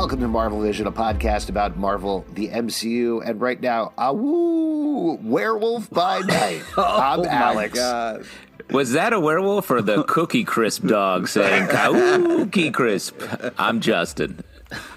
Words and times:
Welcome 0.00 0.20
to 0.20 0.28
Marvel 0.28 0.62
Vision, 0.62 0.86
a 0.86 0.92
podcast 0.92 1.50
about 1.50 1.76
Marvel, 1.76 2.24
the 2.32 2.48
MCU, 2.48 3.20
and 3.22 3.38
right 3.38 3.60
now, 3.60 3.92
awoo, 3.98 5.22
Werewolf 5.22 5.90
by 5.90 6.20
Night. 6.26 6.62
Oh 6.78 6.82
I'm 6.82 7.20
oh 7.20 7.24
Alex. 7.26 7.74
God. 7.78 8.24
Was 8.70 8.92
that 8.92 9.12
a 9.12 9.20
werewolf 9.20 9.70
or 9.70 9.82
the 9.82 10.02
Cookie 10.04 10.44
Crisp 10.44 10.86
dog 10.86 11.28
saying 11.28 11.68
Cookie 11.70 12.70
Crisp? 12.70 13.20
I'm 13.58 13.80
Justin. 13.80 14.42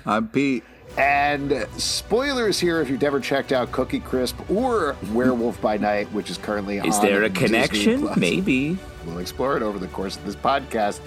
I'm 0.05 0.29
Pete. 0.29 0.63
And 0.97 1.67
spoilers 1.75 2.57
here 2.57 2.79
if 2.79 2.89
you've 2.89 3.01
never 3.01 3.19
checked 3.19 3.51
out 3.51 3.73
Cookie 3.73 3.99
Crisp 3.99 4.37
or 4.49 4.95
Werewolf 5.11 5.59
by 5.59 5.75
Night, 5.75 6.09
which 6.13 6.29
is 6.29 6.37
currently 6.37 6.77
Is 6.77 6.83
on 6.83 6.89
Is 6.91 6.99
there 7.01 7.23
a 7.23 7.29
Disney 7.29 7.47
connection? 7.47 8.01
Plus. 8.03 8.17
Maybe. 8.17 8.77
We'll 9.05 9.19
explore 9.19 9.57
it 9.57 9.63
over 9.63 9.79
the 9.79 9.87
course 9.87 10.15
of 10.15 10.23
this 10.25 10.37
podcast. 10.37 11.01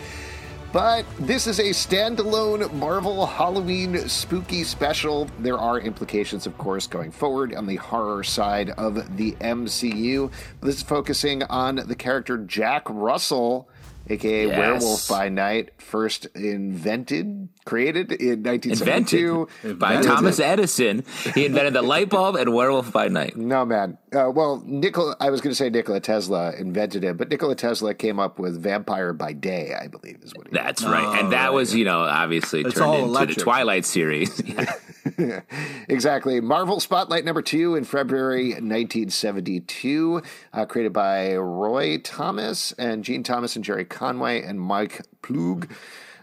But 0.77 1.07
this 1.19 1.47
is 1.47 1.59
a 1.59 1.71
standalone 1.71 2.71
Marvel 2.75 3.25
Halloween 3.25 4.11
spooky 4.11 4.63
special. 4.63 5.27
There 5.39 5.57
are 5.57 5.81
implications, 5.81 6.47
of 6.47 6.59
course, 6.59 6.87
going 6.87 7.13
forward 7.13 7.55
on 7.55 7.65
the 7.65 7.77
horror 7.77 8.23
side 8.23 8.69
of 8.69 9.17
the 9.17 9.33
MCU. 9.41 10.31
This 10.61 10.77
is 10.77 10.83
focusing 10.83 11.43
on 11.45 11.77
the 11.77 11.95
character 11.95 12.37
Jack 12.37 12.83
Russell, 12.91 13.71
aka 14.09 14.47
Yes. 14.47 14.59
Werewolf 14.59 15.09
by 15.09 15.29
Night, 15.29 15.71
first 15.79 16.27
invented, 16.35 17.49
created 17.65 18.13
in 18.13 18.43
1972. 18.43 19.49
Invented 19.63 19.79
by 19.79 19.95
Invented. 19.95 20.11
Thomas 20.17 20.41
Edison. 20.41 21.05
He 21.35 21.47
invented 21.47 21.75
the 21.75 21.83
light 21.83 22.09
bulb 22.09 22.37
and 22.37 22.53
werewolf 22.55 22.93
by 22.93 23.09
night. 23.09 23.37
No, 23.37 23.65
man. 23.65 23.99
Uh, 24.15 24.31
well, 24.31 24.63
Nikola, 24.65 25.17
I 25.21 25.31
was 25.31 25.41
going 25.41 25.51
to 25.51 25.57
say 25.57 25.69
Nikola 25.71 26.01
Tesla 26.01 26.53
invented 26.53 27.05
it, 27.05 27.17
but 27.17 27.29
Nikola 27.29 27.55
Tesla 27.57 27.95
came 27.95 28.19
up 28.21 28.39
with 28.39 28.61
Vampire 28.63 29.13
by 29.13 29.33
Day, 29.33 29.75
I 29.75 29.89
believe, 29.89 30.19
is 30.23 30.33
what 30.35 30.47
he 30.49 30.53
That's 30.55 30.83
right. 30.85 31.21
And 31.21 31.33
that 31.33 31.53
was, 31.53 31.75
you 31.75 31.85
know, 31.85 32.01
obviously 32.01 32.61
It's 32.63 32.75
turned 32.75 32.95
into 32.95 33.05
electric. 33.07 33.39
the 33.39 33.43
Twilight 33.45 33.85
series. 33.85 34.41
exactly. 35.89 36.41
Marvel 36.41 36.81
Spotlight 36.81 37.25
number 37.25 37.43
two 37.43 37.75
in 37.75 37.85
February 37.85 38.51
1972, 38.51 40.23
uh, 40.53 40.67
created 40.67 40.93
by 40.93 41.35
Roy 41.37 41.99
Thomas 41.99 42.73
and 42.73 43.05
Jean 43.05 43.23
Thomas 43.23 43.57
and 43.57 43.65
Gerry 43.65 43.85
Conway 43.85 44.43
and 44.43 44.61
Mike 44.61 45.03
Ploog. 45.23 45.71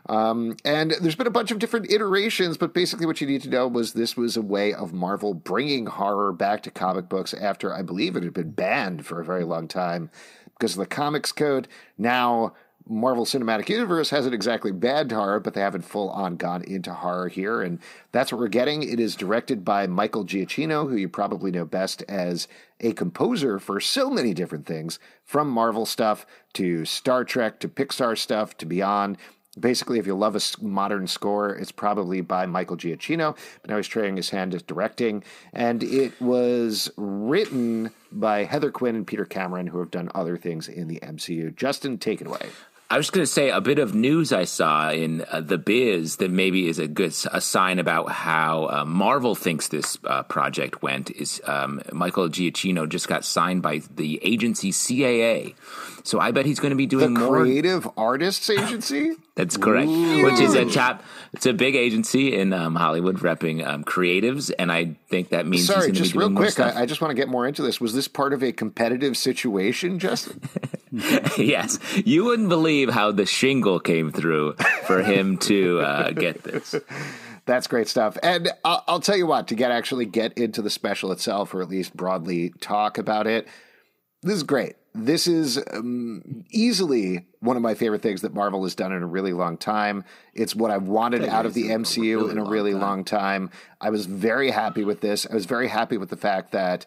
Um, 0.09 0.57
and 0.65 0.91
there's 1.01 1.15
been 1.15 1.27
a 1.27 1.31
bunch 1.31 1.51
of 1.51 1.59
different 1.59 1.89
iterations, 1.89 2.57
but 2.57 2.73
basically 2.73 3.05
what 3.05 3.21
you 3.21 3.27
need 3.27 3.41
to 3.43 3.49
know 3.49 3.67
was 3.67 3.93
this 3.93 4.17
was 4.17 4.35
a 4.35 4.41
way 4.41 4.73
of 4.73 4.93
Marvel 4.93 5.33
bringing 5.33 5.85
horror 5.85 6.33
back 6.33 6.61
to 6.63 6.71
comic 6.71 7.07
books 7.07 7.33
after 7.33 7.73
I 7.73 7.83
believe 7.83 8.15
it 8.15 8.23
had 8.23 8.33
been 8.33 8.51
banned 8.51 9.05
for 9.05 9.21
a 9.21 9.25
very 9.25 9.45
long 9.45 9.67
time 9.67 10.11
because 10.57 10.73
of 10.73 10.79
the 10.79 10.85
comics 10.85 11.31
code. 11.31 11.67
Now 11.97 12.53
Marvel 12.87 13.25
Cinematic 13.25 13.69
Universe 13.69 14.09
hasn't 14.09 14.35
exactly 14.35 14.71
bad 14.71 15.11
horror, 15.11 15.39
but 15.39 15.53
they 15.53 15.61
haven't 15.61 15.83
full 15.83 16.09
on 16.09 16.35
gone 16.35 16.63
into 16.63 16.93
horror 16.93 17.29
here. 17.29 17.61
And 17.61 17.79
that's 18.11 18.31
what 18.31 18.39
we're 18.39 18.47
getting. 18.49 18.83
It 18.83 18.99
is 18.99 19.15
directed 19.15 19.63
by 19.63 19.87
Michael 19.87 20.25
Giacchino, 20.25 20.89
who 20.89 20.95
you 20.95 21.07
probably 21.07 21.51
know 21.51 21.65
best 21.65 22.03
as 22.09 22.47
a 22.81 22.91
composer 22.93 23.57
for 23.57 23.79
so 23.79 24.09
many 24.09 24.33
different 24.33 24.65
things, 24.65 24.99
from 25.23 25.49
Marvel 25.49 25.85
stuff 25.85 26.25
to 26.53 26.83
Star 26.83 27.23
Trek 27.23 27.59
to 27.59 27.69
Pixar 27.69 28.17
stuff 28.17 28.57
to 28.57 28.65
beyond. 28.65 29.17
Basically, 29.57 29.99
if 29.99 30.07
you 30.07 30.15
love 30.15 30.35
a 30.35 30.41
modern 30.61 31.05
score, 31.05 31.51
it's 31.55 31.71
probably 31.71 32.21
by 32.21 32.47
Michael 32.47 32.75
Giacchino, 32.75 33.37
but 33.61 33.69
now 33.69 33.77
he's 33.77 33.87
trying 33.87 34.17
his 34.17 34.31
hand 34.31 34.55
at 34.55 34.65
directing. 34.65 35.23
And 35.53 35.83
it 35.83 36.19
was 36.19 36.91
written 36.97 37.91
by 38.11 38.45
Heather 38.45 38.71
Quinn 38.71 38.95
and 38.95 39.07
Peter 39.07 39.25
Cameron, 39.25 39.67
who 39.67 39.79
have 39.79 39.91
done 39.91 40.09
other 40.15 40.37
things 40.37 40.67
in 40.67 40.87
the 40.87 40.99
MCU. 41.01 41.55
Justin, 41.55 41.97
take 41.99 42.19
it 42.19 42.27
away. 42.27 42.49
I 42.93 42.97
was 42.97 43.09
going 43.09 43.23
to 43.23 43.31
say 43.31 43.49
a 43.49 43.59
bit 43.59 43.79
of 43.79 43.95
news 43.95 44.31
I 44.31 44.43
saw 44.43 44.91
in 44.91 45.25
uh, 45.31 45.41
the 45.41 45.57
biz 45.57 46.17
that 46.17 46.29
maybe 46.29 46.67
is 46.67 46.77
a 46.77 46.87
good 46.87 47.15
a 47.31 47.41
sign 47.41 47.79
about 47.79 48.11
how 48.11 48.65
uh, 48.65 48.85
Marvel 48.85 49.33
thinks 49.33 49.69
this 49.69 49.97
uh, 50.03 50.21
project 50.21 50.83
went. 50.83 51.09
Is 51.09 51.41
um, 51.45 51.81
Michael 51.91 52.29
Giacchino 52.29 52.87
just 52.87 53.07
got 53.07 53.25
signed 53.25 53.63
by 53.63 53.81
the 53.95 54.19
agency 54.21 54.69
CAA, 54.69 55.55
so 56.03 56.19
I 56.19 56.31
bet 56.31 56.45
he's 56.45 56.59
going 56.59 56.71
to 56.71 56.75
be 56.75 56.85
The 56.85 56.97
doing 56.97 57.13
more. 57.13 57.39
Creative 57.39 57.89
Artists 57.97 58.49
Agency? 58.49 59.13
That's 59.35 59.57
correct. 59.57 59.87
Which 59.87 60.39
is 60.39 60.53
a 60.53 60.65
top. 60.65 61.01
It's 61.33 61.45
a 61.45 61.53
big 61.53 61.75
agency 61.75 62.35
in 62.35 62.53
um, 62.53 62.75
Hollywood 62.75 63.17
repping 63.17 63.65
um, 63.65 63.83
creatives, 63.83 64.51
and 64.59 64.71
I 64.71 64.95
think 65.09 65.29
that 65.29 65.47
means 65.47 65.65
Sorry, 65.65 65.91
just 65.91 66.13
be 66.13 66.19
real 66.19 66.35
quick. 66.35 66.59
I, 66.59 66.81
I 66.81 66.85
just 66.85 67.01
want 67.01 67.09
to 67.09 67.15
get 67.15 67.29
more 67.29 67.47
into 67.47 67.63
this. 67.63 67.81
Was 67.81 67.93
this 67.93 68.07
part 68.07 68.33
of 68.33 68.43
a 68.43 68.51
competitive 68.51 69.17
situation, 69.17 69.97
Justin? 69.97 70.41
yes, 71.37 71.79
you 72.05 72.25
wouldn't 72.25 72.49
believe 72.49 72.89
how 72.89 73.11
the 73.11 73.25
shingle 73.25 73.79
came 73.79 74.11
through 74.11 74.53
for 74.85 75.01
him 75.01 75.37
to 75.39 75.79
uh, 75.79 76.11
get 76.11 76.43
this. 76.43 76.75
That's 77.45 77.67
great 77.67 77.87
stuff. 77.87 78.17
And 78.23 78.51
I'll, 78.63 78.83
I'll 78.87 78.99
tell 78.99 79.17
you 79.17 79.27
what, 79.27 79.47
to 79.49 79.55
get 79.55 79.71
actually 79.71 80.05
get 80.05 80.37
into 80.37 80.61
the 80.61 80.69
special 80.69 81.11
itself, 81.11 81.53
or 81.53 81.61
at 81.61 81.69
least 81.69 81.95
broadly 81.95 82.53
talk 82.61 82.97
about 82.97 83.27
it, 83.27 83.47
this 84.23 84.35
is 84.35 84.43
great. 84.43 84.75
This 84.95 85.27
is 85.27 85.59
um, 85.71 86.45
easily 86.51 87.25
one 87.39 87.57
of 87.57 87.63
my 87.63 87.73
favorite 87.73 88.01
things 88.01 88.21
that 88.21 88.33
Marvel 88.33 88.63
has 88.63 88.75
done 88.75 88.91
in 88.91 89.01
a 89.01 89.07
really 89.07 89.33
long 89.33 89.57
time. 89.57 90.03
It's 90.33 90.55
what 90.55 90.71
I've 90.71 90.87
wanted 90.87 91.25
out 91.25 91.45
of 91.45 91.53
the 91.53 91.69
MCU 91.69 91.97
really 91.97 92.31
in 92.31 92.37
a 92.37 92.43
long 92.43 92.51
really 92.51 92.71
time. 92.73 92.81
long 92.81 93.03
time. 93.03 93.49
I 93.81 93.89
was 93.89 94.05
very 94.05 94.51
happy 94.51 94.83
with 94.83 95.01
this. 95.01 95.25
I 95.29 95.33
was 95.33 95.45
very 95.45 95.67
happy 95.67 95.97
with 95.97 96.09
the 96.09 96.17
fact 96.17 96.51
that 96.51 96.85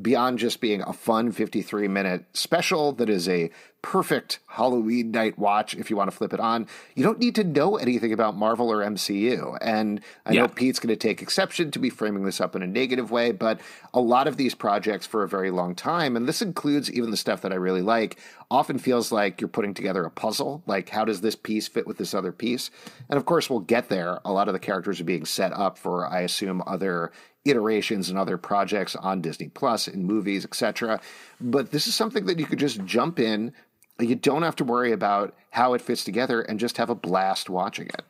beyond 0.00 0.38
just 0.38 0.60
being 0.60 0.82
a 0.82 0.92
fun 0.92 1.32
53 1.32 1.88
minute 1.88 2.24
special 2.32 2.92
that 2.92 3.08
is 3.08 3.28
a 3.28 3.50
perfect 3.80 4.40
Halloween 4.48 5.12
night 5.12 5.38
watch 5.38 5.74
if 5.74 5.88
you 5.88 5.96
want 5.96 6.10
to 6.10 6.16
flip 6.16 6.32
it 6.32 6.40
on, 6.40 6.66
you 6.94 7.04
don't 7.04 7.18
need 7.18 7.34
to 7.36 7.44
know 7.44 7.76
anything 7.76 8.12
about 8.12 8.36
Marvel 8.36 8.70
or 8.70 8.78
MCU. 8.78 9.56
And 9.60 10.00
I 10.26 10.34
know 10.34 10.48
Pete's 10.48 10.80
going 10.80 10.88
to 10.88 10.96
take 10.96 11.22
exception 11.22 11.70
to 11.70 11.78
be 11.78 11.88
framing 11.88 12.24
this 12.24 12.40
up 12.40 12.56
in 12.56 12.62
a 12.62 12.66
negative 12.66 13.10
way, 13.10 13.30
but 13.30 13.60
a 13.94 14.00
lot 14.00 14.26
of 14.26 14.36
these 14.36 14.54
projects 14.54 15.06
for 15.06 15.22
a 15.22 15.28
very 15.28 15.50
long 15.50 15.74
time, 15.74 16.16
and 16.16 16.26
this 16.26 16.42
includes 16.42 16.90
even 16.90 17.10
the 17.10 17.16
stuff 17.16 17.42
that 17.42 17.52
I 17.52 17.56
really 17.56 17.82
like, 17.82 18.18
often 18.50 18.78
feels 18.78 19.12
like 19.12 19.40
you're 19.40 19.48
putting 19.48 19.74
together 19.74 20.04
a 20.04 20.10
puzzle. 20.10 20.62
Like, 20.66 20.88
how 20.88 21.04
does 21.04 21.20
this 21.20 21.36
piece 21.36 21.68
fit 21.68 21.86
with 21.86 21.98
this 21.98 22.14
other 22.14 22.32
piece? 22.32 22.70
And 23.08 23.16
of 23.16 23.26
course, 23.26 23.48
we'll 23.48 23.60
get 23.60 23.88
there. 23.88 24.20
A 24.24 24.32
lot 24.32 24.48
of 24.48 24.54
the 24.54 24.60
characters 24.60 25.00
are 25.00 25.04
being 25.04 25.24
set 25.24 25.52
up 25.52 25.78
for, 25.78 26.06
I 26.06 26.20
assume, 26.22 26.62
other 26.66 27.12
iterations 27.48 28.08
and 28.08 28.18
other 28.18 28.36
projects 28.36 28.96
on 28.96 29.20
Disney 29.20 29.50
and 29.62 30.04
movies, 30.04 30.44
etc. 30.44 31.00
But 31.40 31.70
this 31.70 31.86
is 31.86 31.94
something 31.94 32.26
that 32.26 32.38
you 32.38 32.46
could 32.46 32.58
just 32.58 32.84
jump 32.84 33.18
in. 33.18 33.52
You 33.98 34.14
don't 34.14 34.42
have 34.42 34.56
to 34.56 34.64
worry 34.64 34.92
about 34.92 35.34
how 35.50 35.74
it 35.74 35.80
fits 35.80 36.04
together 36.04 36.40
and 36.40 36.60
just 36.60 36.76
have 36.76 36.90
a 36.90 36.94
blast 36.94 37.50
watching 37.50 37.86
it. 37.86 38.04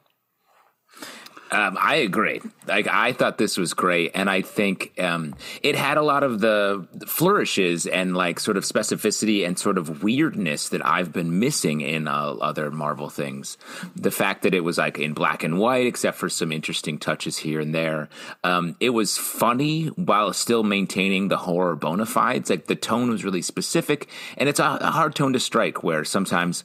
Um, 1.51 1.79
I 1.81 1.97
agree. 1.97 2.41
Like 2.67 2.87
I 2.87 3.13
thought 3.13 3.39
this 3.39 3.57
was 3.57 3.73
great, 3.73 4.13
and 4.15 4.29
I 4.29 4.43
think 4.43 4.93
um, 5.01 5.35
it 5.63 5.75
had 5.75 5.97
a 5.97 6.03
lot 6.03 6.23
of 6.23 6.41
the 6.41 6.87
flourishes 7.07 7.87
and 7.87 8.15
like 8.15 8.39
sort 8.39 8.57
of 8.57 8.65
specificity 8.65 9.47
and 9.47 9.59
sort 9.59 9.79
of 9.79 10.03
weirdness 10.03 10.69
that 10.69 10.85
I've 10.85 11.13
been 11.13 11.39
missing 11.39 11.81
in 11.81 12.07
uh, 12.07 12.35
other 12.41 12.71
Marvel 12.71 13.09
things. 13.09 13.57
The 13.97 14.11
fact 14.11 14.43
that 14.43 14.53
it 14.53 14.61
was 14.61 14.79
like 14.79 14.99
in 14.99 15.15
black 15.15 15.43
and 15.43 15.59
white, 15.59 15.87
except 15.87 16.19
for 16.19 16.29
some 16.29 16.53
interesting 16.53 16.99
touches 16.99 17.39
here 17.39 17.61
and 17.61 17.75
there. 17.75 18.09
Um, 18.45 18.77
it 18.81 18.91
was 18.91 19.17
funny 19.17 19.87
while 19.87 20.33
still 20.35 20.63
maintaining 20.63 21.29
the 21.29 21.39
horror 21.39 21.77
bona 21.77 22.07
fides. 22.07 22.51
Like 22.51 22.67
the 22.67 22.77
tone 22.77 23.09
was 23.09 23.25
really 23.25 23.43
specific, 23.43 24.09
and 24.37 24.49
it's 24.49 24.61
a, 24.61 24.79
a 24.81 24.91
hard 24.91 25.15
tone 25.15 25.33
to 25.33 25.41
strike. 25.41 25.83
Where 25.83 26.05
sometimes 26.05 26.65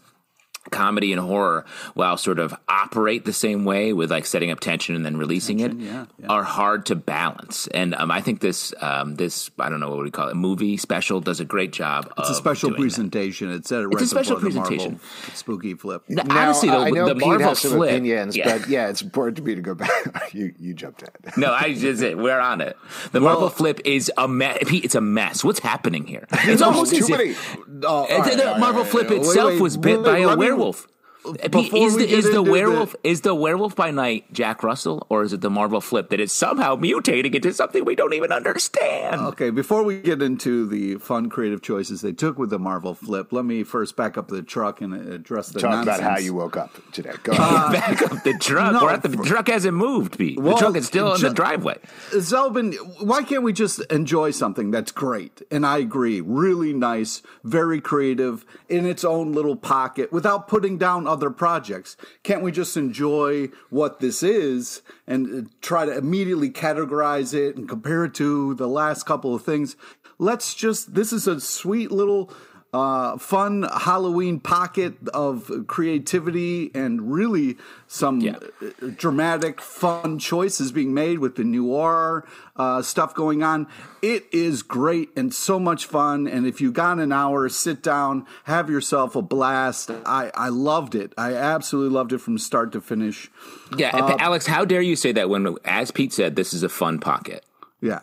comedy 0.72 1.12
and 1.14 1.22
horror, 1.22 1.66
while 1.94 2.18
sort 2.18 2.40
of 2.40 2.54
operate 2.68 3.26
the 3.26 3.34
same 3.34 3.66
way 3.66 3.94
with 3.94 4.10
like 4.12 4.26
setting 4.26 4.52
up 4.52 4.60
tension 4.60 4.96
and 4.96 5.06
then 5.06 5.18
releasing 5.18 5.60
it, 5.60 5.74
yeah, 5.74 6.06
yeah. 6.18 6.28
are 6.28 6.44
hard 6.44 6.86
to 6.88 6.96
balance. 6.96 7.68
And 7.68 7.94
um, 7.96 8.10
I 8.12 8.22
think 8.22 8.40
this 8.42 8.74
um, 8.82 9.16
this 9.16 9.52
I 9.60 9.70
don't 9.70 9.80
know 9.80 9.90
what 9.90 10.04
we 10.04 10.12
call 10.12 10.30
it 10.30 10.36
movie 10.36 10.78
special 10.78 11.20
does 11.22 11.40
a 11.40 11.46
great 11.46 11.72
job. 11.74 12.12
It's 12.18 12.30
a 12.30 12.36
special 12.36 12.72
presentation. 12.72 13.52
It 13.52 13.66
said 13.68 13.82
it 13.82 13.88
right 13.88 13.94
It's 13.94 14.04
a 14.04 14.08
special 14.08 14.36
before 14.36 14.50
the 14.50 14.56
Marvel 14.56 14.78
presentation. 14.78 15.00
spooky 15.36 15.74
flip. 15.76 16.04
Now, 16.10 16.24
Now, 16.24 16.44
Honestly, 16.44 16.70
the, 16.70 16.76
I 16.78 16.90
know 16.90 17.08
the 17.08 17.16
Pete 17.16 17.28
Marvel 17.28 17.48
has 17.50 17.60
some 17.60 17.72
flip, 17.72 17.92
opinions, 17.92 18.36
yeah. 18.36 18.58
but 18.58 18.70
yeah, 18.70 18.90
it's 18.90 19.02
important 19.02 19.38
to 19.38 19.44
me 19.44 19.56
to 19.56 19.62
go 19.62 19.76
back. 19.76 19.90
you 20.34 20.54
you 20.60 20.74
jumped 20.74 21.04
ahead. 21.04 21.38
No, 21.38 21.52
I 21.52 21.74
just 21.74 22.02
we're 22.02 22.40
on 22.40 22.62
it. 22.62 22.78
The 23.12 23.20
Marvel 23.20 23.50
flip 23.50 23.82
is 23.86 24.12
a 24.18 24.28
mess. 24.28 24.58
It's 24.62 24.96
a 24.96 25.02
mess. 25.02 25.44
What's 25.44 25.60
happening 25.60 26.06
here? 26.08 26.28
It's 26.54 26.62
almost 26.62 26.92
too 26.94 27.04
as 27.04 27.10
many. 27.10 27.30
if 27.32 27.58
Oh, 27.86 28.08
right, 28.08 28.30
the, 28.30 28.38
the 28.38 28.44
Marvel 28.60 28.68
all 28.68 28.74
right, 28.84 28.88
flip 28.92 29.12
itself 29.12 29.52
wait, 29.54 29.62
was 29.62 29.78
bit 29.78 30.00
wait, 30.00 30.06
by 30.06 30.18
a 30.20 30.28
let 30.28 30.38
me- 30.38 30.46
werewolf. 30.54 30.93
Uh, 31.26 31.32
Pete, 31.34 31.52
before 31.52 31.88
is 31.88 31.96
the, 31.98 32.06
get 32.08 32.20
is 32.20 32.32
the 32.32 32.44
werewolf 32.44 32.92
the- 33.02 33.08
is 33.10 33.22
the 33.22 33.34
werewolf 33.34 33.76
by 33.76 33.92
night 33.92 34.32
Jack 34.34 34.62
Russell, 34.64 35.06
or 35.10 35.24
is 35.24 35.32
it 35.34 35.42
the 35.42 35.50
Marvel 35.50 35.80
flip 35.82 36.10
that 36.10 36.20
is 36.20 36.32
somehow 36.32 36.76
mutating 36.76 37.34
into 37.34 37.54
something 37.54 37.86
we 37.86 37.96
don't 37.96 38.14
even 38.14 38.32
understand? 38.32 39.22
Okay, 39.22 39.50
before 39.50 39.84
we 39.84 40.00
get 40.02 40.22
into 40.22 40.66
the 40.68 40.96
fun 40.96 41.30
creative 41.30 41.62
choices 41.62 42.02
they 42.02 42.12
took 42.12 42.38
with 42.38 42.50
the 42.50 42.60
Marvel 42.60 42.94
flip, 42.94 43.32
let 43.32 43.46
me 43.46 43.64
first 43.64 43.96
back 43.96 44.18
up 44.18 44.28
the 44.28 44.42
truck 44.42 44.82
and 44.82 44.94
address 44.94 45.50
the 45.50 45.60
Talk 45.60 45.72
nonsense. 45.72 46.00
about 46.00 46.12
how 46.12 46.18
you 46.20 46.34
woke 46.34 46.58
up 46.58 46.72
today. 46.92 47.14
Go 47.24 47.32
ahead. 47.32 47.72
Back 47.74 48.02
up 48.02 48.24
the 48.24 48.34
truck. 48.40 48.74
no, 48.74 48.90
at 48.90 49.02
the, 49.02 49.10
the 49.10 49.24
truck 49.24 49.48
hasn't 49.48 49.76
moved, 49.78 50.18
Pete. 50.18 50.40
Well, 50.40 50.56
the 50.56 50.60
truck 50.60 50.76
is 50.76 50.88
still 50.88 51.14
in 51.14 51.20
ju- 51.20 51.30
the 51.30 51.34
driveway. 51.34 51.78
Zalben, 52.12 52.76
why 53.04 53.24
can't 53.24 53.44
we 53.44 53.54
just 53.54 53.80
enjoy 53.92 54.32
something 54.32 54.72
that's 54.72 54.92
great? 54.92 55.42
And 55.52 55.66
I 55.66 55.78
agree, 55.80 56.22
really 56.22 56.74
nice, 56.74 57.22
very 57.44 57.82
creative 57.82 58.46
in 58.70 58.86
its 58.86 59.04
own 59.04 59.34
little 59.34 59.56
pocket 59.56 60.12
without 60.12 60.48
putting 60.48 60.78
down 60.78 61.08
other 61.14 61.30
projects? 61.30 61.96
Can't 62.24 62.42
we 62.42 62.52
just 62.52 62.76
enjoy 62.76 63.50
what 63.70 64.00
this 64.00 64.24
is 64.24 64.82
and 65.08 65.48
uh, 65.48 65.50
try 65.62 65.86
to 65.86 65.96
immediately 65.96 66.50
categorize 66.50 67.34
it 67.34 67.56
and 67.56 67.70
compare 67.70 68.06
it 68.06 68.16
to 68.16 68.56
the 68.56 68.68
last 68.68 69.04
couple 69.06 69.36
of 69.36 69.44
things? 69.44 69.76
Let's 70.18 70.56
just, 70.56 70.96
this 70.96 71.14
is 71.14 71.28
a 71.28 71.40
sweet 71.40 71.92
little 71.92 72.32
uh, 72.74 73.18
fun 73.18 73.64
Halloween 73.72 74.40
pocket 74.40 74.96
of 75.14 75.52
creativity 75.68 76.72
and 76.74 77.14
really 77.14 77.58
some 77.88 78.20
Yeah. 78.20 78.38
uh, 78.62 78.88
dramatic, 78.98 79.62
fun 79.62 80.18
choices 80.18 80.72
being 80.72 80.94
made 80.94 81.20
with 81.20 81.36
the 81.36 81.44
noir 81.44 82.26
uh, 82.56 82.82
stuff 82.82 83.14
going 83.14 83.44
on. 83.44 83.68
It 84.02 84.26
is 84.32 84.64
great 84.64 85.10
and 85.16 85.34
so 85.34 85.60
much 85.60 85.86
fun. 85.86 86.28
And 86.28 86.48
if 86.48 86.60
you 86.62 86.72
got 86.72 87.00
an 87.00 87.12
hour, 87.12 87.48
sit 87.50 87.84
down, 87.84 88.26
have 88.46 88.70
yourself 88.70 89.16
a 89.16 89.22
blast. 89.22 89.92
I, 90.06 90.32
I 90.34 90.50
loved 90.50 90.96
it. 90.96 91.14
I 91.18 91.34
absolutely 91.36 91.94
loved 91.94 92.12
it 92.14 92.20
from 92.20 92.38
start 92.38 92.72
to 92.74 92.82
finish. 92.82 93.30
Yeah, 93.78 93.96
Uh, 93.96 94.18
Alex, 94.20 94.48
how 94.48 94.66
dare 94.66 94.82
you 94.82 94.96
say 94.96 95.12
that 95.14 95.30
when, 95.30 95.56
as 95.64 95.92
Pete 95.92 96.12
said, 96.14 96.36
this 96.36 96.54
is 96.54 96.64
a 96.64 96.70
fun 96.70 97.00
pocket? 97.00 97.46
Yeah. 97.84 98.00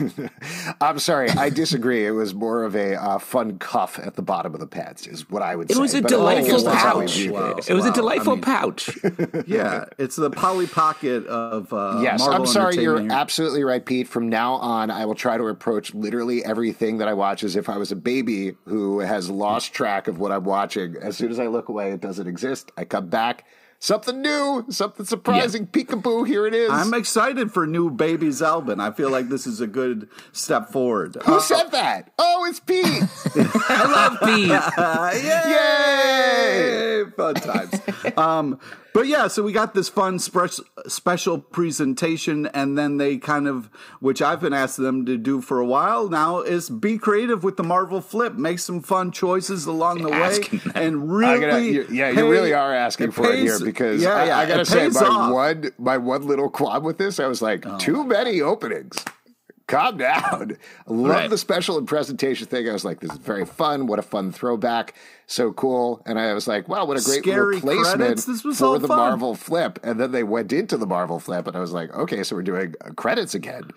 I'm 0.80 0.98
sorry, 0.98 1.30
I 1.30 1.50
disagree. 1.50 2.06
It 2.06 2.10
was 2.10 2.34
more 2.34 2.64
of 2.64 2.74
a 2.74 3.00
uh, 3.00 3.18
fun 3.18 3.58
cuff 3.58 3.98
at 3.98 4.16
the 4.16 4.22
bottom 4.22 4.54
of 4.54 4.60
the 4.60 4.66
pants, 4.66 5.06
is 5.06 5.30
what 5.30 5.42
I 5.42 5.54
would 5.56 5.70
It 5.70 5.74
say. 5.74 5.80
was 5.80 5.94
a 5.94 6.02
But 6.02 6.12
I 6.12 6.40
guess 6.42 6.46
delightful 6.62 6.62
that's 6.64 6.82
how 6.82 6.98
we 6.98 7.06
pouch. 7.06 7.28
Wow. 7.30 7.50
it. 7.56 7.70
It 7.70 7.74
was 7.74 7.84
Wow, 7.84 7.90
a 7.90 7.94
delightful 7.94 8.32
I 8.32 8.34
mean- 8.36 8.42
pouch. 8.42 8.98
Yeah. 9.46 9.84
It's 9.98 10.16
the 10.16 10.30
Polly 10.30 10.66
Pocket 10.66 11.26
of 11.26 11.72
uh, 11.72 12.00
Yes, 12.02 12.20
Marvel 12.20 12.40
I'm 12.40 12.46
sorry. 12.46 12.76
You're 12.82 13.00
here. 13.00 13.12
absolutely 13.12 13.64
right, 13.64 13.84
Pete. 13.84 14.08
From 14.08 14.28
now 14.28 14.54
on, 14.54 14.90
I 14.90 15.04
will 15.06 15.14
try 15.14 15.36
to 15.36 15.44
approach 15.46 15.94
literally 15.94 16.44
everything 16.44 16.98
that 16.98 17.08
I 17.08 17.14
watch 17.14 17.44
as 17.44 17.56
if 17.56 17.68
I 17.68 17.76
was 17.76 17.92
a 17.92 17.96
baby 17.96 18.56
who 18.66 19.00
has 19.00 19.30
lost 19.30 19.72
track 19.72 20.08
of 20.08 20.18
what 20.18 20.32
I'm 20.32 20.44
watching. 20.44 20.96
As 21.00 21.16
soon 21.16 21.30
as 21.30 21.38
I 21.38 21.46
look 21.46 21.68
away, 21.68 21.92
it 21.92 22.00
doesn't 22.00 22.26
exist. 22.26 22.72
I 22.76 22.84
come 22.84 23.08
back, 23.08 23.44
something 23.80 24.20
new, 24.22 24.64
something 24.68 25.04
surprising. 25.06 25.66
Peekaboo, 25.66 26.26
here 26.26 26.46
it 26.46 26.54
is. 26.54 26.70
I'm 26.70 26.94
excited 26.94 27.50
for 27.52 27.66
new 27.66 27.90
Baby 27.90 28.28
Zalben. 28.28 28.80
I 28.80 28.92
feel 28.92 29.10
like 29.10 29.28
this 29.28 29.46
is 29.46 29.60
a 29.60 29.66
good 29.66 30.08
step 30.32 30.68
forward. 30.70 31.16
who 31.24 31.34
Uh, 31.36 31.40
said 31.40 31.64
that? 31.72 32.12
Oh, 32.18 32.46
it's 32.48 32.60
Pete. 32.60 32.84
I 33.68 33.84
love 33.90 34.18
Pete. 34.22 34.50
Uh, 34.80 35.10
yay! 35.14 37.04
Fun 37.16 37.34
times. 37.34 37.80
um, 38.16 38.58
but 38.94 39.06
yeah, 39.06 39.28
so 39.28 39.42
we 39.42 39.52
got 39.52 39.74
this 39.74 39.88
fun 39.88 40.18
spe- 40.18 40.60
special 40.86 41.38
presentation, 41.38 42.46
and 42.46 42.76
then 42.76 42.96
they 42.98 43.16
kind 43.18 43.48
of, 43.48 43.70
which 44.00 44.20
I've 44.20 44.40
been 44.40 44.52
asking 44.52 44.84
them 44.84 45.06
to 45.06 45.16
do 45.16 45.40
for 45.40 45.58
a 45.60 45.64
while 45.66 46.08
now, 46.08 46.40
is 46.40 46.68
be 46.70 46.98
creative 46.98 47.42
with 47.44 47.56
the 47.56 47.62
Marvel 47.62 48.00
flip, 48.00 48.34
make 48.34 48.58
some 48.58 48.80
fun 48.80 49.10
choices 49.12 49.66
along 49.66 50.02
the 50.02 50.08
way, 50.10 50.20
Asking 50.22 50.60
that. 50.66 50.76
and 50.76 51.10
really, 51.12 51.40
gotta, 51.40 51.62
you, 51.62 51.86
yeah, 51.90 52.12
pay- 52.12 52.18
you 52.20 52.30
really 52.30 52.52
are 52.52 52.74
asking 52.74 53.10
for 53.12 53.32
it 53.32 53.38
here 53.40 53.58
because 53.60 54.02
yeah, 54.02 54.14
I, 54.14 54.24
yeah, 54.26 54.38
I 54.38 54.46
gotta 54.46 54.64
say 54.64 54.80
pays 54.80 54.94
my 55.00 55.06
off. 55.06 55.32
one 55.32 55.70
my 55.78 55.96
one 55.96 56.26
little 56.26 56.50
qualm 56.50 56.82
with 56.82 56.98
this, 56.98 57.18
I 57.20 57.26
was 57.26 57.40
like, 57.42 57.64
Oh. 57.66 57.78
too 57.78 58.04
many 58.04 58.40
openings. 58.40 59.04
Calm 59.70 59.96
down. 59.98 60.56
I 60.86 60.90
love 60.92 61.10
Right. 61.10 61.30
the 61.30 61.38
special 61.38 61.78
and 61.78 61.86
presentation 61.88 62.46
thing. 62.46 62.68
I 62.68 62.72
was 62.72 62.84
like, 62.84 63.00
this 63.00 63.10
is 63.12 63.18
very 63.18 63.46
fun. 63.46 63.86
What 63.86 63.98
a 63.98 64.02
fun 64.02 64.32
throwback. 64.32 64.94
So 65.26 65.52
cool. 65.52 66.02
And 66.06 66.18
I 66.18 66.34
was 66.34 66.46
like, 66.48 66.68
wow, 66.68 66.84
what 66.84 67.00
a 67.00 67.04
great 67.04 67.22
Scary 67.22 67.54
replacement 67.56 67.96
credits. 67.98 68.24
This 68.24 68.44
was 68.44 68.58
for 68.58 68.78
the 68.78 68.88
fun. 68.88 68.96
Marvel 68.98 69.34
flip. 69.34 69.78
And 69.82 69.98
then 70.00 70.10
they 70.12 70.24
went 70.24 70.52
into 70.52 70.76
the 70.76 70.86
Marvel 70.86 71.20
flip, 71.20 71.46
and 71.46 71.56
I 71.56 71.60
was 71.60 71.72
like, 71.72 71.94
okay, 71.94 72.22
so 72.24 72.34
we're 72.36 72.42
doing 72.42 72.74
uh, 72.84 72.90
credits 72.90 73.34
again. 73.34 73.70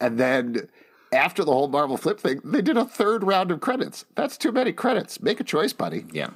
And 0.00 0.18
then 0.18 0.68
after 1.12 1.44
the 1.44 1.52
whole 1.52 1.66
Marvel 1.68 1.96
flip 1.96 2.20
thing, 2.20 2.40
they 2.44 2.62
did 2.62 2.76
a 2.76 2.84
third 2.84 3.24
round 3.24 3.50
of 3.50 3.60
credits. 3.60 4.04
That's 4.14 4.38
too 4.38 4.52
many 4.52 4.72
credits. 4.72 5.20
Make 5.20 5.40
a 5.40 5.44
choice, 5.44 5.72
buddy. 5.72 6.04
Yeah. 6.12 6.30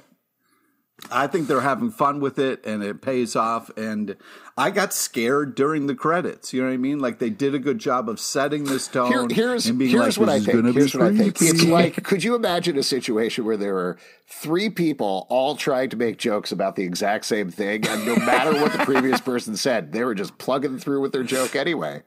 I 1.11 1.27
think 1.27 1.47
they're 1.47 1.61
having 1.61 1.91
fun 1.91 2.19
with 2.19 2.39
it 2.39 2.65
and 2.65 2.81
it 2.81 3.01
pays 3.01 3.35
off. 3.35 3.69
And 3.77 4.15
I 4.57 4.71
got 4.71 4.93
scared 4.93 5.53
during 5.53 5.87
the 5.87 5.95
credits. 5.95 6.53
You 6.53 6.61
know 6.61 6.67
what 6.67 6.73
I 6.73 6.77
mean? 6.77 6.99
Like 6.99 7.19
they 7.19 7.29
did 7.29 7.53
a 7.53 7.59
good 7.59 7.79
job 7.79 8.09
of 8.09 8.19
setting 8.19 8.63
this 8.63 8.87
tone. 8.87 9.11
Here, 9.11 9.27
here's 9.29 9.67
and 9.67 9.77
being 9.77 9.91
here's 9.91 10.17
like, 10.17 10.27
what 10.27 10.29
I 10.29 10.39
think. 10.39 10.53
gonna 10.53 10.73
be 10.73 10.79
Here's 10.79 10.95
what 10.95 11.03
I 11.03 11.15
think. 11.15 11.37
It's 11.41 11.63
like, 11.65 12.03
could 12.03 12.23
you 12.23 12.35
imagine 12.35 12.77
a 12.77 12.83
situation 12.83 13.45
where 13.45 13.57
there 13.57 13.73
were 13.73 13.97
three 14.27 14.69
people 14.69 15.27
all 15.29 15.55
trying 15.55 15.89
to 15.89 15.97
make 15.97 16.17
jokes 16.17 16.51
about 16.51 16.75
the 16.75 16.83
exact 16.83 17.25
same 17.25 17.51
thing, 17.51 17.85
and 17.87 18.05
no 18.05 18.15
matter 18.15 18.53
what 18.53 18.71
the 18.71 18.79
previous 18.79 19.19
person 19.19 19.57
said, 19.57 19.91
they 19.91 20.03
were 20.03 20.15
just 20.15 20.37
plugging 20.37 20.79
through 20.79 21.01
with 21.01 21.11
their 21.11 21.23
joke 21.23 21.55
anyway. 21.55 22.01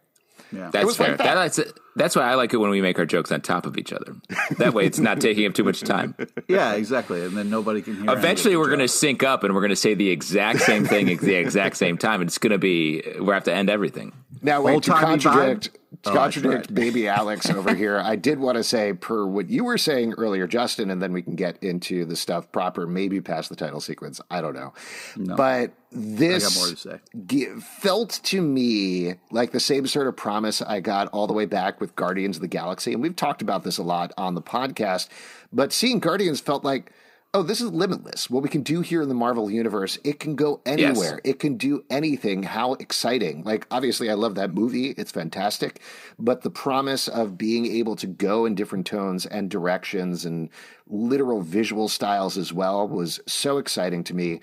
Yeah. 0.51 0.71
That's 0.73 0.87
was 0.87 0.97
fair. 0.97 1.09
like 1.09 1.19
that. 1.19 1.35
that's, 1.35 1.61
that's 1.99 2.17
why 2.17 2.23
I 2.23 2.35
like 2.35 2.53
it 2.55 2.59
when 2.59 2.71
we 2.71 2.81
make 2.81 2.99
our 2.99 3.07
jokes 3.07 3.31
on 3.33 3.41
top 3.41 3.67
of 3.67 3.77
each 3.77 3.93
other. 3.93 4.15
That 4.59 4.75
way 4.75 4.87
it's 4.87 4.99
not 4.99 5.21
taking 5.21 5.47
up 5.47 5.55
too 5.55 5.65
much 5.65 5.81
time. 5.81 6.15
yeah, 6.49 6.73
exactly. 6.75 7.23
And 7.25 7.37
then 7.37 7.51
nobody 7.51 7.83
can 7.83 7.97
hear. 7.97 8.11
Eventually, 8.11 8.57
we're 8.57 8.69
going 8.69 8.79
to 8.79 8.89
sync 8.89 9.23
up 9.23 9.45
and 9.45 9.55
we're 9.55 9.61
going 9.61 9.71
to 9.71 9.77
say 9.77 9.95
the 9.95 10.11
exact 10.11 10.61
same 10.61 10.85
thing 10.85 11.11
at 11.11 11.21
the 11.21 11.35
exact 11.35 11.77
same 11.77 11.99
time. 11.99 12.21
And 12.21 12.29
it's 12.29 12.39
going 12.39 12.53
to 12.53 12.59
be, 12.59 13.03
we 13.21 13.29
have 13.29 13.45
to 13.45 13.53
end 13.53 13.69
everything. 13.71 14.13
Now, 14.43 14.63
wait 14.63 14.71
to 14.85 14.93
Old-timey 14.93 15.21
contradict 15.21 15.71
vibe? 15.71 15.73
to 15.73 15.78
Oh, 16.09 16.15
contradict 16.15 16.67
right. 16.69 16.75
baby 16.75 17.09
Alex 17.19 17.51
over 17.51 17.75
here. 17.75 17.99
I 17.99 18.17
did 18.17 18.39
want 18.39 18.57
to 18.57 18.65
say, 18.65 18.93
per 18.93 19.27
what 19.27 19.49
you 19.51 19.65
were 19.65 19.79
saying 19.79 20.15
earlier, 20.15 20.47
Justin, 20.47 20.91
and 20.91 21.01
then 21.03 21.13
we 21.13 21.23
can 21.23 21.35
get 21.35 21.63
into 21.63 22.05
the 22.05 22.17
stuff 22.17 22.51
proper, 22.53 22.87
maybe 22.87 23.21
past 23.21 23.49
the 23.49 23.57
title 23.57 23.81
sequence. 23.81 24.21
I 24.31 24.41
don't 24.41 24.55
know, 24.55 24.73
but 25.17 25.73
this 25.91 26.87
to 27.27 27.61
felt 27.61 28.21
to 28.25 28.41
me 28.41 29.15
like 29.31 29.53
the 29.53 29.61
same 29.61 29.87
sort 29.87 30.07
of 30.07 30.17
promise 30.17 30.61
I 30.63 30.81
got 30.81 31.09
all 31.09 31.27
the 31.27 31.33
way 31.33 31.47
back 31.47 31.81
with 31.81 31.97
Guardians 31.97 32.37
of 32.37 32.43
the 32.43 32.49
Galaxy, 32.49 32.93
and 32.93 33.03
we've 33.03 33.17
talked 33.17 33.43
about 33.43 33.65
this 33.65 33.79
a 33.79 33.83
lot 33.83 34.13
on 34.17 34.35
the 34.35 34.43
podcast. 34.43 35.09
But 35.53 35.73
seeing 35.73 35.99
Guardians 35.99 36.41
felt 36.41 36.65
like. 36.65 36.93
Oh, 37.35 37.43
this 37.43 37.61
is 37.61 37.71
limitless. 37.71 38.31
What 38.31 38.43
we 38.43 38.49
can 38.49 38.63
do 38.63 38.81
here 38.81 39.03
in 39.03 39.09
the 39.11 39.15
Marvel 39.15 39.51
universe, 39.51 39.99
it 40.03 40.19
can 40.19 40.35
go 40.35 40.63
anywhere. 40.65 41.21
It 41.25 41.39
can 41.39 41.59
do 41.59 41.85
anything. 41.91 42.43
How 42.43 42.73
exciting. 42.75 43.45
Like, 43.45 43.67
obviously, 43.71 44.09
I 44.09 44.15
love 44.15 44.35
that 44.37 44.55
movie. 44.55 44.93
It's 44.93 45.13
fantastic. 45.13 45.83
But 46.19 46.41
the 46.41 46.51
promise 46.51 47.07
of 47.07 47.37
being 47.37 47.67
able 47.67 47.97
to 47.97 48.07
go 48.07 48.47
in 48.47 48.55
different 48.55 48.87
tones 48.87 49.27
and 49.27 49.51
directions 49.51 50.25
and 50.25 50.49
literal 50.87 51.43
visual 51.43 51.89
styles 51.89 52.39
as 52.39 52.51
well 52.51 52.89
was 52.89 53.21
so 53.27 53.59
exciting 53.59 54.05
to 54.05 54.15
me. 54.15 54.41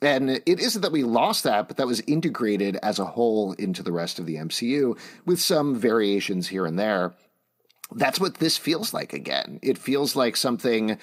And 0.00 0.30
it 0.30 0.60
isn't 0.60 0.82
that 0.82 0.92
we 0.92 1.02
lost 1.02 1.42
that, 1.42 1.66
but 1.66 1.76
that 1.78 1.88
was 1.88 2.02
integrated 2.06 2.76
as 2.84 3.00
a 3.00 3.04
whole 3.04 3.54
into 3.54 3.82
the 3.82 3.90
rest 3.90 4.20
of 4.20 4.26
the 4.26 4.36
MCU 4.36 4.96
with 5.26 5.40
some 5.40 5.74
variations 5.74 6.46
here 6.46 6.66
and 6.66 6.78
there 6.78 7.14
that's 7.92 8.20
what 8.20 8.34
this 8.34 8.58
feels 8.58 8.92
like 8.92 9.12
again. 9.12 9.58
It 9.62 9.78
feels 9.78 10.14
like 10.14 10.36
something 10.36 10.98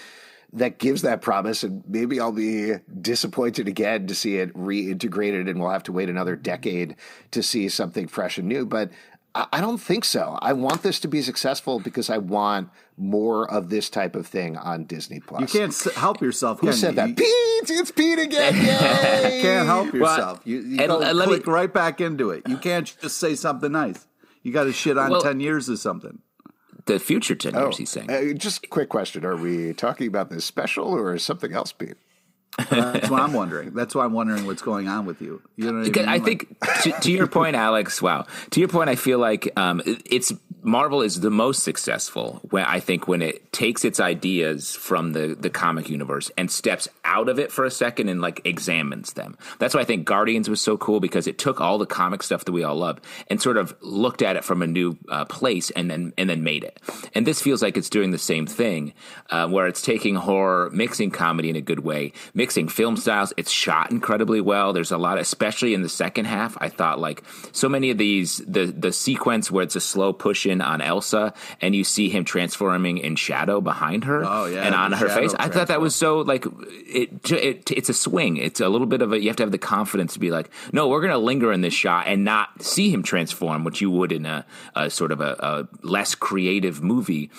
that 0.56 0.80
gives 0.80 1.02
that 1.04 1.22
promise, 1.22 1.64
and 1.64 1.84
maybe 1.88 2.20
I'll 2.20 2.32
be 2.32 2.74
disappointed 3.02 3.68
again 3.68 4.08
to 4.08 4.16
see 4.16 4.38
it 4.38 4.54
reintegrated, 4.56 5.50
and 5.50 5.60
we'll 5.60 5.70
have 5.70 5.84
to 5.84 5.92
wait 5.92 6.10
another 6.10 6.36
decade 6.36 6.96
to 7.32 7.44
see 7.44 7.70
something 7.70 8.08
fresh 8.08 8.38
and 8.38 8.48
new. 8.48 8.66
But 8.66 8.90
I 9.34 9.46
I 9.54 9.62
don't 9.62 9.78
think 9.80 10.06
so. 10.06 10.38
I 10.42 10.54
want 10.54 10.82
this 10.82 11.00
to 11.02 11.08
be 11.10 11.22
successful 11.22 11.80
because 11.80 12.10
I 12.10 12.18
want 12.20 12.70
more 12.98 13.50
of 13.52 13.70
this 13.70 13.90
type 13.90 14.16
of 14.16 14.26
thing 14.26 14.56
on 14.58 14.86
Disney 14.86 15.20
Plus. 15.20 15.42
You 15.42 15.60
can't 15.60 15.78
help 15.96 16.22
yourself. 16.22 16.62
Who 16.62 16.68
can 16.68 16.76
said 16.78 16.92
you? 16.92 16.96
that? 16.96 17.18
Pete, 17.18 17.78
it's 17.78 17.92
Pete 17.92 18.20
again! 18.20 18.56
Yay! 18.66 19.42
can't 19.42 19.66
help 19.68 19.94
yourself. 19.94 20.40
you 20.46 20.60
you 20.60 20.80
and- 20.80 20.88
go 20.88 21.02
and 21.02 21.18
let 21.18 21.28
me- 21.28 21.36
click 21.36 21.48
right 21.48 21.74
back 21.74 22.00
into 22.00 22.30
it. 22.32 22.44
You 22.48 22.58
can't 22.58 22.86
just 23.02 23.18
say 23.18 23.36
something 23.36 23.72
nice. 23.74 24.08
You 24.44 24.54
got 24.54 24.66
to 24.66 24.72
shit 24.74 24.98
on 24.98 25.10
Well- 25.12 25.22
ten 25.22 25.40
years 25.42 25.70
or 25.70 25.76
something. 25.76 26.20
The 26.86 27.00
future 27.00 27.36
10 27.36 27.56
years, 27.56 27.78
he's 27.78 27.90
saying. 27.90 28.12
Uh, 28.12 28.34
just 28.34 28.66
a 28.66 28.68
quick 28.68 28.90
question: 28.90 29.26
Are 29.26 29.36
we 29.36 29.74
talking 29.74 30.08
about 30.08 30.30
this 30.30 30.46
special 30.46 30.88
or 30.96 31.18
something 31.18 31.52
else, 31.52 31.72
Pete? 31.72 31.96
That's 32.70 33.10
why 33.10 33.20
I'm 33.20 33.34
wondering. 33.34 33.74
That's 33.74 33.94
why 33.96 34.06
I'm 34.06 34.14
wondering 34.14 34.46
what's 34.46 34.62
going 34.62 34.88
on 34.88 35.06
with 35.06 35.22
you. 35.22 35.42
You 35.56 35.72
know 35.72 35.80
what 35.80 35.98
I 35.98 36.00
mean? 36.00 36.10
I 36.10 36.14
Like- 36.14 36.24
think 36.24 36.60
to, 36.84 36.92
to 36.92 37.12
your 37.12 37.28
point, 37.28 37.56
Alex. 37.56 38.02
Wow, 38.02 38.26
to 38.52 38.60
your 38.60 38.70
point, 38.70 38.90
I 38.90 38.96
feel 38.96 39.20
like 39.20 39.52
um, 39.58 39.82
it's 39.86 40.32
Marvel 40.62 41.02
is 41.02 41.20
the 41.20 41.30
most 41.30 41.64
successful. 41.64 42.40
When 42.50 42.64
I 42.64 42.80
think 42.80 43.08
when 43.08 43.22
it 43.22 43.52
takes 43.52 43.84
its 43.86 44.00
ideas 44.00 44.74
from 44.76 45.14
the 45.14 45.36
the 45.40 45.50
comic 45.50 45.90
universe 45.90 46.32
and 46.38 46.50
steps 46.50 46.88
out 47.04 47.30
of 47.30 47.40
it 47.40 47.52
for 47.52 47.66
a 47.66 47.72
second 47.72 48.10
and 48.10 48.22
like 48.22 48.42
examines 48.46 49.14
them. 49.14 49.38
That's 49.60 49.76
why 49.76 49.82
I 49.82 49.86
think 49.86 50.06
Guardians 50.06 50.50
was 50.50 50.62
so 50.62 50.78
cool 50.78 51.00
because 51.00 51.28
it 51.28 51.38
took 51.38 51.62
all 51.62 51.78
the 51.78 51.86
comic 51.86 52.24
stuff 52.24 52.46
that 52.46 52.52
we 52.52 52.64
all 52.64 52.76
love 52.76 53.00
and 53.30 53.42
sort 53.42 53.58
of 53.58 53.76
looked 53.82 54.22
at 54.22 54.36
it 54.38 54.44
from 54.44 54.62
a 54.62 54.68
new 54.68 54.98
uh, 55.10 55.26
place 55.26 55.70
and 55.72 55.92
then 55.92 56.14
and 56.18 56.30
then 56.30 56.44
made 56.44 56.64
it. 56.64 56.80
And 57.14 57.28
this 57.28 57.42
feels 57.42 57.62
like 57.62 57.78
it's 57.78 57.90
doing 57.90 58.12
the 58.12 58.18
same 58.18 58.48
thing, 58.48 58.94
uh, 59.30 59.48
where 59.50 59.68
it's 59.68 59.82
taking 59.82 60.16
horror, 60.16 60.70
mixing 60.72 61.12
comedy 61.12 61.50
in 61.50 61.56
a 61.56 61.62
good 61.62 61.80
way, 61.82 62.12
mixing 62.34 62.45
film 62.52 62.98
styles. 62.98 63.34
It's 63.38 63.52
shot 63.52 63.92
incredibly 63.92 64.42
well. 64.42 64.74
There's 64.74 64.92
a 64.92 64.98
lot, 64.98 65.18
especially 65.18 65.74
in 65.74 65.82
the 65.82 65.90
second 65.90 66.26
half. 66.26 66.58
I 66.62 66.70
thought 66.70 67.00
like 67.00 67.24
so 67.52 67.68
many 67.70 67.92
of 67.92 67.98
these 67.98 68.38
the 68.48 68.66
the 68.66 68.92
sequence 68.92 69.50
where 69.52 69.64
it's 69.64 69.76
a 69.76 69.82
slow 69.82 70.14
push 70.14 70.46
in 70.46 70.62
on 70.62 70.82
Elsa 70.82 71.34
and 71.62 71.76
you 71.76 71.84
see 71.84 72.10
him 72.10 72.26
transforming 72.26 72.98
in 72.98 73.16
shadow 73.16 73.62
behind 73.62 74.04
her 74.06 74.24
Oh, 74.26 74.46
yeah, 74.46 74.64
and 74.64 74.76
on 74.76 74.92
her 74.92 75.10
face. 75.10 75.34
I 75.38 75.50
thought 75.50 75.68
that 75.68 75.82
was 75.82 75.96
so 75.96 76.20
like 76.20 76.46
it, 76.70 77.32
it. 77.32 77.72
It's 77.72 77.90
a 77.90 77.94
swing. 77.94 78.38
It's 78.38 78.60
a 78.60 78.70
little 78.70 78.88
bit 78.88 79.02
of 79.02 79.12
a. 79.14 79.20
You 79.20 79.28
have 79.30 79.38
to 79.38 79.44
have 79.44 79.52
the 79.52 79.58
confidence 79.58 80.14
to 80.14 80.20
be 80.20 80.32
like, 80.32 80.50
no, 80.72 80.88
we're 80.88 81.02
going 81.02 81.12
to 81.12 81.18
linger 81.18 81.52
in 81.52 81.62
this 81.62 81.74
shot 81.74 82.08
and 82.08 82.24
not 82.24 82.62
see 82.62 82.90
him 82.90 83.04
transform, 83.04 83.64
which 83.64 83.82
you 83.82 83.90
would 83.92 84.12
in 84.12 84.26
a, 84.26 84.46
a 84.76 84.90
sort 84.90 85.12
of 85.12 85.22
a, 85.22 85.36
a 85.40 85.68
less 85.86 86.16
creative 86.16 86.84
movie. 86.84 87.30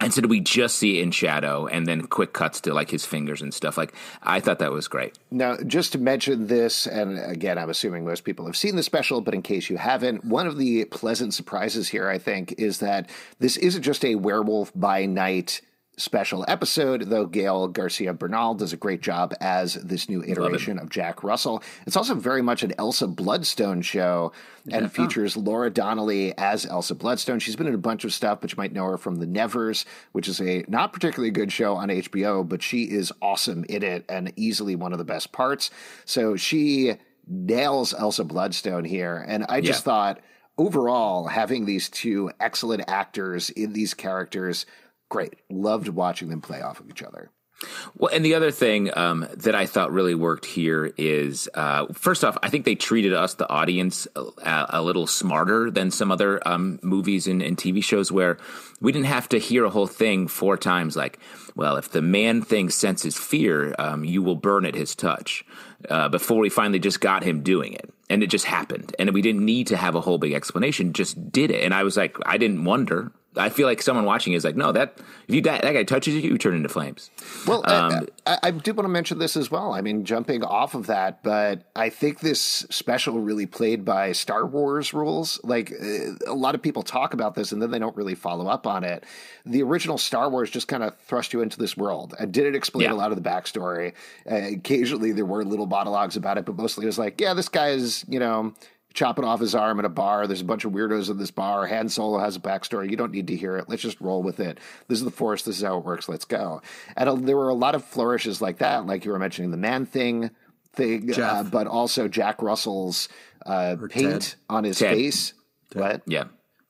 And 0.00 0.14
so 0.14 0.22
we 0.28 0.38
just 0.40 0.78
see 0.78 0.98
it 0.98 1.02
in 1.02 1.10
shadow 1.10 1.66
and 1.66 1.86
then 1.86 2.06
quick 2.06 2.32
cuts 2.32 2.60
to 2.62 2.72
like 2.72 2.90
his 2.90 3.04
fingers 3.04 3.42
and 3.42 3.52
stuff. 3.52 3.76
Like 3.76 3.92
I 4.22 4.38
thought 4.38 4.60
that 4.60 4.70
was 4.70 4.86
great. 4.86 5.18
Now, 5.30 5.56
just 5.66 5.92
to 5.92 5.98
mention 5.98 6.46
this, 6.46 6.86
and 6.86 7.18
again, 7.18 7.58
I'm 7.58 7.68
assuming 7.68 8.04
most 8.04 8.22
people 8.22 8.46
have 8.46 8.56
seen 8.56 8.76
the 8.76 8.82
special, 8.84 9.20
but 9.20 9.34
in 9.34 9.42
case 9.42 9.68
you 9.68 9.76
haven't, 9.76 10.24
one 10.24 10.46
of 10.46 10.56
the 10.56 10.84
pleasant 10.84 11.34
surprises 11.34 11.88
here, 11.88 12.08
I 12.08 12.18
think, 12.18 12.54
is 12.58 12.78
that 12.78 13.10
this 13.40 13.56
isn't 13.56 13.82
just 13.82 14.04
a 14.04 14.14
werewolf 14.14 14.70
by 14.74 15.04
night 15.06 15.62
special 15.98 16.44
episode, 16.48 17.02
though 17.02 17.26
Gael 17.26 17.68
García 17.68 18.16
Bernal 18.16 18.54
does 18.54 18.72
a 18.72 18.76
great 18.76 19.02
job 19.02 19.34
as 19.40 19.74
this 19.74 20.08
new 20.08 20.22
iteration 20.22 20.78
of 20.78 20.88
Jack 20.88 21.22
Russell. 21.22 21.62
It's 21.86 21.96
also 21.96 22.14
very 22.14 22.42
much 22.42 22.62
an 22.62 22.72
Elsa 22.78 23.06
Bloodstone 23.06 23.82
show 23.82 24.32
and 24.70 24.82
yeah. 24.82 24.88
features 24.88 25.36
Laura 25.36 25.70
Donnelly 25.70 26.36
as 26.38 26.64
Elsa 26.64 26.94
Bloodstone. 26.94 27.38
She's 27.38 27.56
been 27.56 27.66
in 27.66 27.74
a 27.74 27.78
bunch 27.78 28.04
of 28.04 28.14
stuff, 28.14 28.40
but 28.40 28.52
you 28.52 28.56
might 28.56 28.72
know 28.72 28.84
her 28.84 28.98
from 28.98 29.16
The 29.16 29.26
Nevers, 29.26 29.84
which 30.12 30.28
is 30.28 30.40
a 30.40 30.64
not 30.68 30.92
particularly 30.92 31.30
good 31.30 31.52
show 31.52 31.74
on 31.74 31.88
HBO, 31.88 32.48
but 32.48 32.62
she 32.62 32.84
is 32.84 33.12
awesome 33.20 33.64
in 33.68 33.82
it 33.82 34.04
and 34.08 34.32
easily 34.36 34.76
one 34.76 34.92
of 34.92 34.98
the 34.98 35.04
best 35.04 35.32
parts. 35.32 35.70
So 36.04 36.36
she 36.36 36.94
nails 37.26 37.92
Elsa 37.92 38.24
Bloodstone 38.24 38.84
here. 38.84 39.24
And 39.26 39.44
I 39.48 39.60
just 39.60 39.80
yeah. 39.80 39.84
thought 39.84 40.20
overall, 40.58 41.26
having 41.26 41.64
these 41.64 41.88
two 41.88 42.30
excellent 42.40 42.84
actors 42.88 43.50
in 43.50 43.72
these 43.72 43.94
characters 43.94 44.66
great. 45.08 45.34
Loved 45.50 45.88
watching 45.88 46.28
them 46.28 46.40
play 46.40 46.60
off 46.60 46.80
of 46.80 46.88
each 46.88 47.02
other. 47.02 47.30
Well, 47.96 48.14
and 48.14 48.24
the 48.24 48.34
other 48.34 48.52
thing 48.52 48.96
um, 48.96 49.26
that 49.34 49.54
I 49.54 49.66
thought 49.66 49.92
really 49.92 50.14
worked 50.14 50.46
here 50.46 50.92
is, 50.96 51.48
uh, 51.54 51.86
first 51.92 52.24
off, 52.24 52.38
I 52.40 52.50
think 52.50 52.64
they 52.64 52.76
treated 52.76 53.12
us, 53.12 53.34
the 53.34 53.48
audience, 53.48 54.06
a, 54.14 54.66
a 54.68 54.82
little 54.82 55.08
smarter 55.08 55.68
than 55.70 55.90
some 55.90 56.12
other 56.12 56.46
um, 56.46 56.78
movies 56.82 57.26
and, 57.26 57.42
and, 57.42 57.56
TV 57.56 57.82
shows 57.82 58.12
where 58.12 58.38
we 58.80 58.92
didn't 58.92 59.06
have 59.06 59.28
to 59.30 59.38
hear 59.38 59.64
a 59.64 59.70
whole 59.70 59.88
thing 59.88 60.28
four 60.28 60.56
times. 60.56 60.96
Like, 60.96 61.18
well, 61.56 61.76
if 61.76 61.90
the 61.90 62.02
man 62.02 62.42
thing 62.42 62.70
senses 62.70 63.16
fear, 63.16 63.74
um, 63.80 64.04
you 64.04 64.22
will 64.22 64.36
burn 64.36 64.64
at 64.64 64.76
his 64.76 64.94
touch. 64.94 65.44
Uh, 65.88 66.08
before 66.08 66.38
we 66.38 66.50
finally 66.50 66.80
just 66.80 67.00
got 67.00 67.22
him 67.22 67.40
doing 67.42 67.72
it, 67.72 67.88
and 68.10 68.24
it 68.24 68.26
just 68.28 68.46
happened, 68.46 68.94
and 68.98 69.14
we 69.14 69.22
didn't 69.22 69.44
need 69.44 69.68
to 69.68 69.76
have 69.76 69.94
a 69.94 70.00
whole 70.00 70.18
big 70.18 70.32
explanation. 70.32 70.92
Just 70.92 71.30
did 71.30 71.52
it, 71.52 71.62
and 71.62 71.72
I 71.72 71.84
was 71.84 71.96
like, 71.96 72.16
I 72.26 72.36
didn't 72.36 72.64
wonder. 72.64 73.12
I 73.38 73.48
feel 73.48 73.66
like 73.66 73.80
someone 73.82 74.04
watching 74.04 74.32
is 74.32 74.44
like, 74.44 74.56
no, 74.56 74.72
that 74.72 74.98
if 75.28 75.34
you 75.34 75.40
that, 75.42 75.62
that 75.62 75.72
guy 75.72 75.84
touches 75.84 76.14
you, 76.14 76.20
you 76.20 76.38
turn 76.38 76.54
into 76.54 76.68
flames. 76.68 77.10
Well, 77.46 77.62
um, 77.70 78.06
I, 78.26 78.38
I, 78.42 78.50
did 78.50 78.76
want 78.76 78.84
to 78.84 78.90
mention 78.90 79.18
this 79.18 79.36
as 79.36 79.50
well. 79.50 79.72
I 79.72 79.80
mean, 79.80 80.04
jumping 80.04 80.42
off 80.42 80.74
of 80.74 80.86
that, 80.86 81.22
but 81.22 81.62
I 81.76 81.88
think 81.88 82.20
this 82.20 82.40
special 82.70 83.20
really 83.20 83.46
played 83.46 83.84
by 83.84 84.12
Star 84.12 84.46
Wars 84.46 84.92
rules. 84.92 85.40
Like 85.44 85.72
uh, 85.72 86.14
a 86.26 86.34
lot 86.34 86.54
of 86.54 86.62
people 86.62 86.82
talk 86.82 87.14
about 87.14 87.34
this 87.34 87.52
and 87.52 87.62
then 87.62 87.70
they 87.70 87.78
don't 87.78 87.96
really 87.96 88.14
follow 88.14 88.48
up 88.48 88.66
on 88.66 88.84
it. 88.84 89.04
The 89.46 89.62
original 89.62 89.98
Star 89.98 90.28
Wars 90.28 90.50
just 90.50 90.68
kind 90.68 90.82
of 90.82 90.96
thrust 90.98 91.32
you 91.32 91.40
into 91.40 91.58
this 91.58 91.76
world 91.76 92.14
and 92.18 92.32
didn't 92.32 92.54
explain 92.54 92.84
yeah. 92.84 92.92
a 92.92 92.94
lot 92.94 93.12
of 93.12 93.22
the 93.22 93.28
backstory. 93.28 93.94
Uh, 94.30 94.56
occasionally, 94.56 95.12
there 95.12 95.26
were 95.26 95.44
little 95.44 95.66
monologues 95.66 96.16
about 96.16 96.38
it, 96.38 96.44
but 96.44 96.56
mostly 96.56 96.84
it 96.84 96.86
was 96.86 96.98
like, 96.98 97.20
yeah, 97.20 97.34
this 97.34 97.48
guy 97.48 97.68
is, 97.70 98.04
you 98.08 98.18
know 98.18 98.54
chopping 98.98 99.24
off 99.24 99.38
his 99.38 99.54
arm 99.54 99.78
at 99.78 99.84
a 99.84 99.88
bar. 99.88 100.26
There's 100.26 100.40
a 100.40 100.44
bunch 100.44 100.64
of 100.64 100.72
weirdos 100.72 101.08
in 101.08 101.18
this 101.18 101.30
bar. 101.30 101.68
Han 101.68 101.88
Solo 101.88 102.18
has 102.18 102.34
a 102.34 102.40
backstory. 102.40 102.90
You 102.90 102.96
don't 102.96 103.12
need 103.12 103.28
to 103.28 103.36
hear 103.36 103.56
it. 103.56 103.68
Let's 103.68 103.80
just 103.82 104.00
roll 104.00 104.24
with 104.24 104.40
it. 104.40 104.58
This 104.88 104.98
is 104.98 105.04
the 105.04 105.12
Force. 105.12 105.44
This 105.44 105.56
is 105.58 105.62
how 105.62 105.78
it 105.78 105.84
works. 105.84 106.08
Let's 106.08 106.24
go. 106.24 106.62
And 106.96 107.08
uh, 107.08 107.14
there 107.14 107.36
were 107.36 107.48
a 107.48 107.54
lot 107.54 107.76
of 107.76 107.84
flourishes 107.84 108.42
like 108.42 108.58
that, 108.58 108.86
like 108.86 109.04
you 109.04 109.12
were 109.12 109.18
mentioning 109.20 109.52
the 109.52 109.56
man 109.56 109.86
thing 109.86 110.30
thing, 110.74 111.12
uh, 111.14 111.44
but 111.44 111.66
also 111.66 112.08
Jack 112.08 112.42
Russell's 112.42 113.08
uh, 113.46 113.76
paint 113.88 114.22
Ted. 114.22 114.34
on 114.50 114.64
his 114.64 114.78
Ted. 114.78 114.94
face. 114.94 115.32
Ted. 115.70 115.80
What? 115.80 116.02
Yeah. 116.06 116.24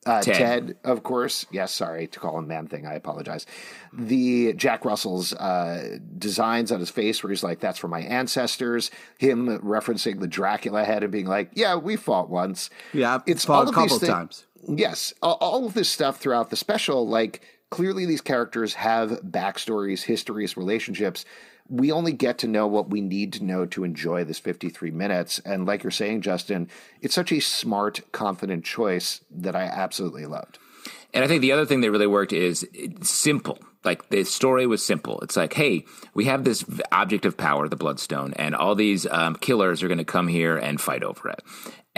Uh, 0.07 0.23
Ted. 0.23 0.37
Ted. 0.37 0.77
of 0.85 1.03
course. 1.03 1.45
Yes, 1.51 1.73
sorry 1.73 2.07
to 2.07 2.21
call 2.21 2.39
him 2.39 2.47
Man 2.47 2.67
Thing. 2.67 2.87
I 2.87 2.95
apologize. 2.95 3.47
The 3.93 4.55
Jack 4.55 4.85
Russell's 4.85 5.33
uh, 5.35 5.99
designs 6.17 6.73
on 6.73 6.81
his 6.81 6.89
face, 6.89 7.23
where 7.23 7.31
he's 7.31 7.43
like, 7.43 7.61
"That's 7.61 7.79
for 7.79 7.89
my 7.89 8.01
ancestors." 8.01 8.91
Him 9.19 9.59
referencing 9.59 10.21
the 10.21 10.29
Dracula 10.29 10.85
head 10.85 11.03
and 11.03 11.13
being 11.13 11.27
like, 11.27 11.51
"Yeah, 11.55 11.75
we 11.75 11.97
fought 11.97 12.31
once." 12.31 12.71
Yeah, 12.93 13.19
it's 13.27 13.45
fought 13.45 13.69
a 13.69 13.73
couple 13.73 13.99
times. 13.99 14.47
Yes, 14.67 15.13
all 15.23 15.67
of 15.67 15.75
this 15.75 15.89
stuff 15.89 16.19
throughout 16.19 16.51
the 16.51 16.57
special, 16.57 17.07
like 17.07 17.43
clearly 17.71 18.07
these 18.07 18.21
characters 18.21 18.75
have 18.75 19.11
backstories, 19.23 20.03
histories, 20.03 20.57
relationships 20.57 21.25
we 21.69 21.93
only 21.93 22.13
get 22.13 22.39
to 22.39 22.47
know 22.47 22.67
what 22.67 22.91
we 22.91 23.01
need 23.01 23.33
to 23.35 23.45
know 23.45 23.67
to 23.67 23.85
enjoy 23.85 24.25
this 24.25 24.39
53 24.39 24.91
minutes. 24.91 25.39
And 25.41 25.67
like 25.67 25.83
you're 25.83 25.91
saying, 25.91 26.23
Justin, 26.23 26.69
it's 27.01 27.15
such 27.15 27.33
a 27.33 27.41
smart, 27.41 28.01
confident 28.13 28.65
choice 28.65 29.21
that 29.31 29.55
I 29.55 29.65
absolutely 29.65 30.27
loved. 30.27 30.59
And 31.15 31.25
I 31.25 31.29
think 31.29 31.41
the 31.41 31.53
other 31.53 31.67
thing 31.67 31.81
that 31.81 31.91
really 31.91 32.07
worked 32.07 32.33
is 32.33 32.67
simple. 33.03 33.59
Like 33.85 34.09
the 34.11 34.25
story 34.25 34.67
was 34.67 34.85
simple. 34.85 35.21
It's 35.21 35.37
like, 35.37 35.55
hey, 35.55 35.85
we 36.13 36.25
have 36.25 36.45
this 36.45 36.65
object 36.93 37.25
of 37.25 37.37
power, 37.37 37.69
the 37.69 37.77
Bloodstone, 37.77 38.35
and 38.35 38.55
all 38.55 38.75
these 38.75 39.07
um, 39.07 39.37
killers 39.37 39.83
are 39.83 39.89
going 39.89 39.99
to 39.99 40.05
come 40.05 40.29
here 40.29 40.57
and 40.57 40.81
fight 40.81 41.03
over 41.03 41.31
it. 41.31 41.43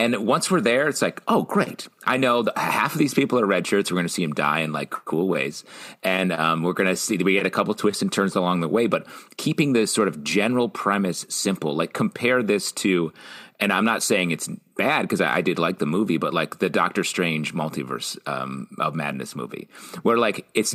And 0.00 0.26
once 0.26 0.50
we're 0.50 0.62
there, 0.62 0.88
it's 0.88 1.02
like, 1.02 1.22
oh, 1.28 1.42
great. 1.42 1.86
I 2.06 2.16
know 2.16 2.46
half 2.56 2.94
of 2.94 2.98
these 2.98 3.12
people 3.12 3.38
are 3.38 3.44
red 3.44 3.66
shirts. 3.66 3.90
We're 3.90 3.96
going 3.96 4.06
to 4.06 4.12
see 4.12 4.24
them 4.24 4.32
die 4.32 4.60
in 4.60 4.72
like 4.72 4.88
cool 4.88 5.28
ways. 5.28 5.62
And 6.02 6.32
um, 6.32 6.62
we're 6.62 6.72
going 6.72 6.88
to 6.88 6.96
see, 6.96 7.18
we 7.18 7.34
get 7.34 7.44
a 7.44 7.50
couple 7.50 7.74
twists 7.74 8.00
and 8.00 8.10
turns 8.10 8.34
along 8.34 8.60
the 8.60 8.68
way, 8.68 8.86
but 8.86 9.06
keeping 9.36 9.74
this 9.74 9.92
sort 9.92 10.08
of 10.08 10.24
general 10.24 10.70
premise 10.70 11.26
simple, 11.28 11.76
like 11.76 11.92
compare 11.92 12.42
this 12.42 12.72
to, 12.72 13.12
and 13.60 13.74
I'm 13.74 13.84
not 13.84 14.02
saying 14.02 14.30
it's 14.30 14.48
bad 14.74 15.02
because 15.02 15.20
I, 15.20 15.34
I, 15.34 15.40
did 15.42 15.58
like 15.58 15.80
the 15.80 15.84
movie, 15.84 16.16
but 16.16 16.32
like 16.32 16.60
the 16.60 16.70
Doctor 16.70 17.04
Strange 17.04 17.52
multiverse 17.52 18.16
um, 18.26 18.68
of 18.78 18.94
madness 18.94 19.36
movie, 19.36 19.68
where 20.00 20.16
like 20.16 20.46
it's 20.54 20.74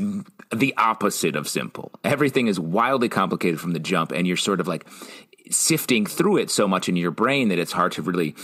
the 0.53 0.75
opposite 0.77 1.35
of 1.35 1.49
simple. 1.49 1.89
Everything 2.03 2.45
is 2.45 2.59
wildly 2.59 3.09
complicated 3.09 3.59
from 3.59 3.71
the 3.71 3.79
jump, 3.79 4.11
and 4.11 4.27
you're 4.27 4.37
sort 4.37 4.59
of 4.59 4.67
like 4.67 4.85
sifting 5.49 6.05
through 6.05 6.37
it 6.37 6.51
so 6.51 6.67
much 6.67 6.87
in 6.87 6.95
your 6.95 7.09
brain 7.09 7.49
that 7.49 7.57
it's 7.57 7.71
hard 7.71 7.91
to 7.93 8.03
really 8.03 8.35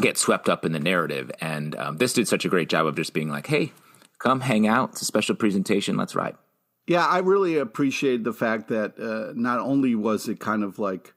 get 0.00 0.18
swept 0.18 0.48
up 0.48 0.64
in 0.64 0.72
the 0.72 0.80
narrative. 0.80 1.30
And 1.40 1.74
um, 1.76 1.96
this 1.96 2.12
did 2.12 2.28
such 2.28 2.44
a 2.44 2.48
great 2.48 2.68
job 2.68 2.86
of 2.86 2.96
just 2.96 3.12
being 3.12 3.28
like, 3.28 3.46
hey, 3.46 3.72
come 4.18 4.40
hang 4.40 4.66
out. 4.66 4.90
It's 4.90 5.02
a 5.02 5.06
special 5.06 5.34
presentation. 5.34 5.96
Let's 5.96 6.14
ride. 6.14 6.36
Yeah, 6.86 7.04
I 7.04 7.18
really 7.18 7.58
appreciate 7.58 8.22
the 8.22 8.32
fact 8.32 8.68
that 8.68 8.98
uh, 8.98 9.32
not 9.34 9.58
only 9.58 9.94
was 9.94 10.28
it 10.28 10.38
kind 10.38 10.62
of 10.62 10.78
like 10.78 11.14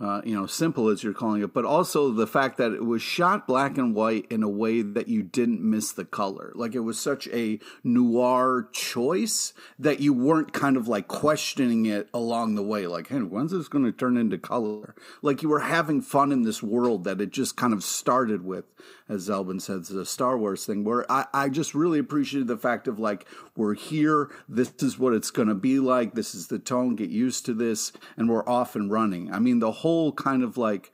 uh, 0.00 0.20
you 0.24 0.34
know, 0.34 0.46
simple 0.46 0.88
as 0.88 1.02
you're 1.02 1.12
calling 1.12 1.42
it, 1.42 1.52
but 1.52 1.64
also 1.64 2.12
the 2.12 2.26
fact 2.26 2.56
that 2.58 2.72
it 2.72 2.84
was 2.84 3.02
shot 3.02 3.48
black 3.48 3.76
and 3.76 3.94
white 3.94 4.26
in 4.30 4.44
a 4.44 4.48
way 4.48 4.80
that 4.80 5.08
you 5.08 5.22
didn't 5.22 5.60
miss 5.60 5.90
the 5.92 6.04
color. 6.04 6.52
Like 6.54 6.74
it 6.74 6.80
was 6.80 7.00
such 7.00 7.26
a 7.28 7.58
noir 7.82 8.68
choice 8.72 9.52
that 9.78 9.98
you 9.98 10.12
weren't 10.12 10.52
kind 10.52 10.76
of 10.76 10.86
like 10.86 11.08
questioning 11.08 11.86
it 11.86 12.08
along 12.14 12.54
the 12.54 12.62
way. 12.62 12.86
Like, 12.86 13.08
hey, 13.08 13.18
when's 13.18 13.50
this 13.50 13.68
going 13.68 13.84
to 13.84 13.92
turn 13.92 14.16
into 14.16 14.38
color? 14.38 14.94
Like 15.20 15.42
you 15.42 15.48
were 15.48 15.60
having 15.60 16.00
fun 16.00 16.30
in 16.30 16.42
this 16.42 16.62
world 16.62 17.04
that 17.04 17.20
it 17.20 17.30
just 17.30 17.56
kind 17.56 17.72
of 17.72 17.82
started 17.82 18.44
with 18.44 18.66
as 19.08 19.28
Zalben 19.28 19.60
says, 19.60 19.88
the 19.88 20.04
Star 20.04 20.36
Wars 20.36 20.66
thing, 20.66 20.84
where 20.84 21.10
I, 21.10 21.26
I 21.32 21.48
just 21.48 21.74
really 21.74 21.98
appreciated 21.98 22.46
the 22.46 22.58
fact 22.58 22.88
of 22.88 22.98
like, 22.98 23.26
we're 23.58 23.74
here, 23.74 24.30
this 24.48 24.72
is 24.78 24.98
what 24.98 25.12
it's 25.12 25.30
going 25.30 25.48
to 25.48 25.54
be 25.54 25.78
like, 25.80 26.14
this 26.14 26.34
is 26.34 26.46
the 26.46 26.58
tone, 26.58 26.96
get 26.96 27.10
used 27.10 27.44
to 27.46 27.54
this, 27.54 27.92
and 28.16 28.28
we're 28.28 28.48
off 28.48 28.76
and 28.76 28.90
running. 28.90 29.32
I 29.32 29.38
mean, 29.38 29.58
the 29.58 29.72
whole 29.72 30.12
kind 30.12 30.42
of 30.42 30.56
like, 30.56 30.92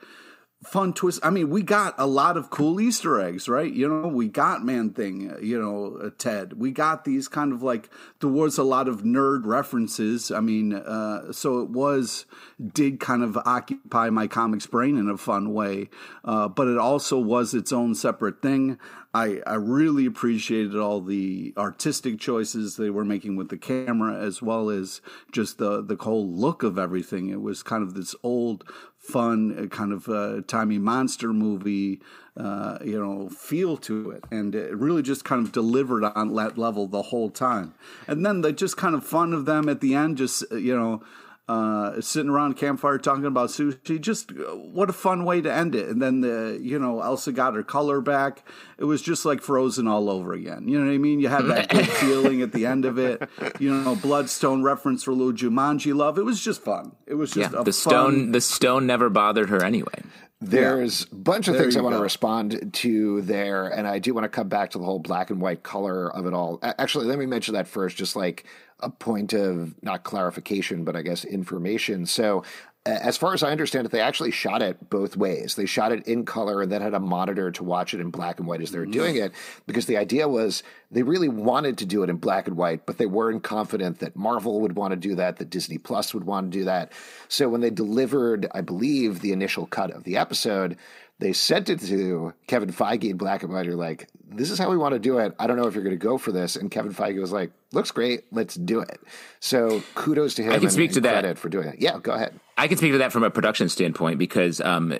fun 0.64 0.92
twist. 0.92 1.21
I 1.23 1.30
mean, 1.30 1.50
we 1.50 1.62
got 1.62 1.94
a 1.99 2.06
lot 2.06 2.37
of 2.37 2.50
cool 2.50 2.80
Easter 2.80 3.21
eggs, 3.21 3.49
right? 3.49 3.73
You 3.73 3.88
know, 3.88 4.09
we 4.09 4.28
got 4.28 4.64
Man 4.64 4.90
Thing, 4.90 5.37
you 5.40 5.61
know, 5.61 5.99
uh, 6.02 6.11
Ted. 6.16 6.54
We 6.54 6.73
got 6.73 7.04
these 7.04 7.28
kind 7.28 7.52
of 7.52 7.62
like 7.62 7.90
there 8.21 8.30
was 8.30 8.59
a 8.59 8.62
lot 8.62 8.88
of 8.88 9.02
nerd 9.02 9.44
references. 9.44 10.30
I 10.30 10.40
mean, 10.40 10.73
uh, 10.73 11.33
so 11.33 11.61
it 11.61 11.71
was 11.71 12.26
did 12.73 13.00
kind 13.00 13.23
of 13.23 13.37
occupy 13.37 14.11
my 14.11 14.26
comics 14.26 14.66
brain 14.66 14.97
in 14.97 15.09
a 15.09 15.18
fun 15.18 15.52
way, 15.52 15.88
uh, 16.25 16.49
but 16.49 16.68
it 16.68 16.78
also 16.78 17.18
was 17.18 17.54
its 17.54 17.73
own 17.73 17.94
separate 17.94 18.42
thing. 18.42 18.78
I, 19.14 19.40
I 19.47 19.54
really 19.54 20.06
appreciated 20.06 20.76
all 20.76 21.00
the 21.00 21.54
artistic 21.56 22.18
choices 22.18 22.76
they 22.76 22.90
were 22.90 23.04
making 23.04 23.37
with 23.37 23.49
the 23.49 23.56
camera, 23.56 24.16
as 24.16 24.42
well 24.42 24.71
as 24.71 25.00
just 25.30 25.59
the 25.59 25.80
the 25.80 25.94
whole 25.94 26.28
look 26.28 26.64
of 26.64 26.78
everything. 26.78 27.28
It 27.28 27.40
was 27.40 27.62
kind 27.62 27.85
of 27.85 27.94
this 27.94 28.16
old 28.25 28.64
fun 28.99 29.56
uh, 29.56 29.66
kind 29.66 29.92
of 29.92 30.09
uh, 30.09 30.40
timey 30.49 30.78
monster 30.78 31.33
movie, 31.33 32.00
uh, 32.37 32.78
you 32.85 32.99
know, 32.99 33.28
feel 33.28 33.76
to 33.76 34.11
it, 34.11 34.25
and 34.33 34.52
it 34.56 34.75
really 34.76 35.02
just 35.02 35.25
kind 35.25 35.47
of 35.47 35.52
delivered 35.52 36.02
on 36.02 36.35
that 36.35 36.59
level 36.59 36.88
the 36.88 37.02
whole 37.02 37.30
time. 37.30 37.73
And 38.09 38.26
then 38.26 38.40
the 38.40 38.52
just 38.52 38.76
kind 38.76 38.97
of 38.97 39.04
fun 39.04 39.33
of 39.33 39.44
them 39.44 39.68
at 39.68 39.80
the 39.80 39.94
end, 39.94 40.16
just 40.16 40.44
uh, 40.50 40.56
you 40.56 40.76
know 40.76 41.02
uh, 41.46 42.00
sitting 42.00 42.30
around 42.30 42.54
campfire 42.54 42.96
talking 42.96 43.26
about 43.26 43.50
sushi. 43.50 44.00
Just 44.00 44.32
uh, 44.32 44.56
what 44.56 44.88
a 44.88 44.94
fun 44.94 45.24
way 45.24 45.42
to 45.42 45.52
end 45.52 45.74
it. 45.74 45.88
And 45.88 46.00
then 46.00 46.20
the 46.20 46.58
you 46.60 46.78
know 46.78 47.00
Elsa 47.00 47.32
got 47.32 47.54
her 47.54 47.62
color 47.62 48.00
back. 48.00 48.46
It 48.78 48.84
was 48.84 49.02
just 49.02 49.24
like 49.24 49.42
Frozen 49.42 49.86
all 49.86 50.08
over 50.08 50.32
again. 50.32 50.66
You 50.68 50.78
know 50.78 50.86
what 50.86 50.94
I 50.94 50.98
mean? 50.98 51.20
You 51.20 51.28
had 51.28 51.44
that 51.46 51.68
good 51.68 51.88
feeling 52.00 52.40
at 52.40 52.52
the 52.52 52.64
end 52.66 52.84
of 52.84 52.98
it. 52.98 53.28
You 53.58 53.74
know, 53.74 53.94
Bloodstone 53.94 54.62
reference 54.62 55.04
for 55.04 55.12
little 55.12 55.32
Jumanji 55.32 55.94
love. 55.94 56.18
It 56.18 56.24
was 56.24 56.42
just 56.42 56.62
fun. 56.62 56.96
It 57.06 57.14
was 57.14 57.32
just 57.32 57.52
yeah, 57.52 57.62
the 57.62 57.72
stone. 57.72 58.32
The 58.32 58.40
stone 58.40 58.86
never 58.86 59.10
bothered 59.10 59.50
her 59.50 59.62
anyway. 59.62 60.02
There's 60.40 61.04
a 61.10 61.14
bunch 61.14 61.48
of 61.48 61.54
There 61.54 61.62
things 61.62 61.76
I 61.76 61.78
you 61.78 61.84
want 61.84 61.96
to 61.96 62.02
respond 62.02 62.74
to 62.74 63.22
there, 63.22 63.66
and 63.66 63.86
I 63.86 63.98
do 63.98 64.12
want 64.12 64.24
to 64.24 64.28
come 64.28 64.48
back 64.48 64.70
to 64.70 64.78
the 64.78 64.84
whole 64.84 64.98
black 64.98 65.30
and 65.30 65.40
white 65.40 65.62
color 65.62 66.14
of 66.14 66.26
it 66.26 66.34
all. 66.34 66.58
Actually, 66.62 67.06
let 67.06 67.18
me 67.18 67.24
mention 67.24 67.54
that 67.54 67.66
first, 67.66 67.96
just 67.96 68.14
like 68.14 68.44
a 68.80 68.90
point 68.90 69.32
of 69.32 69.74
not 69.82 70.04
clarification, 70.04 70.84
but 70.84 70.96
I 70.96 71.02
guess 71.02 71.24
information. 71.24 72.06
So, 72.06 72.44
as 72.86 73.16
far 73.16 73.32
as 73.32 73.42
I 73.42 73.50
understand 73.50 73.86
it, 73.86 73.92
they 73.92 74.00
actually 74.02 74.30
shot 74.30 74.60
it 74.60 74.90
both 74.90 75.16
ways. 75.16 75.54
They 75.54 75.64
shot 75.64 75.90
it 75.90 76.06
in 76.06 76.26
color 76.26 76.60
and 76.60 76.70
then 76.70 76.82
had 76.82 76.92
a 76.92 77.00
monitor 77.00 77.50
to 77.50 77.64
watch 77.64 77.94
it 77.94 78.00
in 78.00 78.10
black 78.10 78.38
and 78.38 78.46
white 78.46 78.60
as 78.60 78.72
they 78.72 78.78
were 78.78 78.86
mm. 78.86 78.92
doing 78.92 79.16
it, 79.16 79.32
because 79.66 79.86
the 79.86 79.96
idea 79.96 80.28
was 80.28 80.62
they 80.90 81.02
really 81.02 81.30
wanted 81.30 81.78
to 81.78 81.86
do 81.86 82.02
it 82.02 82.10
in 82.10 82.16
black 82.16 82.46
and 82.46 82.58
white, 82.58 82.84
but 82.84 82.98
they 82.98 83.06
weren't 83.06 83.42
confident 83.42 84.00
that 84.00 84.16
Marvel 84.16 84.60
would 84.60 84.76
want 84.76 84.90
to 84.90 84.96
do 84.96 85.14
that, 85.14 85.38
that 85.38 85.48
Disney 85.48 85.78
Plus 85.78 86.12
would 86.12 86.24
want 86.24 86.52
to 86.52 86.58
do 86.58 86.64
that. 86.66 86.92
So 87.28 87.48
when 87.48 87.62
they 87.62 87.70
delivered, 87.70 88.48
I 88.52 88.60
believe, 88.60 89.20
the 89.20 89.32
initial 89.32 89.64
cut 89.64 89.90
of 89.90 90.04
the 90.04 90.18
episode, 90.18 90.76
they 91.20 91.32
sent 91.32 91.70
it 91.70 91.80
to 91.80 92.34
Kevin 92.48 92.70
Feige 92.70 93.08
in 93.08 93.16
black 93.16 93.42
and 93.42 93.52
white. 93.52 93.64
You're 93.64 93.76
like, 93.76 94.08
this 94.28 94.50
is 94.50 94.58
how 94.58 94.68
we 94.68 94.76
want 94.76 94.92
to 94.92 94.98
do 94.98 95.18
it. 95.18 95.34
I 95.38 95.46
don't 95.46 95.56
know 95.56 95.68
if 95.68 95.74
you're 95.74 95.84
going 95.84 95.98
to 95.98 96.04
go 96.04 96.18
for 96.18 96.32
this. 96.32 96.56
And 96.56 96.70
Kevin 96.70 96.92
Feige 96.92 97.20
was 97.20 97.32
like, 97.32 97.52
looks 97.74 97.90
great. 97.90 98.24
Let's 98.32 98.54
do 98.54 98.80
it. 98.80 99.00
So 99.40 99.82
kudos 99.94 100.34
to 100.36 100.42
him. 100.42 100.50
I 100.50 100.54
can 100.54 100.64
and- 100.64 100.72
speak 100.72 100.92
to 100.92 101.00
that. 101.02 101.38
for 101.38 101.48
doing 101.48 101.68
it. 101.68 101.76
Yeah, 101.80 101.98
go 101.98 102.12
ahead. 102.12 102.38
I 102.56 102.68
can 102.68 102.78
speak 102.78 102.92
to 102.92 102.98
that 102.98 103.10
from 103.10 103.24
a 103.24 103.30
production 103.30 103.68
standpoint 103.68 104.16
because 104.18 104.60
um, 104.60 104.96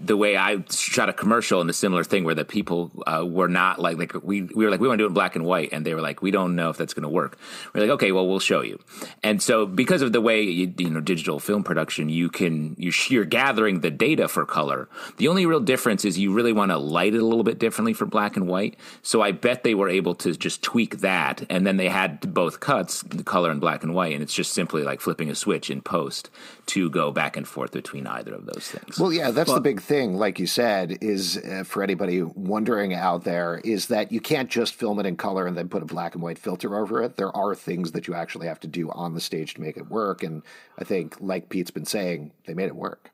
the 0.00 0.16
way 0.16 0.38
I 0.38 0.64
shot 0.70 1.10
a 1.10 1.12
commercial 1.12 1.60
and 1.60 1.68
the 1.68 1.74
similar 1.74 2.02
thing 2.02 2.24
where 2.24 2.34
the 2.34 2.46
people 2.46 2.90
uh, 3.06 3.26
were 3.26 3.48
not 3.48 3.78
like 3.78 3.98
like 3.98 4.14
we 4.24 4.42
we 4.42 4.64
were 4.64 4.70
like 4.70 4.80
we 4.80 4.88
want 4.88 4.98
to 4.98 5.02
do 5.02 5.06
it 5.06 5.08
in 5.08 5.14
black 5.14 5.36
and 5.36 5.44
white 5.44 5.68
and 5.72 5.84
they 5.84 5.92
were 5.92 6.00
like 6.00 6.22
we 6.22 6.30
don't 6.30 6.56
know 6.56 6.70
if 6.70 6.78
that's 6.78 6.94
going 6.94 7.02
to 7.02 7.10
work. 7.10 7.38
We're 7.74 7.82
like 7.82 7.90
okay, 7.90 8.10
well 8.10 8.26
we'll 8.26 8.40
show 8.40 8.62
you. 8.62 8.80
And 9.22 9.42
so 9.42 9.66
because 9.66 10.00
of 10.00 10.12
the 10.12 10.22
way 10.22 10.42
you, 10.44 10.72
you 10.78 10.88
know 10.88 11.00
digital 11.00 11.38
film 11.40 11.62
production, 11.62 12.08
you 12.08 12.30
can 12.30 12.74
you 12.78 12.90
you're 13.08 13.26
gathering 13.26 13.80
the 13.80 13.90
data 13.90 14.26
for 14.26 14.46
color. 14.46 14.88
The 15.18 15.28
only 15.28 15.44
real 15.44 15.60
difference 15.60 16.06
is 16.06 16.18
you 16.18 16.32
really 16.32 16.54
want 16.54 16.70
to 16.70 16.78
light 16.78 17.14
it 17.14 17.20
a 17.20 17.26
little 17.26 17.44
bit 17.44 17.58
differently 17.58 17.92
for 17.92 18.06
black 18.06 18.34
and 18.34 18.48
white. 18.48 18.78
So 19.02 19.20
I 19.20 19.32
bet 19.32 19.62
they 19.62 19.74
were 19.74 19.90
able 19.90 20.14
to 20.16 20.34
just 20.34 20.62
tweak 20.62 21.00
that, 21.00 21.44
and 21.50 21.66
then 21.66 21.76
they 21.76 21.90
had 21.90 22.13
both 22.20 22.60
cuts, 22.60 23.02
the 23.02 23.22
color 23.22 23.50
and 23.50 23.60
black 23.60 23.82
and 23.82 23.94
white, 23.94 24.12
and 24.12 24.22
it's 24.22 24.34
just 24.34 24.52
simply 24.52 24.82
like 24.82 25.00
flipping 25.00 25.30
a 25.30 25.34
switch 25.34 25.70
in 25.70 25.80
post 25.80 26.30
to 26.66 26.90
go 26.90 27.10
back 27.10 27.36
and 27.36 27.46
forth 27.46 27.72
between 27.72 28.06
either 28.06 28.34
of 28.34 28.46
those 28.46 28.68
things. 28.70 28.98
Well, 28.98 29.12
yeah, 29.12 29.30
that's 29.30 29.52
the 29.52 29.60
big 29.60 29.80
thing. 29.80 30.16
Like 30.16 30.38
you 30.38 30.46
said, 30.46 30.98
is 31.00 31.36
uh, 31.36 31.64
for 31.64 31.82
anybody 31.82 32.22
wondering 32.22 32.94
out 32.94 33.24
there, 33.24 33.60
is 33.64 33.86
that 33.88 34.12
you 34.12 34.20
can't 34.20 34.50
just 34.50 34.74
film 34.74 34.98
it 34.98 35.06
in 35.06 35.16
color 35.16 35.46
and 35.46 35.56
then 35.56 35.68
put 35.68 35.82
a 35.82 35.86
black 35.86 36.14
and 36.14 36.22
white 36.22 36.38
filter 36.38 36.76
over 36.76 37.02
it. 37.02 37.16
There 37.16 37.34
are 37.36 37.54
things 37.54 37.92
that 37.92 38.06
you 38.06 38.14
actually 38.14 38.46
have 38.46 38.60
to 38.60 38.68
do 38.68 38.90
on 38.90 39.14
the 39.14 39.20
stage 39.20 39.54
to 39.54 39.60
make 39.60 39.76
it 39.76 39.90
work. 39.90 40.22
And 40.22 40.42
I 40.78 40.84
think, 40.84 41.16
like 41.20 41.48
Pete's 41.48 41.70
been 41.70 41.84
saying, 41.84 42.32
they 42.46 42.54
made 42.54 42.66
it 42.66 42.76
work. 42.76 43.10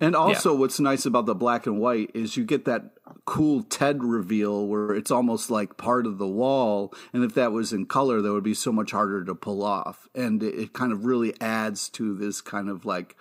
And 0.00 0.16
also, 0.16 0.54
what's 0.54 0.80
nice 0.80 1.06
about 1.06 1.26
the 1.26 1.34
black 1.34 1.66
and 1.66 1.78
white 1.78 2.10
is 2.14 2.36
you 2.36 2.44
get 2.44 2.64
that 2.64 2.90
cool 3.24 3.62
Ted 3.62 4.04
reveal 4.04 4.66
where 4.66 4.92
it's 4.94 5.10
almost 5.10 5.50
like 5.50 5.76
part 5.76 6.06
of 6.06 6.18
the 6.18 6.26
wall. 6.26 6.92
And 7.12 7.24
if 7.24 7.34
that 7.34 7.52
was 7.52 7.72
in 7.72 7.86
color, 7.86 8.20
that 8.20 8.32
would 8.32 8.44
be 8.44 8.54
so 8.54 8.72
much 8.72 8.90
harder 8.90 9.24
to 9.24 9.34
pull 9.34 9.62
off. 9.62 10.08
And 10.14 10.42
it, 10.42 10.54
it 10.54 10.72
kind 10.72 10.92
of 10.92 11.04
really 11.04 11.34
adds 11.40 11.88
to 11.90 12.14
this 12.14 12.40
kind 12.40 12.68
of 12.68 12.84
like 12.84 13.16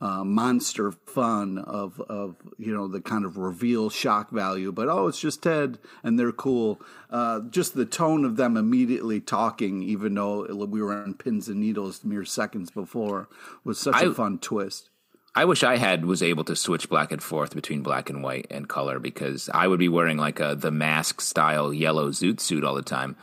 uh, 0.00 0.24
monster 0.24 0.92
fun 0.92 1.56
of 1.58 2.00
of 2.08 2.36
you 2.58 2.74
know 2.74 2.88
the 2.88 3.00
kind 3.00 3.24
of 3.24 3.38
reveal 3.38 3.88
shock 3.88 4.30
value. 4.30 4.72
But 4.72 4.88
oh, 4.88 5.06
it's 5.06 5.20
just 5.20 5.42
Ted, 5.42 5.78
and 6.02 6.18
they're 6.18 6.32
cool. 6.32 6.80
Uh, 7.10 7.40
just 7.48 7.74
the 7.74 7.86
tone 7.86 8.24
of 8.24 8.36
them 8.36 8.56
immediately 8.56 9.20
talking, 9.20 9.82
even 9.82 10.14
though 10.14 10.46
we 10.66 10.82
were 10.82 10.92
on 10.92 11.14
pins 11.14 11.48
and 11.48 11.60
needles 11.60 12.04
mere 12.04 12.24
seconds 12.24 12.70
before, 12.70 13.28
was 13.62 13.78
such 13.78 14.02
a 14.02 14.10
I- 14.10 14.12
fun 14.12 14.38
twist. 14.38 14.90
I 15.36 15.44
wish 15.46 15.64
I 15.64 15.76
had 15.76 16.04
was 16.04 16.22
able 16.22 16.44
to 16.44 16.54
switch 16.54 16.88
back 16.88 17.10
and 17.10 17.22
forth 17.22 17.54
between 17.54 17.82
black 17.82 18.08
and 18.08 18.22
white 18.22 18.46
and 18.50 18.68
color 18.68 18.98
because 19.00 19.50
I 19.52 19.66
would 19.66 19.80
be 19.80 19.88
wearing 19.88 20.16
like 20.16 20.38
a 20.40 20.54
the 20.54 20.70
mask 20.70 21.20
style 21.20 21.72
yellow 21.72 22.10
zoot 22.10 22.38
suit 22.40 22.62
all 22.64 22.74
the 22.74 22.82
time. 22.82 23.16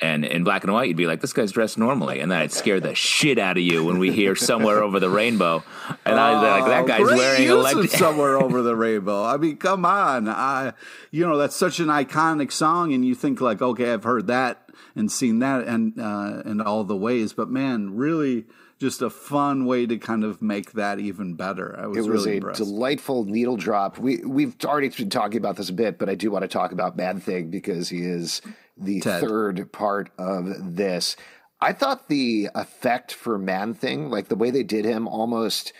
And 0.00 0.24
in 0.24 0.42
black 0.42 0.64
and 0.64 0.72
white, 0.72 0.88
you'd 0.88 0.96
be 0.96 1.06
like, 1.06 1.20
"This 1.20 1.32
guy's 1.34 1.52
dressed 1.52 1.78
normally," 1.78 2.18
and 2.18 2.32
then 2.32 2.40
I'd 2.40 2.50
scare 2.50 2.80
the 2.80 2.94
shit 2.94 3.38
out 3.38 3.56
of 3.58 3.62
you 3.62 3.84
when 3.84 3.98
we 4.00 4.10
hear 4.10 4.34
somewhere 4.34 4.82
over 4.82 4.98
the 4.98 5.10
rainbow, 5.10 5.62
and 6.04 6.18
I'd 6.18 6.40
be 6.40 6.46
like, 6.50 6.64
"That 6.64 6.84
Oh, 6.84 6.86
guy's 7.06 7.16
wearing 7.16 7.42
use 7.42 7.52
of 7.72 7.78
elect- 7.78 7.90
somewhere 7.98 8.36
over 8.36 8.62
the 8.62 8.74
rainbow. 8.74 9.22
I 9.22 9.36
mean, 9.36 9.58
come 9.58 9.84
on. 9.84 10.28
I, 10.28 10.72
you 11.12 11.24
know, 11.24 11.36
that's 11.36 11.54
such 11.54 11.78
an 11.78 11.86
iconic 11.86 12.50
song, 12.50 12.92
and 12.92 13.04
you 13.04 13.14
think 13.14 13.40
like, 13.40 13.62
okay, 13.62 13.92
I've 13.92 14.02
heard 14.02 14.26
that 14.26 14.70
and 14.96 15.12
seen 15.12 15.38
that, 15.40 15.66
and 15.68 15.96
uh, 16.00 16.42
in 16.46 16.60
all 16.60 16.82
the 16.82 16.96
ways. 16.96 17.32
But 17.34 17.50
man, 17.50 17.94
really, 17.94 18.46
just 18.82 19.00
a 19.00 19.08
fun 19.08 19.64
way 19.64 19.86
to 19.86 19.96
kind 19.96 20.24
of 20.24 20.42
make 20.42 20.72
that 20.72 20.98
even 20.98 21.34
better. 21.34 21.74
I 21.80 21.86
was, 21.86 21.96
It 21.96 22.00
was 22.00 22.08
really 22.24 22.32
a 22.32 22.36
impressed. 22.36 22.58
delightful 22.58 23.24
needle 23.24 23.56
drop. 23.56 23.96
We 23.98 24.18
we've 24.18 24.54
already 24.64 24.88
been 24.90 25.08
talking 25.08 25.38
about 25.38 25.56
this 25.56 25.70
a 25.70 25.72
bit, 25.72 25.98
but 25.98 26.10
I 26.10 26.14
do 26.14 26.30
want 26.30 26.42
to 26.42 26.48
talk 26.48 26.72
about 26.72 26.96
Man 26.96 27.20
Thing 27.20 27.48
because 27.50 27.88
he 27.88 28.02
is 28.02 28.42
the 28.76 29.00
Ted. 29.00 29.20
third 29.22 29.72
part 29.72 30.10
of 30.18 30.76
this. 30.76 31.16
I 31.60 31.72
thought 31.72 32.08
the 32.08 32.48
effect 32.56 33.12
for 33.14 33.38
Man 33.38 33.72
Thing, 33.72 34.10
like 34.10 34.28
the 34.28 34.34
way 34.36 34.50
they 34.50 34.64
did 34.64 34.84
him, 34.84 35.06
almost 35.08 35.72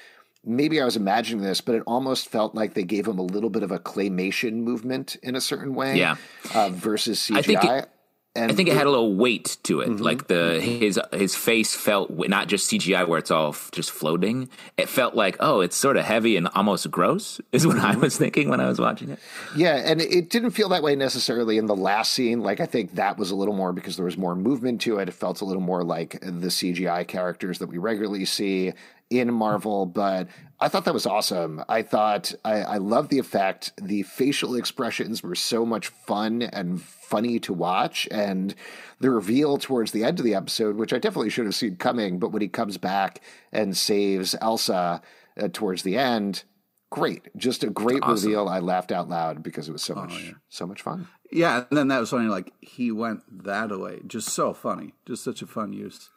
maybe 0.44 0.80
I 0.80 0.84
was 0.84 0.96
imagining 0.96 1.44
this, 1.44 1.60
but 1.60 1.74
it 1.74 1.82
almost 1.86 2.28
felt 2.28 2.54
like 2.54 2.74
they 2.74 2.82
gave 2.84 3.06
him 3.06 3.18
a 3.18 3.22
little 3.22 3.50
bit 3.50 3.62
of 3.62 3.70
a 3.72 3.78
claymation 3.78 4.54
movement 4.62 5.16
in 5.22 5.36
a 5.36 5.40
certain 5.40 5.74
way, 5.74 5.96
Yeah. 5.98 6.16
uh, 6.54 6.68
versus 6.70 7.18
CGI. 7.20 7.86
I 8.34 8.40
think 8.40 8.40
it- 8.40 8.42
and 8.42 8.52
I 8.52 8.54
think 8.54 8.68
it 8.68 8.76
had 8.76 8.86
a 8.86 8.90
little 8.90 9.14
weight 9.14 9.58
to 9.64 9.80
it. 9.80 9.88
Mm-hmm. 9.90 10.02
Like 10.02 10.26
the 10.28 10.58
mm-hmm. 10.60 10.80
his 10.80 11.00
his 11.12 11.34
face 11.34 11.74
felt 11.74 12.10
not 12.10 12.48
just 12.48 12.70
CGI 12.70 13.06
where 13.06 13.18
it's 13.18 13.30
all 13.30 13.50
f- 13.50 13.70
just 13.72 13.90
floating. 13.90 14.48
It 14.76 14.88
felt 14.88 15.14
like 15.14 15.36
oh, 15.40 15.60
it's 15.60 15.76
sort 15.76 15.96
of 15.96 16.04
heavy 16.04 16.36
and 16.36 16.48
almost 16.54 16.90
gross. 16.90 17.40
Is 17.52 17.66
what 17.66 17.78
I 17.78 17.92
mm-hmm. 17.92 18.00
was 18.00 18.16
thinking 18.16 18.48
when 18.48 18.60
I 18.60 18.68
was 18.68 18.80
watching 18.80 19.10
it. 19.10 19.18
Yeah, 19.54 19.76
and 19.76 20.00
it 20.00 20.30
didn't 20.30 20.52
feel 20.52 20.70
that 20.70 20.82
way 20.82 20.96
necessarily 20.96 21.58
in 21.58 21.66
the 21.66 21.76
last 21.76 22.12
scene. 22.12 22.40
Like 22.40 22.60
I 22.60 22.66
think 22.66 22.94
that 22.94 23.18
was 23.18 23.30
a 23.30 23.36
little 23.36 23.54
more 23.54 23.72
because 23.72 23.96
there 23.96 24.04
was 24.04 24.16
more 24.16 24.34
movement 24.34 24.80
to 24.82 24.98
it. 24.98 25.08
It 25.08 25.12
felt 25.12 25.40
a 25.40 25.44
little 25.44 25.62
more 25.62 25.84
like 25.84 26.20
the 26.20 26.48
CGI 26.48 27.06
characters 27.06 27.58
that 27.58 27.68
we 27.68 27.78
regularly 27.78 28.24
see 28.24 28.72
in 29.10 29.32
Marvel, 29.32 29.86
but 29.86 30.28
I 30.62 30.68
thought 30.68 30.84
that 30.84 30.94
was 30.94 31.06
awesome. 31.06 31.62
I 31.68 31.82
thought 31.82 32.32
I, 32.44 32.62
I 32.62 32.76
love 32.78 33.08
the 33.08 33.18
effect. 33.18 33.72
The 33.82 34.02
facial 34.04 34.54
expressions 34.54 35.22
were 35.22 35.34
so 35.34 35.66
much 35.66 35.88
fun 35.88 36.42
and 36.42 36.80
funny 36.80 37.38
to 37.40 37.52
watch, 37.52 38.06
and 38.10 38.54
the 39.00 39.10
reveal 39.10 39.58
towards 39.58 39.90
the 39.92 40.04
end 40.04 40.18
of 40.20 40.24
the 40.24 40.34
episode, 40.36 40.76
which 40.76 40.92
I 40.92 40.98
definitely 40.98 41.30
should 41.30 41.46
have 41.46 41.54
seen 41.56 41.76
coming, 41.76 42.18
but 42.20 42.30
when 42.30 42.42
he 42.42 42.48
comes 42.48 42.78
back 42.78 43.20
and 43.50 43.76
saves 43.76 44.36
Elsa 44.40 45.02
uh, 45.38 45.48
towards 45.52 45.82
the 45.82 45.98
end, 45.98 46.44
great, 46.90 47.28
just 47.36 47.64
a 47.64 47.70
great 47.70 48.02
Awesome. 48.02 48.28
reveal. 48.28 48.48
I 48.48 48.60
laughed 48.60 48.92
out 48.92 49.08
loud 49.08 49.42
because 49.42 49.68
it 49.68 49.72
was 49.72 49.82
so 49.82 49.94
much 49.96 50.32
so 50.48 50.66
much 50.66 50.80
fun. 50.80 51.08
yeah, 51.32 51.64
and 51.68 51.76
then 51.76 51.88
that 51.88 51.98
was 52.00 52.10
funny. 52.10 52.28
Like 52.28 52.52
he 52.60 52.92
went 52.92 53.22
that 53.44 53.72
away, 53.72 54.00
just 54.06 54.28
so 54.28 54.54
funny, 54.54 54.94
just 55.06 55.24
such 55.24 55.42
a 55.42 55.46
fun 55.46 55.72
use. 55.72 56.08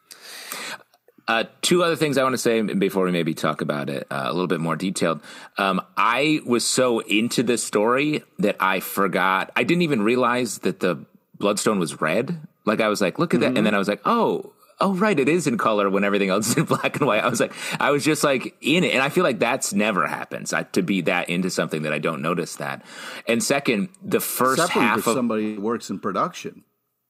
Uh, 1.28 1.44
two 1.60 1.82
other 1.82 1.96
things 1.96 2.16
I 2.16 2.22
want 2.22 2.34
to 2.34 2.38
say 2.38 2.62
before 2.62 3.04
we 3.04 3.10
maybe 3.10 3.34
talk 3.34 3.60
about 3.60 3.90
it 3.90 4.06
uh, 4.10 4.24
a 4.26 4.32
little 4.32 4.46
bit 4.46 4.60
more 4.60 4.76
detailed. 4.76 5.20
Um, 5.58 5.82
I 5.96 6.40
was 6.46 6.64
so 6.64 7.00
into 7.00 7.42
this 7.42 7.64
story 7.64 8.22
that 8.38 8.56
I 8.60 8.80
forgot. 8.80 9.50
I 9.56 9.64
didn't 9.64 9.82
even 9.82 10.02
realize 10.02 10.58
that 10.58 10.80
the 10.80 11.04
bloodstone 11.38 11.78
was 11.78 12.00
red. 12.00 12.38
Like 12.64 12.80
I 12.80 12.88
was 12.88 13.00
like, 13.00 13.18
look 13.18 13.34
at 13.34 13.40
that, 13.40 13.56
and 13.56 13.66
then 13.66 13.74
I 13.74 13.78
was 13.78 13.88
like, 13.88 14.00
oh. 14.04 14.52
Oh 14.78 14.92
right, 14.92 15.18
it 15.18 15.26
is 15.26 15.46
in 15.46 15.56
color 15.56 15.88
when 15.88 16.04
everything 16.04 16.28
else 16.28 16.48
is 16.48 16.58
in 16.58 16.64
black 16.66 16.98
and 16.98 17.06
white. 17.06 17.24
I 17.24 17.28
was 17.28 17.40
like, 17.40 17.54
I 17.80 17.90
was 17.92 18.04
just 18.04 18.22
like 18.22 18.54
in 18.60 18.84
it, 18.84 18.92
and 18.92 19.02
I 19.02 19.08
feel 19.08 19.24
like 19.24 19.38
that's 19.38 19.72
never 19.72 20.06
happens. 20.06 20.52
I, 20.52 20.64
to 20.64 20.82
be 20.82 21.00
that 21.00 21.30
into 21.30 21.48
something 21.48 21.82
that 21.82 21.94
I 21.94 21.98
don't 21.98 22.20
notice 22.20 22.56
that. 22.56 22.84
And 23.26 23.42
second, 23.42 23.88
the 24.02 24.20
first 24.20 24.60
Except 24.60 24.72
half 24.72 24.98
of 24.98 25.14
somebody 25.14 25.56
works 25.56 25.88
in 25.88 25.98
production. 25.98 26.64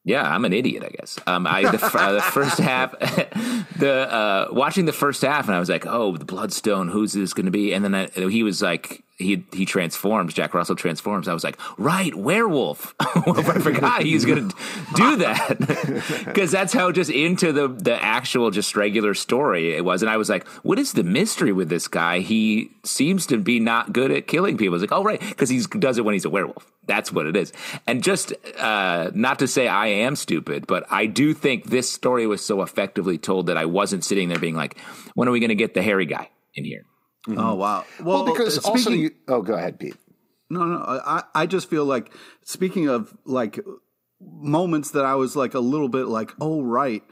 Yeah, 0.07 0.23
I'm 0.23 0.45
an 0.45 0.53
idiot, 0.53 0.85
I 0.85 0.90
guess. 0.90 1.19
Um, 1.27 1.49
I 1.49 1.62
the, 1.62 1.85
uh, 1.85 2.12
the 2.12 2.23
first 2.23 2.59
half, 2.59 2.92
the 3.77 4.09
uh, 4.09 4.49
watching 4.53 4.85
the 4.85 4.92
first 4.92 5.21
half, 5.23 5.47
and 5.47 5.57
I 5.57 5.59
was 5.59 5.69
like, 5.69 5.85
"Oh, 5.85 6.16
the 6.16 6.25
Bloodstone, 6.25 6.87
who's 6.87 7.12
this 7.12 7.35
going 7.35 7.47
to 7.47 7.53
be?" 7.53 7.75
And 7.75 7.85
then 7.85 7.92
I, 7.92 8.07
he 8.07 8.45
was 8.45 8.62
like, 8.62 9.03
he 9.16 9.46
he 9.52 9.64
transforms. 9.64 10.35
Jack 10.35 10.52
Russell 10.52 10.76
transforms. 10.76 11.26
I 11.26 11.33
was 11.33 11.42
like, 11.42 11.59
"Right, 11.79 12.14
werewolf." 12.14 12.94
I 13.00 13.59
forgot 13.61 14.02
he's 14.02 14.24
to 14.24 14.55
do 14.94 15.16
that 15.16 15.57
because 16.26 16.50
that's 16.50 16.72
how 16.72 16.92
just 16.92 17.11
into 17.11 17.52
the 17.52 17.68
the 17.68 18.02
actual 18.02 18.50
just 18.50 18.76
regular 18.76 19.14
story 19.14 19.74
it 19.74 19.85
was. 19.85 20.02
And 20.02 20.11
I 20.11 20.18
was 20.18 20.29
like, 20.29 20.46
"What 20.64 20.79
is 20.79 20.92
the 20.92 21.02
mystery 21.02 21.52
with 21.52 21.70
this 21.70 21.88
guy? 21.88 22.18
He 22.18 22.70
seems 22.85 23.26
to 23.26 23.38
be 23.38 23.59
not 23.59 23.92
good 23.92 24.11
at 24.11 24.26
killing 24.26 24.59
people." 24.59 24.74
I 24.74 24.76
was 24.76 24.83
like, 24.83 24.92
"Oh, 24.92 25.02
right, 25.02 25.20
because 25.20 25.48
he 25.48 25.61
does 25.62 25.96
it 25.96 26.05
when 26.05 26.12
he's 26.12 26.26
a 26.26 26.31
werewolf." 26.31 26.70
That's 26.87 27.11
what 27.11 27.26
it 27.26 27.37
is. 27.37 27.52
And 27.87 28.02
just 28.02 28.33
uh, 28.59 29.11
not 29.14 29.40
to 29.40 29.48
say 29.48 29.66
I 29.66 29.87
am 29.88 30.14
stupid, 30.14 30.66
but 30.66 30.87
I 30.90 31.07
do 31.07 31.35
think 31.35 31.64
this 31.64 31.90
story 31.90 32.26
was 32.26 32.44
so 32.44 32.62
effectively 32.62 33.18
told 33.18 33.46
that 33.46 33.57
I 33.57 33.64
wasn't 33.64 34.05
sitting 34.05 34.29
there 34.29 34.38
being 34.38 34.55
like, 34.55 34.79
when 35.14 35.26
are 35.26 35.33
we 35.33 35.40
to 35.48 35.57
get 35.57 35.74
the 35.74 35.83
hairy 35.83 36.07
guy 36.07 36.31
in 36.55 36.64
here? 36.64 36.85
Oh 37.29 37.55
wow! 37.55 37.85
Well, 38.01 38.25
because 38.25 38.65
uh, 38.65 38.71
also 38.71 38.91
you. 38.91 39.11
Oh, 39.27 39.43
go 39.43 39.55
ahead, 39.55 39.79
Pete. 39.79 39.97
No, 40.49 40.65
no. 40.65 40.77
I, 40.79 41.25
I 41.35 41.47
just 41.47 41.69
feel 41.69 41.85
like 41.85 42.12
speaking 42.43 42.89
of 42.89 43.17
like 43.25 43.59
moments 44.21 44.93
that 44.93 45.05
I 45.05 45.15
was 45.15 45.35
like 45.37 45.55
a 45.55 45.61
little 45.61 45.89
bit 45.89 46.07
like, 46.07 46.33
oh 46.41 46.62
right. 46.62 47.03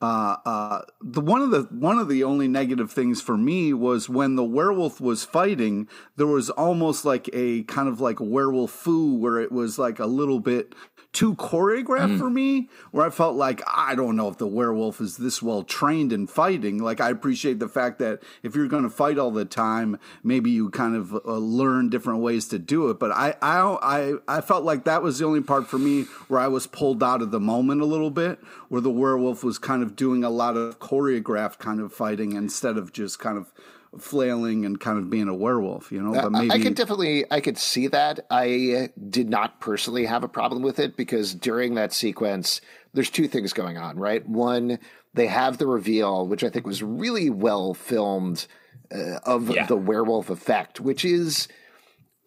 Uh, 0.00 0.36
uh, 0.44 0.82
the 1.00 1.20
one 1.20 1.42
of 1.42 1.50
the 1.50 1.62
one 1.70 1.98
of 1.98 2.08
the 2.08 2.22
only 2.22 2.46
negative 2.46 2.92
things 2.92 3.20
for 3.20 3.36
me 3.36 3.72
was 3.72 4.08
when 4.08 4.36
the 4.36 4.44
werewolf 4.44 5.00
was 5.00 5.24
fighting. 5.24 5.88
There 6.16 6.26
was 6.26 6.50
almost 6.50 7.04
like 7.04 7.28
a 7.32 7.64
kind 7.64 7.88
of 7.88 8.00
like 8.00 8.18
werewolf 8.20 8.70
foo, 8.70 9.14
where 9.14 9.40
it 9.40 9.50
was 9.50 9.78
like 9.78 9.98
a 9.98 10.06
little 10.06 10.38
bit 10.38 10.74
too 11.12 11.34
choreographed 11.34 12.16
mm. 12.16 12.18
for 12.18 12.30
me, 12.30 12.68
where 12.90 13.04
I 13.04 13.10
felt 13.10 13.34
like 13.34 13.62
I 13.66 13.94
don't 13.94 14.14
know 14.14 14.28
if 14.28 14.36
the 14.36 14.46
werewolf 14.46 15.00
is 15.00 15.16
this 15.16 15.42
well 15.42 15.62
trained 15.62 16.12
in 16.12 16.26
fighting. 16.26 16.78
Like 16.78 17.00
I 17.00 17.10
appreciate 17.10 17.58
the 17.58 17.68
fact 17.68 17.98
that 17.98 18.22
if 18.42 18.54
you're 18.54 18.68
going 18.68 18.82
to 18.82 18.90
fight 18.90 19.18
all 19.18 19.30
the 19.30 19.44
time, 19.44 19.98
maybe 20.22 20.50
you 20.50 20.70
kind 20.70 20.94
of 20.94 21.14
uh, 21.14 21.38
learn 21.38 21.88
different 21.88 22.20
ways 22.20 22.46
to 22.48 22.58
do 22.58 22.90
it. 22.90 23.00
But 23.00 23.10
I, 23.10 23.34
I, 23.40 23.58
I, 23.82 24.14
I 24.28 24.40
felt 24.42 24.64
like 24.64 24.84
that 24.84 25.02
was 25.02 25.18
the 25.18 25.24
only 25.24 25.40
part 25.40 25.66
for 25.66 25.78
me 25.78 26.02
where 26.28 26.40
I 26.40 26.48
was 26.48 26.66
pulled 26.66 27.02
out 27.02 27.22
of 27.22 27.30
the 27.30 27.40
moment 27.40 27.80
a 27.80 27.86
little 27.86 28.10
bit, 28.10 28.38
where 28.68 28.80
the 28.80 28.90
werewolf 28.90 29.42
was 29.42 29.58
kind 29.58 29.82
of 29.82 29.87
doing 29.96 30.24
a 30.24 30.30
lot 30.30 30.56
of 30.56 30.78
choreographed 30.78 31.58
kind 31.58 31.80
of 31.80 31.92
fighting 31.92 32.32
instead 32.32 32.76
of 32.76 32.92
just 32.92 33.18
kind 33.18 33.38
of 33.38 33.52
flailing 33.98 34.64
and 34.64 34.78
kind 34.80 34.98
of 34.98 35.08
being 35.08 35.28
a 35.28 35.34
werewolf, 35.34 35.90
you 35.90 36.02
know. 36.02 36.12
But 36.12 36.32
maybe 36.32 36.52
I 36.52 36.58
could 36.58 36.74
definitely 36.74 37.24
I 37.30 37.40
could 37.40 37.58
see 37.58 37.86
that. 37.88 38.26
I 38.30 38.90
did 39.08 39.28
not 39.28 39.60
personally 39.60 40.04
have 40.06 40.24
a 40.24 40.28
problem 40.28 40.62
with 40.62 40.78
it 40.78 40.96
because 40.96 41.34
during 41.34 41.74
that 41.74 41.92
sequence, 41.92 42.60
there's 42.92 43.10
two 43.10 43.28
things 43.28 43.52
going 43.52 43.78
on, 43.78 43.98
right? 43.98 44.26
One, 44.28 44.78
they 45.14 45.26
have 45.26 45.58
the 45.58 45.66
reveal, 45.66 46.26
which 46.26 46.44
I 46.44 46.50
think 46.50 46.66
was 46.66 46.82
really 46.82 47.30
well 47.30 47.74
filmed, 47.74 48.46
uh, 48.94 49.18
of 49.24 49.50
yeah. 49.50 49.66
the 49.66 49.76
werewolf 49.76 50.30
effect, 50.30 50.80
which 50.80 51.04
is 51.04 51.48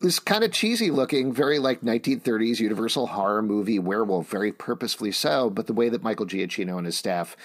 this 0.02 0.20
kind 0.20 0.44
of 0.44 0.52
cheesy 0.52 0.92
looking, 0.92 1.32
very 1.32 1.60
like 1.60 1.82
1930s 1.82 2.60
Universal 2.60 3.08
horror 3.08 3.42
movie 3.42 3.80
werewolf, 3.80 4.28
very 4.30 4.52
purposefully 4.52 5.12
so. 5.12 5.50
But 5.50 5.68
the 5.68 5.74
way 5.74 5.90
that 5.90 6.04
Michael 6.04 6.26
Giacchino 6.26 6.78
and 6.78 6.86
his 6.86 6.98
staff 6.98 7.38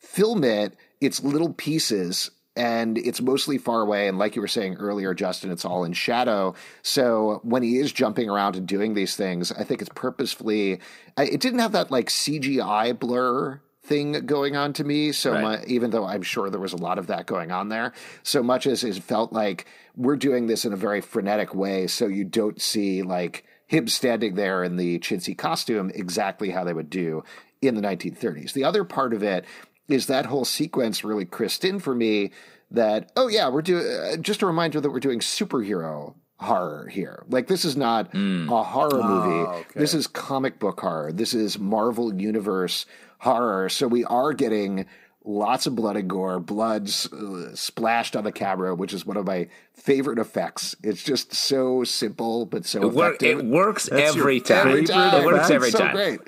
film 0.00 0.44
it, 0.44 0.76
it's 1.00 1.22
little 1.22 1.52
pieces 1.52 2.30
and 2.56 2.98
it's 2.98 3.20
mostly 3.20 3.58
far 3.58 3.80
away. 3.80 4.06
And 4.06 4.16
like 4.16 4.36
you 4.36 4.42
were 4.42 4.48
saying 4.48 4.74
earlier, 4.74 5.12
Justin, 5.12 5.50
it's 5.50 5.64
all 5.64 5.82
in 5.84 5.92
shadow. 5.92 6.54
So 6.82 7.40
when 7.42 7.64
he 7.64 7.78
is 7.78 7.92
jumping 7.92 8.30
around 8.30 8.54
and 8.54 8.66
doing 8.66 8.94
these 8.94 9.16
things, 9.16 9.50
I 9.50 9.64
think 9.64 9.80
it's 9.80 9.90
purposefully. 9.94 10.80
It 11.18 11.40
didn't 11.40 11.58
have 11.58 11.72
that 11.72 11.90
like 11.90 12.08
CGI 12.08 12.96
blur 12.96 13.60
thing 13.84 14.12
going 14.26 14.56
on 14.56 14.72
to 14.74 14.84
me. 14.84 15.12
So 15.12 15.32
right. 15.32 15.42
my, 15.42 15.64
even 15.66 15.90
though 15.90 16.04
I'm 16.04 16.22
sure 16.22 16.50
there 16.50 16.60
was 16.60 16.72
a 16.72 16.78
lot 16.78 16.98
of 16.98 17.06
that 17.08 17.26
going 17.26 17.52
on 17.52 17.68
there, 17.68 17.92
so 18.22 18.42
much 18.42 18.66
as 18.66 18.82
it 18.82 19.02
felt 19.02 19.32
like 19.32 19.66
we're 19.96 20.16
doing 20.16 20.46
this 20.46 20.64
in 20.64 20.72
a 20.72 20.76
very 20.76 21.00
frenetic 21.00 21.54
way, 21.54 21.86
so 21.86 22.06
you 22.06 22.24
don't 22.24 22.60
see 22.60 23.02
like 23.02 23.44
him 23.66 23.88
standing 23.88 24.34
there 24.34 24.64
in 24.64 24.76
the 24.76 24.98
chintzy 24.98 25.36
costume 25.36 25.90
exactly 25.94 26.50
how 26.50 26.64
they 26.64 26.72
would 26.72 26.90
do 26.90 27.24
in 27.62 27.74
the 27.74 27.80
1930s. 27.80 28.52
The 28.52 28.64
other 28.64 28.84
part 28.84 29.14
of 29.14 29.22
it 29.22 29.44
is 29.88 30.06
that 30.06 30.26
whole 30.26 30.44
sequence 30.44 31.04
really 31.04 31.24
crisped 31.24 31.64
in 31.64 31.78
for 31.78 31.94
me 31.94 32.30
that 32.70 33.12
oh 33.16 33.28
yeah 33.28 33.48
we're 33.48 33.62
doing 33.62 33.86
uh, 33.86 34.16
just 34.16 34.42
a 34.42 34.46
reminder 34.46 34.80
that 34.80 34.90
we're 34.90 35.00
doing 35.00 35.20
superhero 35.20 36.14
horror 36.40 36.88
here 36.88 37.24
like 37.28 37.46
this 37.46 37.64
is 37.64 37.76
not 37.76 38.12
mm. 38.12 38.50
a 38.50 38.62
horror 38.62 39.02
movie 39.02 39.46
oh, 39.48 39.56
okay. 39.60 39.80
this 39.80 39.94
is 39.94 40.06
comic 40.06 40.58
book 40.58 40.80
horror 40.80 41.12
this 41.12 41.34
is 41.34 41.58
marvel 41.58 42.14
universe 42.14 42.86
horror. 43.24 43.68
So 43.68 43.88
we 43.88 44.04
are 44.04 44.32
getting 44.32 44.86
lots 45.24 45.66
of 45.66 45.74
blood 45.74 45.96
and 45.96 46.08
gore 46.08 46.38
blood 46.38 46.86
uh, 46.86 47.54
splashed 47.54 48.14
on 48.14 48.24
the 48.24 48.30
camera 48.30 48.74
which 48.74 48.92
is 48.92 49.06
one 49.06 49.16
of 49.16 49.26
my 49.26 49.48
favorite 49.72 50.18
effects. 50.18 50.76
It's 50.82 51.02
just 51.02 51.32
so 51.32 51.82
simple 51.82 52.46
but 52.46 52.66
so 52.66 52.82
it, 52.82 52.92
work, 52.92 53.22
it 53.22 53.44
works 53.44 53.88
every 53.90 54.40
time. 54.40 54.68
every 54.68 54.84
time. 54.84 55.22
it 55.22 55.26
works 55.26 55.50
every 55.50 55.70
so 55.70 55.78
time. 55.78 55.94
great. 55.94 56.20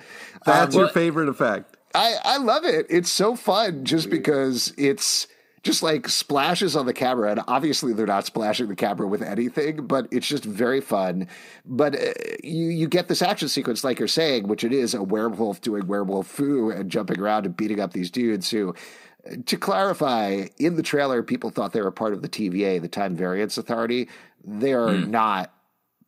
That's 0.46 0.74
um, 0.74 0.78
your 0.78 0.86
well, 0.86 0.94
favorite 0.94 1.28
effect. 1.28 1.76
I, 1.94 2.16
I 2.24 2.36
love 2.38 2.64
it. 2.64 2.86
It's 2.88 3.10
so 3.10 3.36
fun 3.36 3.84
just 3.84 4.10
because 4.10 4.72
it's 4.78 5.28
just 5.66 5.82
like 5.82 6.08
splashes 6.08 6.74
on 6.76 6.86
the 6.86 6.94
camera. 6.94 7.30
And 7.30 7.42
obviously, 7.46 7.92
they're 7.92 8.06
not 8.06 8.24
splashing 8.24 8.68
the 8.68 8.76
camera 8.76 9.06
with 9.06 9.20
anything, 9.20 9.86
but 9.86 10.06
it's 10.10 10.26
just 10.26 10.44
very 10.44 10.80
fun. 10.80 11.26
But 11.66 11.96
uh, 11.96 12.12
you, 12.42 12.68
you 12.68 12.88
get 12.88 13.08
this 13.08 13.20
action 13.20 13.48
sequence, 13.48 13.84
like 13.84 13.98
you're 13.98 14.08
saying, 14.08 14.48
which 14.48 14.64
it 14.64 14.72
is 14.72 14.94
a 14.94 15.02
werewolf 15.02 15.60
doing 15.60 15.86
werewolf 15.86 16.28
foo 16.28 16.70
and 16.70 16.90
jumping 16.90 17.20
around 17.20 17.44
and 17.44 17.56
beating 17.56 17.80
up 17.80 17.92
these 17.92 18.10
dudes 18.10 18.48
who. 18.50 18.74
To 19.46 19.56
clarify, 19.56 20.46
in 20.56 20.76
the 20.76 20.84
trailer, 20.84 21.20
people 21.20 21.50
thought 21.50 21.72
they 21.72 21.80
were 21.80 21.90
part 21.90 22.12
of 22.12 22.22
the 22.22 22.28
TVA, 22.28 22.80
the 22.80 22.86
Time 22.86 23.16
Variance 23.16 23.58
Authority. 23.58 24.08
They 24.44 24.72
are 24.72 24.90
mm. 24.90 25.08
not 25.08 25.52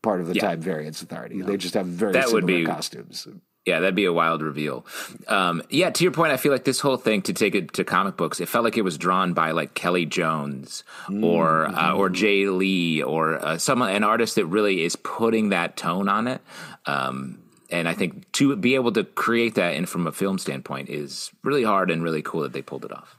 part 0.03 0.21
of 0.21 0.29
the 0.29 0.35
yeah. 0.35 0.43
Time 0.43 0.61
Variance 0.61 1.03
Authority. 1.03 1.39
No. 1.39 1.47
They 1.47 1.57
just 1.57 1.75
have 1.75 1.87
very 1.87 2.13
that 2.13 2.29
similar 2.29 2.37
would 2.37 2.47
be, 2.47 2.65
costumes. 2.65 3.27
Yeah, 3.69 3.81
that'd 3.81 3.95
be 3.95 4.07
a 4.07 4.13
wild 4.15 4.41
reveal. 4.41 4.87
Um, 5.27 5.63
yeah, 5.69 5.91
to 5.91 6.03
your 6.03 6.11
point, 6.11 6.33
I 6.33 6.39
feel 6.39 6.53
like 6.53 6.65
this 6.65 6.81
whole 6.81 6.97
thing 6.97 7.21
to 7.23 7.35
take 7.35 7.55
it 7.55 7.75
to 7.75 7.85
comic 7.85 8.17
books, 8.17 8.41
it 8.41 8.49
felt 8.49 8.65
like 8.65 8.79
it 8.79 8.83
was 8.83 8.97
drawn 8.97 9.35
by 9.35 9.51
like 9.51 9.75
Kelly 9.75 10.07
Jones 10.07 10.85
or 11.09 11.67
mm-hmm. 11.67 11.75
uh, 11.75 11.93
or 11.93 12.09
Jae 12.09 12.57
Lee 12.57 13.03
or 13.03 13.35
uh, 13.45 13.59
someone 13.59 13.91
an 13.91 14.05
artist 14.05 14.37
that 14.37 14.47
really 14.47 14.83
is 14.83 14.97
putting 14.97 15.51
that 15.51 15.77
tone 15.77 16.09
on 16.09 16.29
it. 16.29 16.41
Um, 16.87 17.43
and 17.71 17.87
I 17.87 17.93
think 17.93 18.33
to 18.33 18.57
be 18.57 18.75
able 18.75 18.93
to 18.93 19.05
create 19.05 19.57
that 19.57 19.75
and 19.75 19.87
from 19.87 20.07
a 20.07 20.13
film 20.13 20.39
standpoint 20.39 20.89
is 20.89 21.31
really 21.43 21.63
hard 21.63 21.91
and 21.91 22.03
really 22.03 22.23
cool 22.23 22.41
that 22.41 22.55
they 22.55 22.63
pulled 22.63 22.87
it 22.87 22.93
off. 22.93 23.18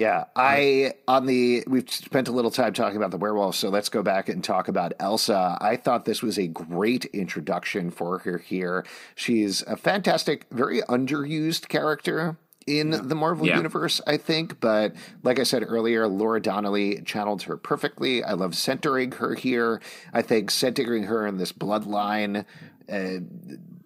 Yeah, 0.00 0.24
I 0.34 0.94
on 1.06 1.26
the 1.26 1.62
we've 1.66 1.90
spent 1.90 2.26
a 2.26 2.32
little 2.32 2.50
time 2.50 2.72
talking 2.72 2.96
about 2.96 3.10
the 3.10 3.18
werewolf, 3.18 3.54
so 3.54 3.68
let's 3.68 3.90
go 3.90 4.02
back 4.02 4.30
and 4.30 4.42
talk 4.42 4.68
about 4.68 4.94
Elsa. 4.98 5.58
I 5.60 5.76
thought 5.76 6.06
this 6.06 6.22
was 6.22 6.38
a 6.38 6.46
great 6.46 7.04
introduction 7.04 7.90
for 7.90 8.20
her 8.20 8.38
here. 8.38 8.86
She's 9.14 9.60
a 9.66 9.76
fantastic, 9.76 10.46
very 10.50 10.80
underused 10.80 11.68
character 11.68 12.38
in 12.66 13.08
the 13.08 13.14
Marvel 13.14 13.46
yeah. 13.46 13.58
universe, 13.58 14.00
I 14.06 14.16
think. 14.16 14.58
But 14.58 14.94
like 15.22 15.38
I 15.38 15.42
said 15.42 15.64
earlier, 15.68 16.08
Laura 16.08 16.40
Donnelly 16.40 17.02
channeled 17.02 17.42
her 17.42 17.58
perfectly. 17.58 18.24
I 18.24 18.32
love 18.32 18.54
centering 18.54 19.12
her 19.12 19.34
here. 19.34 19.82
I 20.14 20.22
think 20.22 20.50
centering 20.50 21.02
her 21.02 21.26
in 21.26 21.36
this 21.36 21.52
bloodline. 21.52 22.46
Uh, 22.90 23.20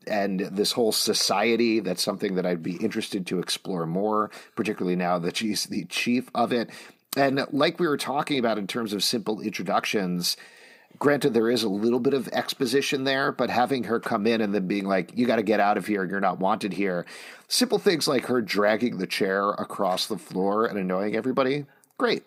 and 0.07 0.41
this 0.41 0.73
whole 0.73 0.93
society. 0.93 1.81
That's 1.81 2.03
something 2.03 2.35
that 2.35 2.47
I'd 2.47 2.63
be 2.63 2.77
interested 2.77 3.27
to 3.27 3.39
explore 3.39 3.87
more, 3.87 4.31
particularly 4.57 4.97
now 4.97 5.19
that 5.19 5.37
she's 5.37 5.65
the 5.65 5.85
chief 5.85 6.31
of 6.35 6.53
it. 6.53 6.71
And 7.17 7.47
like 7.53 7.79
we 7.79 7.87
were 7.87 7.97
talking 7.97 8.39
about 8.39 8.59
in 8.59 8.67
terms 8.67 8.93
of 8.93 9.05
simple 9.05 9.41
introductions, 9.41 10.37
granted 10.99 11.35
there 11.35 11.51
is 11.51 11.63
a 11.63 11.69
little 11.69 12.01
bit 12.01 12.15
of 12.15 12.29
exposition 12.29 13.05
there, 13.05 13.33
but 13.33 13.51
having 13.51 13.85
her 13.85 14.01
come 14.01 14.27
in 14.27 14.41
and 14.41 14.55
then 14.55 14.67
being 14.67 14.85
like, 14.85 15.17
you 15.17 15.27
got 15.27 15.37
to 15.37 15.43
get 15.43 15.61
out 15.61 15.77
of 15.77 15.87
here, 15.87 16.05
you're 16.05 16.21
not 16.21 16.39
wanted 16.39 16.73
here. 16.73 17.07
Simple 17.49 17.79
things 17.79 18.09
like 18.09 18.27
her 18.27 18.41
dragging 18.41 18.99
the 18.99 19.07
chair 19.07 19.51
across 19.51 20.07
the 20.07 20.19
floor 20.19 20.67
and 20.67 20.79
annoying 20.79 21.15
everybody, 21.17 21.67
great. 21.99 22.25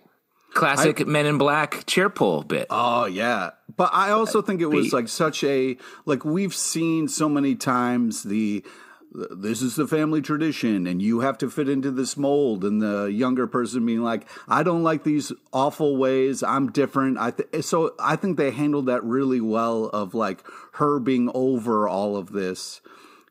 Classic 0.54 1.02
I, 1.02 1.04
Men 1.04 1.26
in 1.26 1.38
Black 1.38 1.86
chair 1.86 2.10
pull 2.10 2.44
bit. 2.44 2.68
Oh 2.70 3.06
yeah, 3.06 3.52
but 3.76 3.92
I 3.94 4.12
also 4.12 4.42
think 4.42 4.62
it 4.62 4.68
was 4.68 4.94
like 4.94 5.08
such 5.08 5.44
a 5.44 5.78
like 6.06 6.26
we've 6.26 6.56
seen 6.56 7.08
so 7.08 7.30
many 7.30 7.56
times 7.56 8.24
the 8.24 8.64
this 9.12 9.62
is 9.62 9.76
the 9.76 9.88
family 9.88 10.22
tradition 10.22 10.86
and 10.86 11.02
you 11.02 11.22
have 11.22 11.38
to 11.38 11.50
fit 11.50 11.70
into 11.70 11.92
this 11.92 12.18
mold 12.18 12.64
and 12.64 12.82
the 12.82 13.06
younger 13.06 13.48
person 13.48 13.86
being 13.86 14.04
like 14.04 14.28
i 14.48 14.62
don't 14.62 14.84
like 14.84 15.04
these 15.04 15.32
awful 15.54 15.96
ways. 15.98 16.44
I'm 16.44 16.72
different. 16.72 17.18
I 17.18 17.32
th- 17.32 17.64
so 17.64 17.96
i 18.00 18.16
think 18.16 18.38
they 18.38 18.52
handled 18.52 18.88
that 18.88 19.04
really 19.04 19.42
well 19.42 19.86
of 19.86 20.14
like 20.14 20.44
her 20.74 21.00
being 21.00 21.32
over 21.34 21.88
all 21.88 22.18
of 22.18 22.32
this 22.32 22.82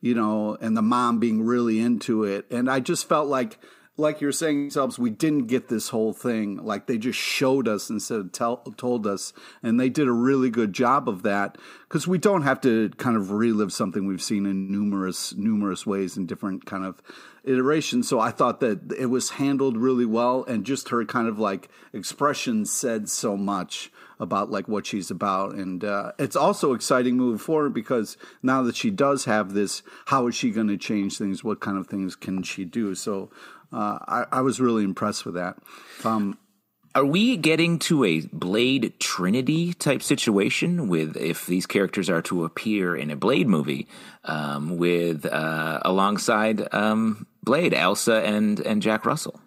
you 0.00 0.14
know 0.14 0.56
and 0.60 0.76
the 0.76 0.82
mom 0.82 1.20
being 1.20 1.42
really 1.44 1.78
into 1.78 2.24
it. 2.24 2.46
And 2.50 2.70
i 2.70 2.80
just 2.80 3.08
felt 3.08 3.28
like 3.28 3.58
like 3.98 4.20
you're 4.20 4.32
saying 4.32 4.62
yourselves, 4.62 4.98
we 4.98 5.10
didn't 5.10 5.46
get 5.46 5.68
this 5.68 5.88
whole 5.88 6.12
thing. 6.12 6.56
Like 6.62 6.86
they 6.86 6.98
just 6.98 7.18
showed 7.18 7.66
us 7.66 7.88
instead 7.88 8.20
of 8.20 8.32
tell, 8.32 8.58
told 8.76 9.06
us, 9.06 9.32
and 9.62 9.80
they 9.80 9.88
did 9.88 10.06
a 10.06 10.12
really 10.12 10.50
good 10.50 10.72
job 10.72 11.08
of 11.08 11.22
that 11.22 11.56
because 11.88 12.06
we 12.06 12.18
don't 12.18 12.42
have 12.42 12.60
to 12.62 12.90
kind 12.90 13.16
of 13.16 13.30
relive 13.30 13.72
something 13.72 14.06
we've 14.06 14.22
seen 14.22 14.44
in 14.44 14.70
numerous 14.70 15.34
numerous 15.34 15.86
ways 15.86 16.16
in 16.16 16.26
different 16.26 16.66
kind 16.66 16.84
of 16.84 17.02
iterations. 17.44 18.08
So 18.08 18.20
I 18.20 18.30
thought 18.30 18.60
that 18.60 18.92
it 18.92 19.06
was 19.06 19.30
handled 19.30 19.78
really 19.78 20.06
well, 20.06 20.44
and 20.44 20.66
just 20.66 20.90
her 20.90 21.04
kind 21.06 21.28
of 21.28 21.38
like 21.38 21.70
expression 21.94 22.66
said 22.66 23.08
so 23.08 23.36
much 23.36 23.90
about 24.18 24.50
like 24.50 24.66
what 24.66 24.86
she's 24.86 25.10
about 25.10 25.54
and 25.54 25.84
uh, 25.84 26.12
it's 26.18 26.36
also 26.36 26.72
exciting 26.72 27.16
moving 27.16 27.38
forward 27.38 27.74
because 27.74 28.16
now 28.42 28.62
that 28.62 28.74
she 28.74 28.90
does 28.90 29.26
have 29.26 29.52
this 29.52 29.82
how 30.06 30.26
is 30.26 30.34
she 30.34 30.50
going 30.50 30.68
to 30.68 30.76
change 30.76 31.18
things 31.18 31.44
what 31.44 31.60
kind 31.60 31.76
of 31.76 31.86
things 31.86 32.16
can 32.16 32.42
she 32.42 32.64
do 32.64 32.94
so 32.94 33.30
uh, 33.72 33.98
I, 34.06 34.24
I, 34.32 34.40
was 34.40 34.60
really 34.60 34.84
impressed 34.84 35.24
with 35.24 35.34
that. 35.34 35.58
Um, 36.04 36.38
are 36.94 37.04
we 37.04 37.36
getting 37.36 37.78
to 37.80 38.04
a 38.04 38.20
Blade 38.32 38.94
Trinity 38.98 39.74
type 39.74 40.02
situation 40.02 40.88
with 40.88 41.16
if 41.16 41.44
these 41.46 41.66
characters 41.66 42.08
are 42.08 42.22
to 42.22 42.44
appear 42.44 42.96
in 42.96 43.10
a 43.10 43.16
Blade 43.16 43.48
movie 43.48 43.86
um, 44.24 44.78
with 44.78 45.26
uh, 45.26 45.80
alongside 45.84 46.72
um, 46.74 47.26
Blade, 47.42 47.74
Elsa, 47.74 48.22
and 48.24 48.60
and 48.60 48.80
Jack 48.80 49.04
Russell? 49.04 49.38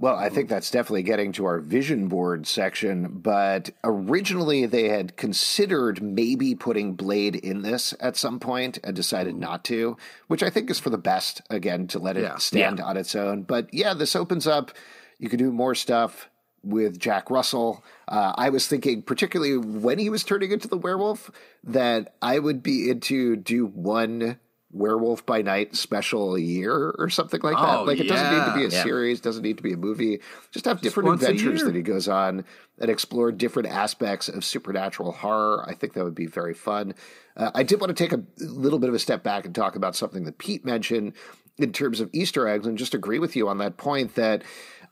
Well, 0.00 0.14
I 0.14 0.28
think 0.28 0.48
that's 0.48 0.70
definitely 0.70 1.02
getting 1.02 1.32
to 1.32 1.44
our 1.46 1.58
vision 1.58 2.06
board 2.06 2.46
section, 2.46 3.08
but 3.18 3.70
originally 3.82 4.64
they 4.64 4.88
had 4.88 5.16
considered 5.16 6.00
maybe 6.00 6.54
putting 6.54 6.94
Blade 6.94 7.34
in 7.34 7.62
this 7.62 7.94
at 7.98 8.16
some 8.16 8.38
point 8.38 8.78
and 8.84 8.94
decided 8.94 9.34
not 9.34 9.64
to, 9.64 9.96
which 10.28 10.44
I 10.44 10.50
think 10.50 10.70
is 10.70 10.78
for 10.78 10.90
the 10.90 10.98
best, 10.98 11.42
again, 11.50 11.88
to 11.88 11.98
let 11.98 12.16
it 12.16 12.22
Yeah. 12.22 12.36
stand 12.36 12.78
Yeah. 12.78 12.84
on 12.84 12.96
its 12.96 13.16
own. 13.16 13.42
But 13.42 13.74
yeah, 13.74 13.92
this 13.92 14.14
opens 14.14 14.46
up. 14.46 14.70
You 15.18 15.28
can 15.28 15.40
do 15.40 15.50
more 15.50 15.74
stuff 15.74 16.30
with 16.62 17.00
Jack 17.00 17.28
Russell. 17.28 17.82
Uh, 18.06 18.34
I 18.36 18.50
was 18.50 18.68
thinking, 18.68 19.02
particularly 19.02 19.56
when 19.56 19.98
he 19.98 20.10
was 20.10 20.22
turning 20.22 20.52
into 20.52 20.68
the 20.68 20.78
werewolf, 20.78 21.28
that 21.64 22.14
I 22.22 22.38
would 22.38 22.62
be 22.62 22.88
into 22.88 23.34
do 23.34 23.66
one 23.66 24.38
werewolf 24.70 25.24
by 25.24 25.40
night 25.40 25.74
special 25.74 26.34
a 26.34 26.40
year 26.40 26.94
or 26.98 27.08
something 27.08 27.40
like 27.42 27.56
that. 27.56 27.78
Oh, 27.78 27.84
Like 27.84 28.00
it 28.00 28.08
doesn't 28.08 28.30
need 28.38 28.44
to 28.44 28.54
be 28.54 28.64
a 28.64 28.68
yeah. 28.68 28.82
series, 28.82 29.20
doesn't 29.20 29.42
need 29.42 29.56
to 29.56 29.62
be 29.62 29.72
a 29.72 29.78
movie. 29.78 30.20
Just 30.50 30.66
have 30.66 30.80
different 30.80 31.08
adventures 31.10 31.62
that 31.62 31.74
he 31.74 31.82
goes 31.82 32.08
on 32.08 32.44
and 32.78 32.90
explore 32.90 33.32
different 33.32 33.68
aspects 33.68 34.28
of 34.28 34.44
supernatural 34.44 35.12
horror. 35.12 35.64
I 35.66 35.74
think 35.74 35.94
that 35.94 36.04
would 36.04 36.14
be 36.14 36.26
very 36.26 36.54
fun. 36.54 36.94
Uh, 37.36 37.50
I 37.54 37.62
did 37.62 37.80
want 37.80 37.96
to 37.96 38.08
take 38.08 38.12
a 38.12 38.22
little 38.44 38.78
bit 38.78 38.88
of 38.88 38.94
a 38.94 38.98
step 38.98 39.22
back 39.22 39.46
and 39.46 39.54
talk 39.54 39.74
about 39.74 39.96
something 39.96 40.24
that 40.24 40.38
Pete 40.38 40.64
mentioned 40.64 41.14
in 41.56 41.72
terms 41.72 42.00
of 42.00 42.10
Easter 42.12 42.46
eggs 42.46 42.66
and 42.66 42.76
just 42.76 42.94
agree 42.94 43.18
with 43.18 43.36
you 43.36 43.48
on 43.48 43.58
that 43.58 43.78
point 43.78 44.14
that 44.16 44.42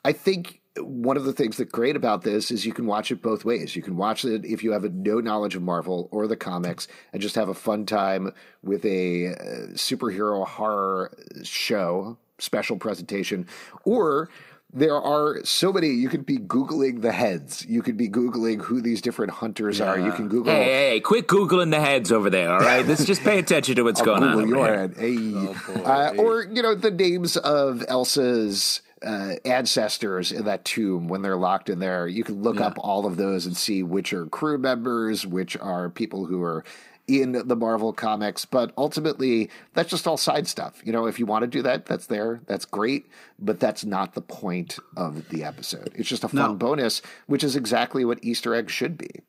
I 0.04 0.12
think 0.12 0.60
one 0.78 1.16
of 1.16 1.24
the 1.24 1.32
things 1.32 1.56
that's 1.56 1.70
great 1.70 1.96
about 1.96 2.22
this 2.22 2.50
is 2.50 2.66
you 2.66 2.72
can 2.72 2.86
watch 2.86 3.10
it 3.10 3.22
both 3.22 3.44
ways. 3.44 3.76
You 3.76 3.82
can 3.82 3.96
watch 3.96 4.24
it 4.24 4.44
if 4.44 4.62
you 4.62 4.72
have 4.72 4.84
no 4.94 5.20
knowledge 5.20 5.54
of 5.54 5.62
Marvel 5.62 6.08
or 6.10 6.26
the 6.26 6.36
comics 6.36 6.88
and 7.12 7.22
just 7.22 7.34
have 7.34 7.48
a 7.48 7.54
fun 7.54 7.86
time 7.86 8.32
with 8.62 8.84
a 8.84 9.28
uh, 9.28 9.34
superhero 9.74 10.46
horror 10.46 11.16
show, 11.42 12.18
special 12.38 12.76
presentation, 12.76 13.46
or 13.84 14.28
there 14.72 15.00
are 15.00 15.42
so 15.44 15.72
many. 15.72 15.88
You 15.88 16.08
could 16.08 16.26
be 16.26 16.38
Googling 16.38 17.00
the 17.00 17.12
heads. 17.12 17.64
You 17.66 17.82
could 17.82 17.96
be 17.96 18.08
Googling 18.08 18.60
who 18.60 18.80
these 18.82 19.00
different 19.00 19.32
hunters 19.32 19.80
are. 19.80 19.98
You 19.98 20.12
can 20.12 20.28
Google. 20.28 20.52
Hey, 20.52 20.64
hey, 20.64 20.90
hey, 20.90 21.00
quit 21.00 21.28
Googling 21.28 21.70
the 21.70 21.80
heads 21.80 22.12
over 22.12 22.28
there, 22.28 22.52
all 22.52 22.60
right? 22.60 22.84
Let's 22.84 23.04
just 23.04 23.22
pay 23.22 23.38
attention 23.38 23.76
to 23.76 23.82
what's 23.82 24.02
going 24.02 24.22
on. 24.22 24.36
Google 24.36 24.58
over 24.58 24.68
your 24.68 24.76
head. 24.76 24.96
Hey. 24.98 25.82
uh, 25.84 26.12
or, 26.18 26.42
you 26.42 26.62
know, 26.62 26.74
the 26.74 26.90
names 26.90 27.36
of 27.38 27.84
Elsa's 27.88 28.82
uh, 29.06 29.36
ancestors 29.44 30.32
in 30.32 30.44
that 30.46 30.64
tomb 30.64 31.06
when 31.08 31.22
they're 31.22 31.36
locked 31.36 31.70
in 31.70 31.78
there. 31.78 32.08
You 32.08 32.24
can 32.24 32.42
look 32.42 32.60
up 32.60 32.74
all 32.78 33.06
of 33.06 33.16
those 33.16 33.46
and 33.46 33.56
see 33.56 33.82
which 33.82 34.12
are 34.12 34.26
crew 34.26 34.58
members, 34.58 35.24
which 35.26 35.56
are 35.56 35.88
people 35.88 36.26
who 36.26 36.42
are 36.42 36.64
in 37.06 37.46
the 37.46 37.54
Marvel 37.54 37.92
comics. 37.92 38.44
But 38.44 38.72
ultimately, 38.76 39.48
that's 39.74 39.90
just 39.90 40.08
all 40.08 40.16
side 40.16 40.48
stuff. 40.48 40.82
You 40.84 40.92
know, 40.92 41.06
if 41.06 41.20
you 41.20 41.26
want 41.26 41.42
to 41.44 41.46
do 41.46 41.62
that, 41.62 41.86
that's 41.86 42.06
there. 42.06 42.40
That's 42.46 42.64
great. 42.64 43.06
But 43.38 43.60
that's 43.60 43.84
not 43.84 44.14
the 44.14 44.22
point 44.22 44.78
of 44.96 45.28
the 45.28 45.44
episode. 45.44 45.92
It's 45.94 46.08
just 46.08 46.24
a 46.24 46.28
fun 46.28 46.52
No. 46.52 46.54
bonus, 46.54 47.02
which 47.26 47.44
is 47.44 47.54
exactly 47.54 48.04
what 48.04 48.18
Easter 48.22 48.54
eggs 48.56 48.72
should 48.72 48.98
be. 48.98 49.20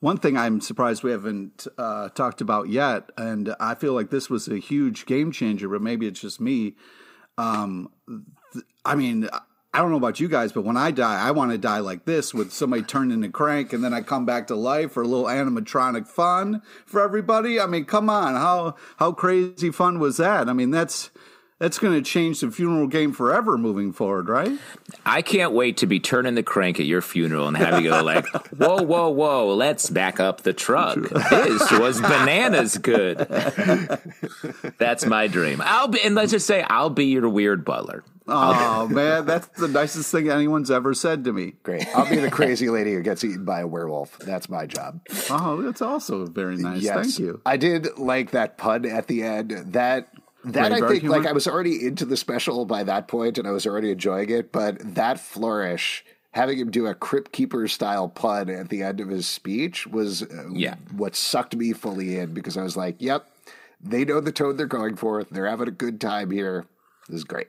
One 0.00 0.16
thing 0.18 0.36
I'm 0.36 0.60
surprised 0.60 1.02
we 1.02 1.10
haven't 1.10 1.66
uh, 1.78 2.08
talked 2.10 2.40
about 2.40 2.68
yet, 2.68 3.10
and 3.16 3.54
I 3.60 3.74
feel 3.74 3.92
like 3.92 4.10
this 4.10 4.28
was 4.28 4.48
a 4.48 4.58
huge 4.58 5.06
game 5.06 5.30
changer, 5.32 5.68
but 5.68 5.80
maybe 5.82 6.06
it's 6.06 6.20
just 6.20 6.40
me. 6.40 6.76
Um, 7.38 7.90
I 8.84 8.94
mean, 8.94 9.28
I 9.74 9.78
don't 9.78 9.90
know 9.90 9.96
about 9.96 10.20
you 10.20 10.28
guys, 10.28 10.52
but 10.52 10.62
when 10.62 10.76
I 10.76 10.92
die, 10.92 11.20
I 11.20 11.32
want 11.32 11.50
to 11.50 11.58
die 11.58 11.80
like 11.80 12.04
this 12.04 12.32
with 12.32 12.52
somebody 12.52 12.82
turned 12.82 13.10
into 13.10 13.28
Crank 13.28 13.72
and 13.72 13.82
then 13.82 13.92
I 13.92 14.02
come 14.02 14.24
back 14.24 14.46
to 14.46 14.54
life 14.54 14.92
for 14.92 15.02
a 15.02 15.06
little 15.06 15.26
animatronic 15.26 16.06
fun 16.06 16.62
for 16.86 17.00
everybody. 17.00 17.58
I 17.58 17.66
mean, 17.66 17.84
come 17.84 18.08
on. 18.08 18.34
How, 18.34 18.76
how 18.98 19.10
crazy 19.10 19.72
fun 19.72 19.98
was 19.98 20.18
that? 20.18 20.48
I 20.48 20.52
mean, 20.52 20.70
that's, 20.70 21.10
that's 21.58 21.80
going 21.80 21.94
to 21.94 22.08
change 22.08 22.40
the 22.40 22.52
funeral 22.52 22.86
game 22.86 23.12
forever 23.12 23.58
moving 23.58 23.92
forward, 23.92 24.28
right? 24.28 24.58
I 25.06 25.22
can't 25.22 25.52
wait 25.52 25.78
to 25.78 25.86
be 25.86 25.98
turning 25.98 26.36
the 26.36 26.42
crank 26.42 26.78
at 26.78 26.86
your 26.86 27.00
funeral 27.00 27.48
and 27.48 27.56
have 27.56 27.82
you 27.82 27.90
go 27.90 28.02
like, 28.02 28.26
"Whoa, 28.56 28.82
whoa, 28.82 29.08
whoa! 29.08 29.54
Let's 29.54 29.88
back 29.88 30.18
up 30.18 30.42
the 30.42 30.52
truck. 30.52 30.96
This 30.96 31.70
was 31.72 32.00
bananas 32.00 32.76
good." 32.76 33.18
That's 34.78 35.06
my 35.06 35.28
dream. 35.28 35.62
I'll 35.64 35.88
be, 35.88 36.02
and 36.02 36.14
let's 36.14 36.32
just 36.32 36.46
say, 36.46 36.62
I'll 36.62 36.90
be 36.90 37.06
your 37.06 37.28
weird 37.28 37.64
butler. 37.64 38.04
Oh, 38.26 38.88
man, 38.88 39.26
that's 39.26 39.46
the 39.48 39.68
nicest 39.68 40.10
thing 40.10 40.30
anyone's 40.30 40.70
ever 40.70 40.94
said 40.94 41.24
to 41.24 41.32
me. 41.32 41.54
Great. 41.62 41.86
I'll 41.94 42.08
be 42.08 42.16
the 42.16 42.30
crazy 42.30 42.70
lady 42.70 42.94
who 42.94 43.02
gets 43.02 43.22
eaten 43.22 43.44
by 43.44 43.60
a 43.60 43.66
werewolf. 43.66 44.18
That's 44.18 44.48
my 44.48 44.64
job. 44.66 45.00
Oh, 45.28 45.60
that's 45.62 45.82
also 45.82 46.24
very 46.26 46.56
nice. 46.56 46.86
Thank 46.86 47.18
you. 47.18 47.42
I 47.44 47.56
did 47.58 47.98
like 47.98 48.30
that 48.30 48.56
pun 48.56 48.86
at 48.86 49.08
the 49.08 49.22
end. 49.22 49.50
That 49.74 50.08
that 50.44 50.72
I 50.72 50.80
think 50.80 51.02
humor? 51.02 51.18
like 51.18 51.26
I 51.26 51.32
was 51.32 51.46
already 51.46 51.86
into 51.86 52.04
the 52.04 52.16
special 52.16 52.64
by 52.66 52.82
that 52.84 53.08
point 53.08 53.36
and 53.38 53.46
I 53.46 53.50
was 53.50 53.66
already 53.66 53.90
enjoying 53.90 54.30
it, 54.30 54.52
but 54.52 54.76
that 54.94 55.18
flourish 55.20 56.04
having 56.32 56.58
him 56.58 56.70
do 56.70 56.86
a 56.86 56.94
crypt 56.94 57.30
keeper 57.32 57.68
style 57.68 58.08
pun 58.08 58.50
at 58.50 58.68
the 58.68 58.82
end 58.82 59.00
of 59.00 59.08
his 59.08 59.26
speech 59.26 59.86
was 59.86 60.22
uh, 60.22 60.48
Yeah. 60.52 60.74
what 60.96 61.14
sucked 61.14 61.54
me 61.56 61.72
fully 61.72 62.16
in 62.18 62.34
because 62.34 62.56
I 62.56 62.62
was 62.62 62.76
like, 62.76 62.96
"Yep, 63.00 63.26
they 63.80 64.04
know 64.04 64.20
the 64.20 64.32
tone 64.32 64.56
they're 64.56 64.66
going 64.66 64.96
for. 64.96 65.24
They're 65.24 65.46
having 65.46 65.68
a 65.68 65.72
good 65.72 66.00
time 66.00 66.30
here. 66.30 66.66
This 67.08 67.18
is 67.18 67.24
great." 67.24 67.48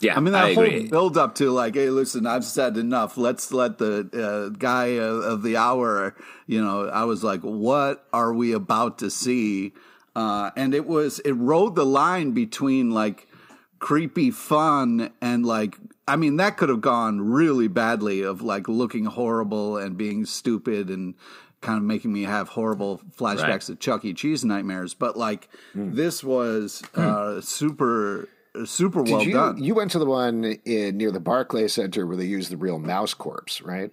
Yeah, 0.00 0.16
I 0.16 0.20
mean, 0.20 0.32
that 0.32 0.54
whole 0.54 0.64
agree. 0.64 0.88
build 0.88 1.16
up 1.18 1.34
to 1.36 1.50
like, 1.50 1.74
hey, 1.74 1.90
listen, 1.90 2.26
I've 2.26 2.44
said 2.44 2.76
enough. 2.76 3.16
Let's 3.16 3.52
let 3.52 3.78
the 3.78 4.08
uh, 4.12 4.56
guy 4.56 4.96
uh, 4.98 5.02
of 5.02 5.42
the 5.42 5.56
hour, 5.56 6.14
you 6.46 6.62
know, 6.64 6.88
I 6.88 7.04
was 7.04 7.22
like, 7.22 7.40
what 7.42 8.06
are 8.12 8.32
we 8.32 8.52
about 8.52 8.98
to 9.00 9.10
see? 9.10 9.72
Uh, 10.16 10.50
and 10.56 10.74
it 10.74 10.86
was, 10.86 11.18
it 11.20 11.32
rode 11.32 11.74
the 11.76 11.84
line 11.86 12.32
between 12.32 12.90
like 12.90 13.28
creepy 13.78 14.30
fun 14.30 15.10
and 15.20 15.44
like, 15.46 15.76
I 16.08 16.16
mean, 16.16 16.36
that 16.38 16.56
could 16.56 16.68
have 16.70 16.80
gone 16.80 17.20
really 17.20 17.68
badly 17.68 18.22
of 18.22 18.42
like 18.42 18.68
looking 18.68 19.04
horrible 19.04 19.76
and 19.76 19.96
being 19.96 20.24
stupid 20.24 20.88
and 20.90 21.14
kind 21.60 21.76
of 21.76 21.84
making 21.84 22.12
me 22.12 22.22
have 22.22 22.48
horrible 22.48 23.00
flashbacks 23.16 23.46
Right. 23.46 23.60
to 23.62 23.76
Chuck 23.76 24.04
E. 24.04 24.14
Cheese 24.14 24.44
nightmares. 24.44 24.94
But 24.94 25.16
like, 25.16 25.48
this 25.74 26.24
was 26.24 26.82
uh, 26.94 27.40
super, 27.42 28.28
super 28.64 29.02
well 29.02 29.18
Did 29.20 29.28
you 29.28 29.32
done. 29.34 29.62
you 29.62 29.74
went 29.74 29.90
to 29.92 29.98
the 29.98 30.06
one 30.06 30.44
in 30.64 30.96
near 30.96 31.10
the 31.10 31.20
Barclay 31.20 31.68
Center 31.68 32.06
where 32.06 32.16
they 32.16 32.24
used 32.26 32.50
the 32.50 32.56
real 32.56 32.78
mouse 32.78 33.14
corpse, 33.14 33.60
right? 33.62 33.90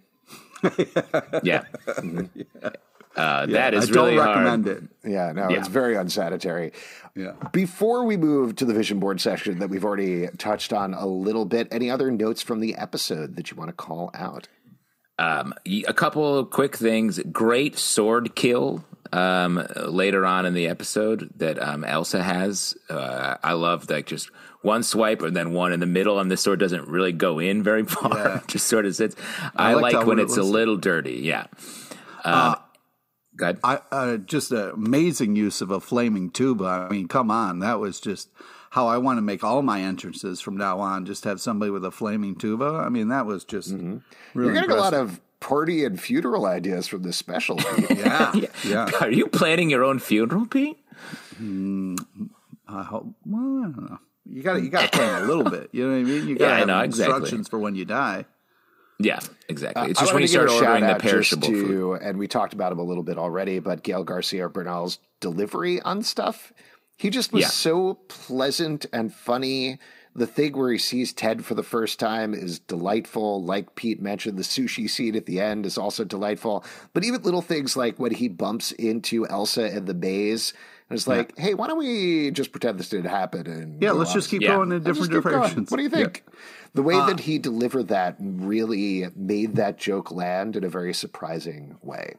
yeah. 1.43 1.63
Uh, 3.15 3.47
that 3.47 3.73
is 3.73 3.89
I 3.89 3.93
don't 3.93 4.05
really 4.05 4.17
recommend 4.19 4.65
hard. 4.67 4.89
it. 5.03 5.09
Yeah, 5.09 5.31
no, 5.31 5.49
Yeah. 5.49 5.57
it's 5.57 5.67
very 5.67 5.95
unsanitary. 5.95 6.71
Yeah. 7.15 7.31
Before 7.51 8.03
we 8.05 8.15
move 8.15 8.55
to 8.57 8.65
the 8.65 8.73
vision 8.75 8.99
board 8.99 9.19
section 9.19 9.57
that 9.59 9.69
we've 9.69 9.83
already 9.83 10.27
touched 10.37 10.71
on 10.71 10.93
a 10.93 11.07
little 11.07 11.45
bit, 11.45 11.67
any 11.71 11.89
other 11.89 12.11
notes 12.11 12.43
from 12.43 12.59
the 12.59 12.75
episode 12.75 13.35
that 13.35 13.49
you 13.49 13.57
want 13.57 13.69
to 13.69 13.73
call 13.73 14.11
out? 14.13 14.47
Um, 15.17 15.55
y- 15.65 15.83
a 15.87 15.95
couple 15.95 16.37
of 16.37 16.51
quick 16.51 16.75
things. 16.77 17.19
Great 17.31 17.75
sword 17.79 18.35
kill 18.35 18.85
um, 19.13 19.65
later 19.85 20.25
on 20.25 20.45
in 20.45 20.53
the 20.53 20.67
episode 20.67 21.29
that 21.37 21.61
um, 21.61 21.83
Elsa 21.83 22.23
has. 22.23 22.75
Uh, 22.89 23.35
I 23.43 23.53
love 23.53 23.89
like 23.89 24.05
just 24.05 24.29
one 24.61 24.83
swipe 24.83 25.21
and 25.21 25.35
then 25.35 25.51
one 25.53 25.73
in 25.73 25.79
the 25.79 25.85
middle, 25.85 26.19
and 26.19 26.29
the 26.29 26.37
sword 26.37 26.59
doesn't 26.59 26.87
really 26.87 27.11
go 27.11 27.39
in 27.39 27.63
very 27.63 27.83
far. 27.85 28.17
Yeah. 28.17 28.41
just 28.47 28.67
sort 28.67 28.85
of 28.85 28.95
sits. 28.95 29.15
I, 29.55 29.73
liked 29.73 29.81
like 29.83 29.93
how 29.93 29.99
when 29.99 30.07
when 30.09 30.19
it 30.19 30.23
it's 30.23 30.37
a 30.37 30.43
little 30.43 30.77
dirty. 30.77 31.19
Yeah. 31.23 31.45
Um, 32.23 32.55
good. 33.35 33.59
I 33.63 33.79
uh, 33.91 34.17
just 34.17 34.51
an 34.51 34.71
amazing 34.71 35.35
use 35.35 35.61
of 35.61 35.71
a 35.71 35.79
flaming 35.79 36.29
tuba. 36.29 36.65
I 36.65 36.89
mean, 36.89 37.07
come 37.07 37.31
on, 37.31 37.59
that 37.59 37.79
was 37.79 37.99
just 37.99 38.29
how 38.71 38.87
I 38.87 38.97
want 38.97 39.17
to 39.17 39.21
make 39.21 39.43
all 39.43 39.61
my 39.61 39.81
entrances 39.81 40.41
from 40.41 40.57
now 40.57 40.79
on. 40.79 41.05
Just 41.05 41.23
have 41.23 41.39
somebody 41.39 41.71
with 41.71 41.85
a 41.85 41.91
flaming 41.91 42.35
tuba. 42.35 42.65
I 42.65 42.89
mean, 42.89 43.07
that 43.09 43.25
was 43.25 43.45
just 43.45 43.71
really 43.71 44.01
You're 44.35 44.53
getting 44.53 44.71
a 44.71 44.75
lot 44.75 44.93
impressive. 44.93 45.13
of 45.15 45.21
party 45.39 45.85
and 45.85 45.99
funeral 45.99 46.45
ideas 46.45 46.87
from 46.87 47.03
this 47.03 47.17
special. 47.17 47.57
Pete. 47.57 47.89
yeah, 47.97 48.33
yeah. 48.65 48.89
Are 49.01 49.11
you 49.11 49.27
planning 49.27 49.69
your 49.69 49.83
own 49.83 49.99
funeral, 49.99 50.45
Pete? 50.45 50.77
Hmm, 51.37 51.95
I 52.67 52.83
hope. 52.83 53.07
Well, 53.25 53.59
I 53.59 53.71
don't 53.71 53.89
know. 53.89 53.99
You 54.29 54.43
got 54.43 54.53
to 54.55 54.61
you 54.61 54.69
got 54.69 54.91
to 54.91 54.97
plan 54.97 55.23
a 55.23 55.25
little 55.25 55.43
bit. 55.49 55.69
You 55.71 55.85
know 55.85 55.91
what 55.93 55.99
I 55.99 56.03
mean? 56.03 56.27
You 56.27 56.35
got 56.37 56.45
to 56.45 56.49
Yeah, 56.49 56.55
I 56.55 56.59
have 56.59 56.67
know, 56.67 56.79
exactly. 56.81 57.13
instructions 57.15 57.47
for 57.47 57.59
when 57.59 57.75
you 57.75 57.85
die. 57.85 58.25
Yeah, 58.99 59.19
exactly. 59.47 59.91
It's 59.91 59.99
uh, 59.99 60.01
I 60.01 60.05
just 60.05 60.13
when 60.13 60.21
you 60.23 60.27
start 60.27 60.49
a 60.49 60.53
ordering 60.53 60.87
the 60.87 60.95
perishable 60.95 61.47
to, 61.47 61.67
food. 61.67 62.01
and 62.01 62.17
we 62.17 62.27
talked 62.27 62.53
about 62.53 62.71
him 62.71 62.79
a 62.79 62.83
little 62.83 63.03
bit 63.03 63.17
already, 63.19 63.59
but 63.59 63.83
Gael 63.83 64.03
García 64.03 64.51
Bernal's 64.51 64.97
delivery 65.19 65.79
on 65.81 66.01
stuff, 66.01 66.51
he 66.97 67.09
just 67.11 67.31
was 67.31 67.43
Yeah. 67.43 67.47
so 67.49 67.93
pleasant 68.09 68.87
and 68.91 69.13
funny. 69.13 69.77
The 70.17 70.25
thing 70.27 70.57
where 70.57 70.71
he 70.71 70.79
sees 70.79 71.13
Ted 71.13 71.45
for 71.45 71.53
the 71.53 71.61
first 71.63 71.99
time 71.99 72.33
is 72.33 72.57
delightful. 72.57 73.43
Like 73.43 73.75
Pete 73.75 74.01
mentioned, 74.01 74.37
the 74.37 74.43
sushi 74.43 74.89
scene 74.89 75.15
at 75.15 75.27
the 75.27 75.39
end 75.39 75.63
is 75.65 75.77
also 75.77 76.03
delightful. 76.03 76.65
But 76.93 77.03
even 77.05 77.21
little 77.21 77.43
things 77.43 77.77
like 77.77 77.99
when 77.99 78.11
he 78.13 78.27
bumps 78.27 78.71
into 78.71 79.27
Elsa 79.27 79.67
in 79.77 79.85
the 79.85 79.93
maze, 79.93 80.53
and 80.89 80.97
it's 80.97 81.07
like, 81.07 81.37
hey, 81.37 81.53
why 81.53 81.67
don't 81.67 81.77
we 81.77 82.31
just 82.31 82.51
pretend 82.51 82.79
this 82.79 82.89
didn't 82.89 83.11
happen? 83.11 83.45
And 83.45 83.79
Yeah, 83.81 83.91
let's 83.91 84.11
just 84.11 84.29
keep 84.31 84.41
Yeah. 84.41 84.55
going 84.55 84.71
in 84.71 84.81
different 84.81 85.11
keep 85.11 85.21
going. 85.21 85.35
directions. 85.35 85.69
What 85.69 85.77
do 85.77 85.83
you 85.83 85.89
think? 85.89 86.23
The 86.73 86.81
way 86.81 86.95
Uh, 86.95 87.05
that 87.07 87.19
he 87.21 87.37
delivered 87.37 87.89
that 87.89 88.15
really 88.19 89.05
made 89.15 89.55
that 89.57 89.77
joke 89.77 90.11
land 90.11 90.55
in 90.55 90.63
a 90.63 90.69
very 90.69 90.93
surprising 90.95 91.77
way. 91.83 92.15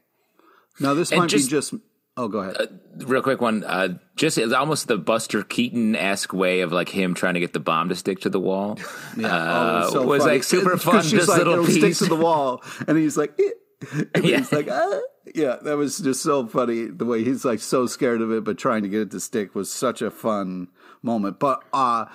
Now 0.78 0.94
this 0.94 1.10
And 1.10 1.22
might 1.22 1.30
just- 1.30 1.48
be 1.48 1.50
just. 1.50 1.74
Oh, 2.18 2.26
go 2.26 2.40
ahead. 2.40 2.56
Uh, 2.58 3.06
real 3.06 3.22
quick 3.22 3.40
one. 3.40 3.62
Uh, 3.62 3.96
just 4.16 4.38
it's 4.38 4.52
almost 4.52 4.88
the 4.88 4.98
Buster 4.98 5.44
Keaton 5.44 5.94
esque 5.94 6.32
way 6.32 6.60
of 6.62 6.72
like 6.72 6.88
him 6.88 7.14
trying 7.14 7.34
to 7.34 7.40
get 7.40 7.52
the 7.52 7.60
bomb 7.60 7.88
to 7.90 7.94
stick 7.94 8.18
to 8.20 8.28
the 8.28 8.40
wall. 8.40 8.76
Yeah. 9.16 9.28
Uh, 9.28 9.82
oh, 9.84 9.88
it 9.88 9.90
so 9.92 10.02
was 10.06 10.22
funny. 10.22 10.32
like 10.34 10.42
super 10.44 10.76
fun. 10.78 11.02
Just 11.04 11.28
like, 11.28 11.38
little 11.38 11.54
it'll 11.54 11.66
piece. 11.66 11.96
stick 11.96 12.08
to 12.08 12.14
the 12.14 12.20
wall, 12.20 12.62
and 12.86 12.98
he's 12.98 13.16
like, 13.16 13.38
eh. 13.40 14.02
and 14.14 14.24
Yeah. 14.24 14.38
he's 14.38 14.52
like, 14.52 14.68
ah. 14.70 15.00
yeah, 15.34 15.56
that 15.62 15.76
was 15.76 15.98
just 15.98 16.22
so 16.22 16.46
funny. 16.48 16.86
The 16.86 17.04
way 17.04 17.22
he's 17.24 17.44
like 17.44 17.60
so 17.60 17.86
scared 17.86 18.20
of 18.20 18.32
it, 18.32 18.42
but 18.44 18.58
trying 18.58 18.82
to 18.82 18.88
get 18.88 19.00
it 19.02 19.10
to 19.12 19.20
stick 19.20 19.54
was 19.54 19.70
such 19.70 20.02
a 20.02 20.10
fun 20.10 20.68
moment. 21.02 21.38
But 21.38 21.62
uh, 21.72 22.06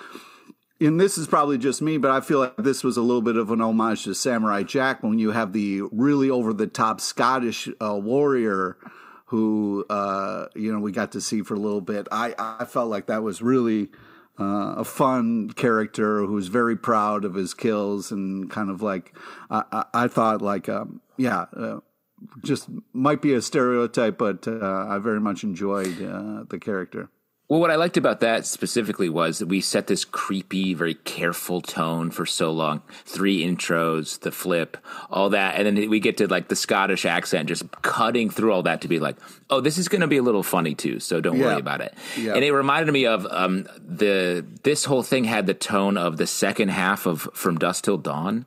and 0.80 1.00
this 1.00 1.16
is 1.16 1.26
probably 1.26 1.56
just 1.56 1.80
me, 1.80 1.96
but 1.98 2.10
I 2.10 2.20
feel 2.20 2.38
like 2.40 2.56
this 2.58 2.84
was 2.84 2.96
a 2.98 3.02
little 3.02 3.22
bit 3.22 3.36
of 3.36 3.50
an 3.50 3.60
homage 3.62 4.04
to 4.04 4.14
Samurai 4.14 4.62
Jack 4.64 5.02
when 5.02 5.18
you 5.18 5.30
have 5.30 5.52
the 5.54 5.82
really 5.92 6.28
over 6.30 6.52
the 6.52 6.66
top 6.66 7.00
Scottish 7.00 7.68
uh, 7.80 7.96
warrior 7.96 8.76
who 9.34 9.84
uh, 9.90 10.46
you 10.54 10.72
know 10.72 10.78
we 10.78 10.92
got 10.92 11.10
to 11.12 11.20
see 11.20 11.42
for 11.42 11.54
a 11.54 11.58
little 11.58 11.80
bit. 11.80 12.06
I 12.12 12.34
I 12.38 12.64
felt 12.64 12.88
like 12.88 13.06
that 13.06 13.24
was 13.24 13.42
really 13.42 13.88
uh, 14.38 14.74
a 14.78 14.84
fun 14.84 15.50
character 15.50 16.24
who's 16.24 16.46
very 16.46 16.76
proud 16.76 17.24
of 17.24 17.34
his 17.34 17.52
kills 17.52 18.12
and 18.12 18.48
kind 18.48 18.70
of 18.70 18.80
like 18.80 19.12
I, 19.50 19.64
I, 19.72 19.84
I 20.04 20.08
thought 20.08 20.40
like 20.40 20.68
um, 20.68 21.00
yeah. 21.16 21.46
Uh, 21.56 21.80
just 22.42 22.70
might 22.94 23.20
be 23.20 23.34
a 23.34 23.42
stereotype, 23.42 24.16
but 24.16 24.48
uh, 24.48 24.86
I 24.88 24.96
very 24.96 25.20
much 25.20 25.44
enjoyed 25.44 26.00
uh, 26.00 26.44
the 26.48 26.58
character. 26.58 27.10
Well, 27.46 27.60
what 27.60 27.70
I 27.70 27.76
liked 27.76 27.98
about 27.98 28.20
that 28.20 28.46
specifically 28.46 29.10
was 29.10 29.38
that 29.38 29.48
we 29.48 29.60
set 29.60 29.86
this 29.86 30.06
creepy, 30.06 30.72
very 30.72 30.94
careful 30.94 31.60
tone 31.60 32.10
for 32.10 32.24
so 32.24 32.50
long. 32.50 32.80
Three 33.04 33.42
intros, 33.44 34.18
the 34.20 34.32
flip, 34.32 34.78
all 35.10 35.28
that. 35.28 35.56
And 35.56 35.76
then 35.76 35.90
we 35.90 36.00
get 36.00 36.16
to 36.18 36.26
like 36.26 36.48
the 36.48 36.56
Scottish 36.56 37.04
accent, 37.04 37.50
just 37.50 37.70
cutting 37.82 38.30
through 38.30 38.50
all 38.50 38.62
that 38.62 38.80
to 38.80 38.88
be 38.88 38.98
like, 38.98 39.16
oh, 39.50 39.60
this 39.60 39.76
is 39.76 39.88
going 39.88 40.00
to 40.00 40.06
be 40.06 40.16
a 40.16 40.22
little 40.22 40.42
funny 40.42 40.74
too. 40.74 40.98
So 41.00 41.20
don't 41.20 41.36
Yeah. 41.38 41.44
worry 41.44 41.60
about 41.60 41.82
it. 41.82 41.94
Yeah. 42.16 42.32
And 42.34 42.42
it 42.42 42.50
reminded 42.52 42.90
me 42.92 43.04
of 43.04 43.26
um, 43.30 43.68
the, 43.78 44.44
this 44.62 44.86
whole 44.86 45.02
thing 45.02 45.24
had 45.24 45.46
the 45.46 45.52
tone 45.54 45.98
of 45.98 46.16
the 46.16 46.26
second 46.26 46.70
half 46.70 47.04
of 47.04 47.28
From 47.34 47.58
Dusk 47.58 47.84
Till 47.84 47.98
Dawn. 47.98 48.46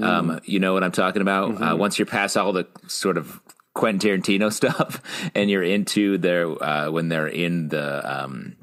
Um, 0.00 0.40
you 0.44 0.60
know 0.60 0.72
what 0.72 0.82
I'm 0.82 0.92
talking 0.92 1.20
about? 1.20 1.60
Uh, 1.60 1.76
once 1.76 1.98
you're 1.98 2.06
past 2.06 2.38
all 2.38 2.54
the 2.54 2.66
sort 2.86 3.18
of 3.18 3.38
Quentin 3.74 4.20
Tarantino 4.20 4.52
stuff 4.52 5.02
and 5.34 5.50
you're 5.50 5.62
into 5.62 6.18
their, 6.18 6.46
uh, 6.62 6.90
when 6.90 7.08
they're 7.08 7.28
in 7.28 7.68
the, 7.68 8.22
um, 8.22 8.56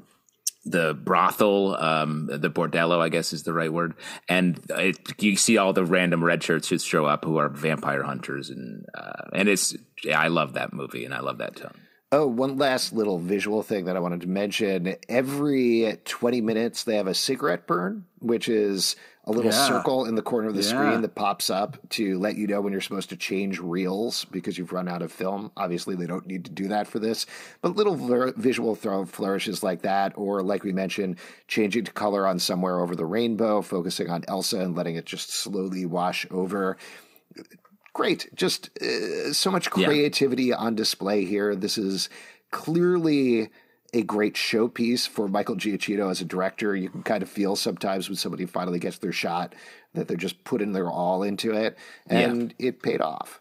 the 0.64 0.94
brothel, 0.94 1.76
um, 1.76 2.26
the 2.30 2.50
bordello, 2.50 3.00
I 3.00 3.08
guess 3.08 3.32
is 3.32 3.42
the 3.42 3.54
right 3.54 3.72
word. 3.72 3.94
And 4.28 4.60
it, 4.70 4.98
you 5.22 5.36
see 5.36 5.56
all 5.56 5.72
the 5.72 5.84
random 5.84 6.22
red 6.22 6.42
shirts 6.42 6.68
who 6.68 6.78
show 6.78 7.06
up 7.06 7.24
who 7.24 7.38
are 7.38 7.48
vampire 7.48 8.02
hunters. 8.02 8.50
And, 8.50 8.84
uh, 8.94 9.30
and 9.32 9.48
it's, 9.48 9.74
yeah, 10.04 10.20
I 10.20 10.28
love 10.28 10.54
that 10.54 10.72
movie 10.72 11.04
and 11.04 11.14
I 11.14 11.20
love 11.20 11.38
that 11.38 11.56
tone. 11.56 11.80
Oh, 12.10 12.26
one 12.26 12.56
last 12.56 12.94
little 12.94 13.18
visual 13.18 13.62
thing 13.62 13.84
that 13.84 13.96
I 13.96 14.00
wanted 14.00 14.22
to 14.22 14.28
mention. 14.28 14.96
Every 15.10 15.98
20 16.06 16.40
minutes, 16.40 16.84
they 16.84 16.96
have 16.96 17.06
a 17.06 17.12
cigarette 17.12 17.66
burn, 17.66 18.06
which 18.20 18.48
is 18.48 18.96
a 19.28 19.32
little 19.32 19.52
Yeah. 19.52 19.66
circle 19.68 20.06
in 20.06 20.14
the 20.14 20.22
corner 20.22 20.48
of 20.48 20.54
the 20.54 20.62
Yeah. 20.62 20.68
screen 20.68 21.02
that 21.02 21.14
pops 21.14 21.50
up 21.50 21.76
to 21.90 22.18
let 22.18 22.36
you 22.36 22.46
know 22.46 22.60
when 22.62 22.72
you're 22.72 22.80
supposed 22.80 23.10
to 23.10 23.16
change 23.16 23.60
reels 23.60 24.24
because 24.24 24.56
you've 24.56 24.72
run 24.72 24.88
out 24.88 25.02
of 25.02 25.12
film. 25.12 25.52
Obviously, 25.56 25.94
they 25.94 26.06
don't 26.06 26.26
need 26.26 26.44
to 26.46 26.50
do 26.50 26.66
that 26.68 26.88
for 26.88 26.98
this, 26.98 27.26
but 27.60 27.76
little 27.76 27.94
ver- 27.94 28.32
visual 28.36 28.74
throw 28.74 29.04
flourishes 29.04 29.62
like 29.62 29.82
that, 29.82 30.12
or 30.16 30.42
like 30.42 30.64
we 30.64 30.72
mentioned, 30.72 31.16
changing 31.46 31.84
to 31.84 31.92
color 31.92 32.26
on 32.26 32.38
somewhere 32.38 32.80
over 32.80 32.96
the 32.96 33.04
rainbow, 33.04 33.60
focusing 33.60 34.08
on 34.08 34.24
Elsa 34.26 34.60
and 34.60 34.74
letting 34.74 34.96
it 34.96 35.04
just 35.04 35.30
slowly 35.30 35.84
wash 35.84 36.26
over 36.30 36.76
great. 37.92 38.30
Just 38.34 38.70
uh, 38.80 39.32
so 39.32 39.50
much 39.50 39.68
Yeah. 39.76 39.86
creativity 39.86 40.52
on 40.52 40.74
display 40.74 41.24
here. 41.24 41.54
This 41.54 41.76
is 41.76 42.08
clearly 42.50 43.50
a 43.94 44.02
great 44.02 44.34
showpiece 44.34 45.08
for 45.08 45.28
Michael 45.28 45.56
Giacchino 45.56 46.10
as 46.10 46.20
a 46.20 46.24
director. 46.24 46.76
You 46.76 46.90
can 46.90 47.02
kind 47.02 47.22
of 47.22 47.28
feel 47.28 47.56
sometimes 47.56 48.08
when 48.08 48.16
somebody 48.16 48.44
finally 48.46 48.78
gets 48.78 48.98
their 48.98 49.12
shot 49.12 49.54
that 49.94 50.08
they're 50.08 50.16
just 50.16 50.44
putting 50.44 50.72
their 50.72 50.90
all 50.90 51.22
into 51.22 51.52
it, 51.52 51.76
and 52.06 52.54
it 52.58 52.82
paid 52.82 53.00
off. 53.00 53.40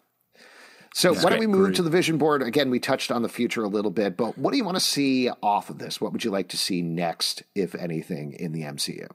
So 0.94 1.14
why 1.14 1.30
don't 1.30 1.40
we 1.40 1.48
move 1.48 1.66
great. 1.66 1.76
to 1.76 1.84
the 1.84 1.90
vision 1.92 2.18
board? 2.18 2.42
Again, 2.42 2.72
we 2.72 2.80
touched 2.80 3.12
on 3.12 3.22
the 3.22 3.30
future 3.30 3.64
a 3.64 3.68
little 3.68 3.92
bit, 3.92 4.18
but 4.18 4.38
what 4.38 4.52
do 4.52 4.58
you 4.58 4.64
want 4.64 4.78
to 4.78 4.84
see 4.84 5.30
off 5.44 5.70
of 5.70 5.78
this? 5.78 6.02
What 6.02 6.12
would 6.12 6.24
you 6.24 6.32
like 6.32 6.48
to 6.50 6.58
see 6.58 6.82
next, 6.82 7.44
if 7.54 7.76
anything, 7.76 8.34
in 8.34 8.52
the 8.52 8.62
MCU? 8.64 9.08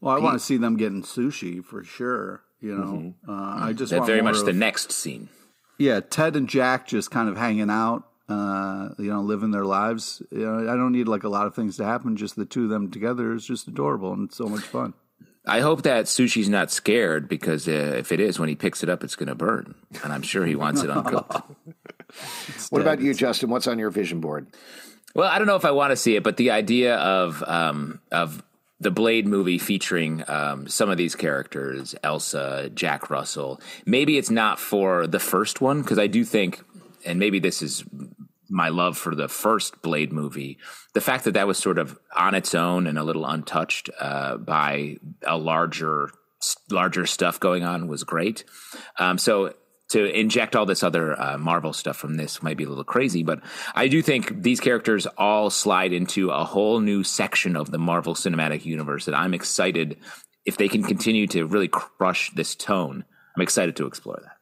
Well, 0.00 0.16
I 0.16 0.18
want 0.20 0.38
to 0.38 0.44
see 0.44 0.56
them 0.56 0.76
getting 0.76 1.02
sushi 1.02 1.62
for 1.62 1.84
sure. 1.84 2.42
You 2.60 2.74
know, 2.74 3.14
uh, 3.28 3.32
I 3.66 3.72
just 3.74 3.90
That 3.90 3.98
want 3.98 4.06
very 4.06 4.22
much 4.22 4.36
of, 4.38 4.46
the 4.46 4.54
next 4.54 4.92
scene. 4.92 5.28
yeah. 5.78 6.00
Ted 6.00 6.36
and 6.36 6.48
Jack 6.48 6.86
just 6.86 7.10
kind 7.10 7.28
of 7.28 7.36
hanging 7.36 7.68
out, 7.68 8.04
uh, 8.28 8.90
you 8.98 9.10
know, 9.10 9.20
living 9.20 9.50
their 9.50 9.64
lives. 9.64 10.22
You 10.30 10.46
know, 10.46 10.72
I 10.72 10.76
don't 10.76 10.92
need 10.92 11.08
like 11.08 11.24
a 11.24 11.28
lot 11.28 11.46
of 11.46 11.54
things 11.54 11.76
to 11.78 11.84
happen. 11.84 12.16
Just 12.16 12.36
the 12.36 12.46
two 12.46 12.64
of 12.64 12.70
them 12.70 12.90
together 12.90 13.32
is 13.34 13.44
just 13.44 13.68
adorable 13.68 14.12
and 14.12 14.28
it's 14.28 14.36
so 14.36 14.46
much 14.46 14.62
fun. 14.62 14.94
I 15.46 15.60
hope 15.60 15.82
that 15.82 16.06
Sushi's 16.06 16.48
not 16.48 16.70
scared 16.70 17.28
because 17.28 17.68
uh, 17.68 17.96
if 17.98 18.12
it 18.12 18.20
is, 18.20 18.38
when 18.38 18.48
he 18.48 18.54
picks 18.54 18.82
it 18.82 18.88
up, 18.88 19.04
it's 19.04 19.14
going 19.14 19.28
to 19.28 19.34
burn. 19.34 19.74
And 20.02 20.10
I'm 20.10 20.22
sure 20.22 20.46
he 20.46 20.56
wants 20.56 20.82
it 20.82 20.90
uncooked. 20.90 21.36
What 22.70 22.80
about 22.80 23.02
you, 23.02 23.12
Justin? 23.12 23.50
What's 23.50 23.66
on 23.66 23.78
your 23.78 23.90
vision 23.90 24.20
board? 24.20 24.46
Well, 25.14 25.28
I 25.28 25.38
don't 25.38 25.46
know 25.46 25.56
if 25.56 25.66
I 25.66 25.72
want 25.72 25.90
to 25.90 25.96
see 25.96 26.16
it, 26.16 26.22
but 26.22 26.38
the 26.38 26.50
idea 26.50 26.96
of 26.96 27.44
um, 27.46 28.00
of 28.10 28.42
the 28.80 28.90
Blade 28.90 29.26
movie 29.26 29.58
featuring 29.58 30.24
um, 30.28 30.66
some 30.68 30.90
of 30.90 30.96
these 30.96 31.14
characters, 31.14 31.94
Elsa, 32.02 32.70
Jack 32.74 33.08
Russell. 33.10 33.60
Maybe 33.86 34.18
it's 34.18 34.30
not 34.30 34.58
for 34.58 35.06
the 35.06 35.20
first 35.20 35.60
one 35.60 35.82
because 35.82 35.98
I 35.98 36.06
do 36.06 36.24
think, 36.24 36.62
and 37.04 37.18
maybe 37.18 37.38
this 37.38 37.62
is 37.62 37.84
my 38.48 38.68
love 38.68 38.96
for 38.96 39.14
the 39.14 39.28
first 39.28 39.82
Blade 39.82 40.12
movie. 40.12 40.58
The 40.92 41.00
fact 41.00 41.24
that 41.24 41.34
that 41.34 41.46
was 41.46 41.58
sort 41.58 41.78
of 41.78 41.98
on 42.16 42.34
its 42.34 42.54
own 42.54 42.86
and 42.86 42.98
a 42.98 43.04
little 43.04 43.26
untouched 43.26 43.90
uh, 43.98 44.36
by 44.36 44.98
a 45.26 45.36
larger 45.36 46.10
larger 46.70 47.06
stuff 47.06 47.40
going 47.40 47.64
on 47.64 47.88
was 47.88 48.04
great. 48.04 48.44
Um, 48.98 49.16
so 49.16 49.54
to 49.88 50.04
inject 50.18 50.56
all 50.56 50.66
this 50.66 50.82
other 50.82 51.18
uh, 51.20 51.38
Marvel 51.38 51.72
stuff 51.72 51.96
from 51.96 52.16
this 52.16 52.42
might 52.42 52.56
be 52.56 52.64
a 52.64 52.68
little 52.68 52.84
crazy, 52.84 53.22
but 53.22 53.40
I 53.74 53.88
do 53.88 54.02
think 54.02 54.42
these 54.42 54.60
characters 54.60 55.06
all 55.18 55.50
slide 55.50 55.92
into 55.92 56.30
a 56.30 56.44
whole 56.44 56.80
new 56.80 57.02
section 57.02 57.56
of 57.56 57.70
the 57.70 57.78
Marvel 57.78 58.14
Cinematic 58.14 58.64
Universe 58.64 59.04
that 59.06 59.14
I'm 59.14 59.34
excited 59.34 59.96
if 60.44 60.56
they 60.56 60.68
can 60.68 60.82
continue 60.82 61.26
to 61.28 61.46
really 61.46 61.68
crush 61.68 62.30
this 62.32 62.54
tone. 62.54 63.04
I'm 63.36 63.42
excited 63.42 63.76
to 63.76 63.86
explore 63.86 64.20
that. 64.22 64.33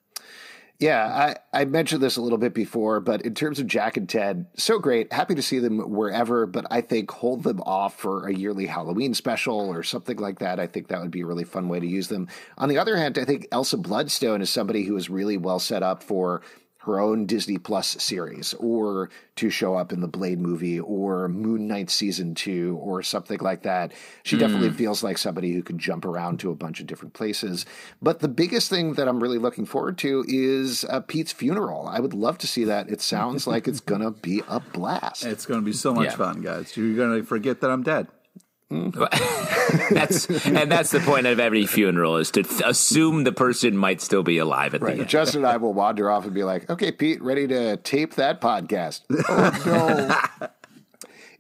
Yeah, 0.79 1.37
I, 1.53 1.61
I 1.61 1.65
mentioned 1.65 2.03
this 2.03 2.17
a 2.17 2.21
little 2.23 2.39
bit 2.39 2.55
before, 2.55 2.99
but 2.99 3.23
in 3.23 3.35
terms 3.37 3.61
of 3.61 3.69
Jack 3.69 3.97
and 3.97 4.09
Ted, 4.09 4.47
so 4.57 4.81
great. 4.81 5.13
Happy 5.13 5.37
to 5.37 5.43
see 5.43 5.61
them 5.61 5.79
wherever, 5.79 6.45
but 6.45 6.67
I 6.73 6.81
think 6.81 7.09
hold 7.11 7.45
them 7.45 7.61
off 7.61 8.01
for 8.01 8.27
a 8.27 8.35
yearly 8.35 8.67
Halloween 8.67 9.15
special 9.15 9.61
or 9.61 9.85
something 9.85 10.17
like 10.17 10.41
that. 10.41 10.59
I 10.59 10.67
think 10.67 10.89
that 10.89 11.01
would 11.01 11.13
be 11.13 11.21
a 11.21 11.27
really 11.27 11.45
fun 11.45 11.69
way 11.69 11.79
to 11.79 11.87
use 11.87 12.09
them. 12.09 12.27
On 12.59 12.69
the 12.69 12.79
other 12.79 12.97
hand, 12.97 13.17
I 13.17 13.25
think 13.25 13.47
Elsa 13.53 13.77
Bloodstone 13.77 14.43
is 14.43 14.51
somebody 14.51 14.83
who 14.83 14.97
is 14.97 15.09
really 15.09 15.37
well 15.37 15.61
set 15.61 15.85
up 15.85 16.03
for 16.03 16.43
her 16.85 16.99
own 17.01 17.27
Disney 17.27 17.59
Plus 17.59 17.89
series 18.03 18.55
or 18.55 19.09
to 19.37 19.51
show 19.51 19.75
up 19.77 19.93
in 19.93 20.01
the 20.01 20.09
Blade 20.09 20.41
movie 20.41 20.81
or 20.81 21.29
Moon 21.29 21.67
Knight 21.69 21.91
season 21.91 22.35
two 22.35 22.79
or 22.83 23.03
something 23.03 23.39
like 23.41 23.63
that. 23.63 23.93
She 24.25 24.37
definitely 24.37 24.71
feels 24.71 25.03
like 25.03 25.17
somebody 25.17 25.53
who 25.53 25.63
can 25.63 25.79
jump 25.79 26.05
around 26.05 26.41
to 26.41 26.51
a 26.51 26.55
bunch 26.57 26.81
of 26.81 26.87
different 26.87 27.15
places. 27.15 27.65
But 28.03 28.19
the 28.21 28.29
biggest 28.29 28.69
thing 28.69 28.95
that 28.95 29.07
I'm 29.09 29.23
really 29.23 29.39
looking 29.39 29.65
forward 29.65 29.97
to 29.99 30.25
is 30.27 30.85
uh, 30.85 31.01
Pete's 31.01 31.33
funeral. 31.33 31.87
I 31.87 32.01
would 32.01 32.15
love 32.15 32.39
to 32.39 32.47
see 32.47 32.65
that. 32.65 32.91
It 32.91 33.01
sounds 33.01 33.47
like 33.47 33.69
it's 33.69 33.81
going 33.81 34.03
to 34.03 34.11
be 34.11 34.43
a 34.49 34.59
blast. 34.61 35.25
It's 35.25 35.47
going 35.47 35.61
to 35.61 35.65
be 35.65 35.73
so 35.73 35.95
much 35.95 36.07
Yeah. 36.07 36.17
fun, 36.17 36.43
guys. 36.43 36.77
You're 36.77 36.97
going 36.97 37.21
to 37.21 37.27
forget 37.27 37.61
that 37.61 37.71
I'm 37.71 37.83
dead. 37.83 38.09
That's 39.91 40.47
and 40.47 40.71
that's 40.71 40.91
the 40.91 41.01
point 41.01 41.27
of 41.27 41.41
every 41.41 41.67
funeral 41.67 42.17
is 42.17 42.31
to 42.33 42.43
th- 42.43 42.63
assume 42.65 43.25
the 43.25 43.33
person 43.33 43.77
might 43.77 44.01
still 44.01 44.23
be 44.23 44.39
alive 44.39 44.75
at 44.75 44.81
the 44.81 44.91
end. 44.91 45.09
Justin 45.09 45.45
and 45.45 45.47
I 45.47 45.57
will 45.57 45.73
wander 45.73 46.11
off 46.11 46.25
and 46.25 46.35
be 46.35 46.45
like, 46.45 46.69
okay, 46.71 46.93
Pete, 46.93 47.23
ready 47.23 47.47
to 47.49 47.77
tape 47.79 48.15
that 48.15 48.41
podcast. 48.41 49.03
Oh, 49.29 50.39
no. 50.41 50.49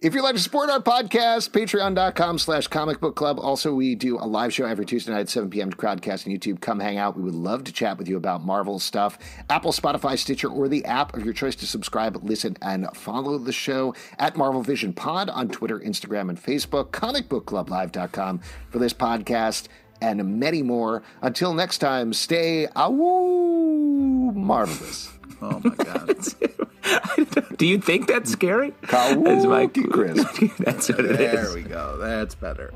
If 0.03 0.17
you'd 0.17 0.23
like 0.23 0.35
to 0.35 0.41
support 0.41 0.69
our 0.69 0.81
podcast, 0.81 1.51
patreon.com 1.51 2.39
slash 2.41 2.67
comic 2.67 2.99
book 2.99 3.15
club. 3.15 3.39
Also, 3.39 3.73
we 3.73 3.95
do 3.95 4.19
a 4.19 4.27
live 4.27 4.53
show 4.53 4.67
every 4.67 4.85
Tuesday 4.85 5.13
night 5.13 5.21
at 5.21 5.29
7 5.29 5.49
p.m. 5.49 5.71
to 5.71 5.77
Crowdcast 5.77 6.27
and 6.27 6.37
YouTube. 6.37 6.61
Come 6.61 6.81
hang 6.81 6.99
out. 6.99 7.17
We 7.17 7.23
would 7.23 7.37
love 7.37 7.63
to 7.65 7.73
chat 7.73 7.99
with 7.99 8.09
you 8.09 8.17
about 8.17 8.45
Marvel 8.45 8.81
stuff. 8.81 9.17
Apple, 9.49 9.71
Spotify, 9.71 10.19
Stitcher, 10.19 10.49
or 10.49 10.67
the 10.67 10.85
app 10.87 11.15
of 11.15 11.25
your 11.25 11.33
choice 11.33 11.55
to 11.55 11.69
subscribe, 11.69 12.19
listen, 12.25 12.57
and 12.61 12.89
follow 12.97 13.39
the 13.39 13.53
show 13.53 13.95
at 14.19 14.37
Marvel 14.37 14.61
Vision 14.61 14.93
Pod 14.93 15.31
on 15.31 15.49
Twitter, 15.49 15.79
Instagram, 15.79 16.31
and 16.31 16.43
Facebook. 16.43 16.91
Comicbookclublive.com 16.91 18.41
for 18.71 18.81
this 18.81 18.93
podcast 18.93 19.69
and 20.01 20.41
many 20.41 20.63
more. 20.63 21.05
Until 21.21 21.55
next 21.55 21.79
time, 21.79 22.13
stay 22.13 22.67
awoo 22.75 24.33
marvelous. 24.35 25.13
Oh 25.43 25.61
my 25.63 25.75
god. 25.75 26.17
Do 27.59 27.67
you 27.67 27.79
think 27.79 28.07
that's 28.09 28.31
scary? 28.31 28.73
Kawookie 28.83 29.27
As 29.27 29.47
my- 29.47 29.67
crisp. 29.67 30.57
that's 30.59 30.89
what 30.89 31.01
it 31.05 31.21
is. 31.21 31.33
there 31.33 31.55
we 31.55 31.63
go. 31.63 31.97
That's 31.99 32.35
better. 32.35 32.73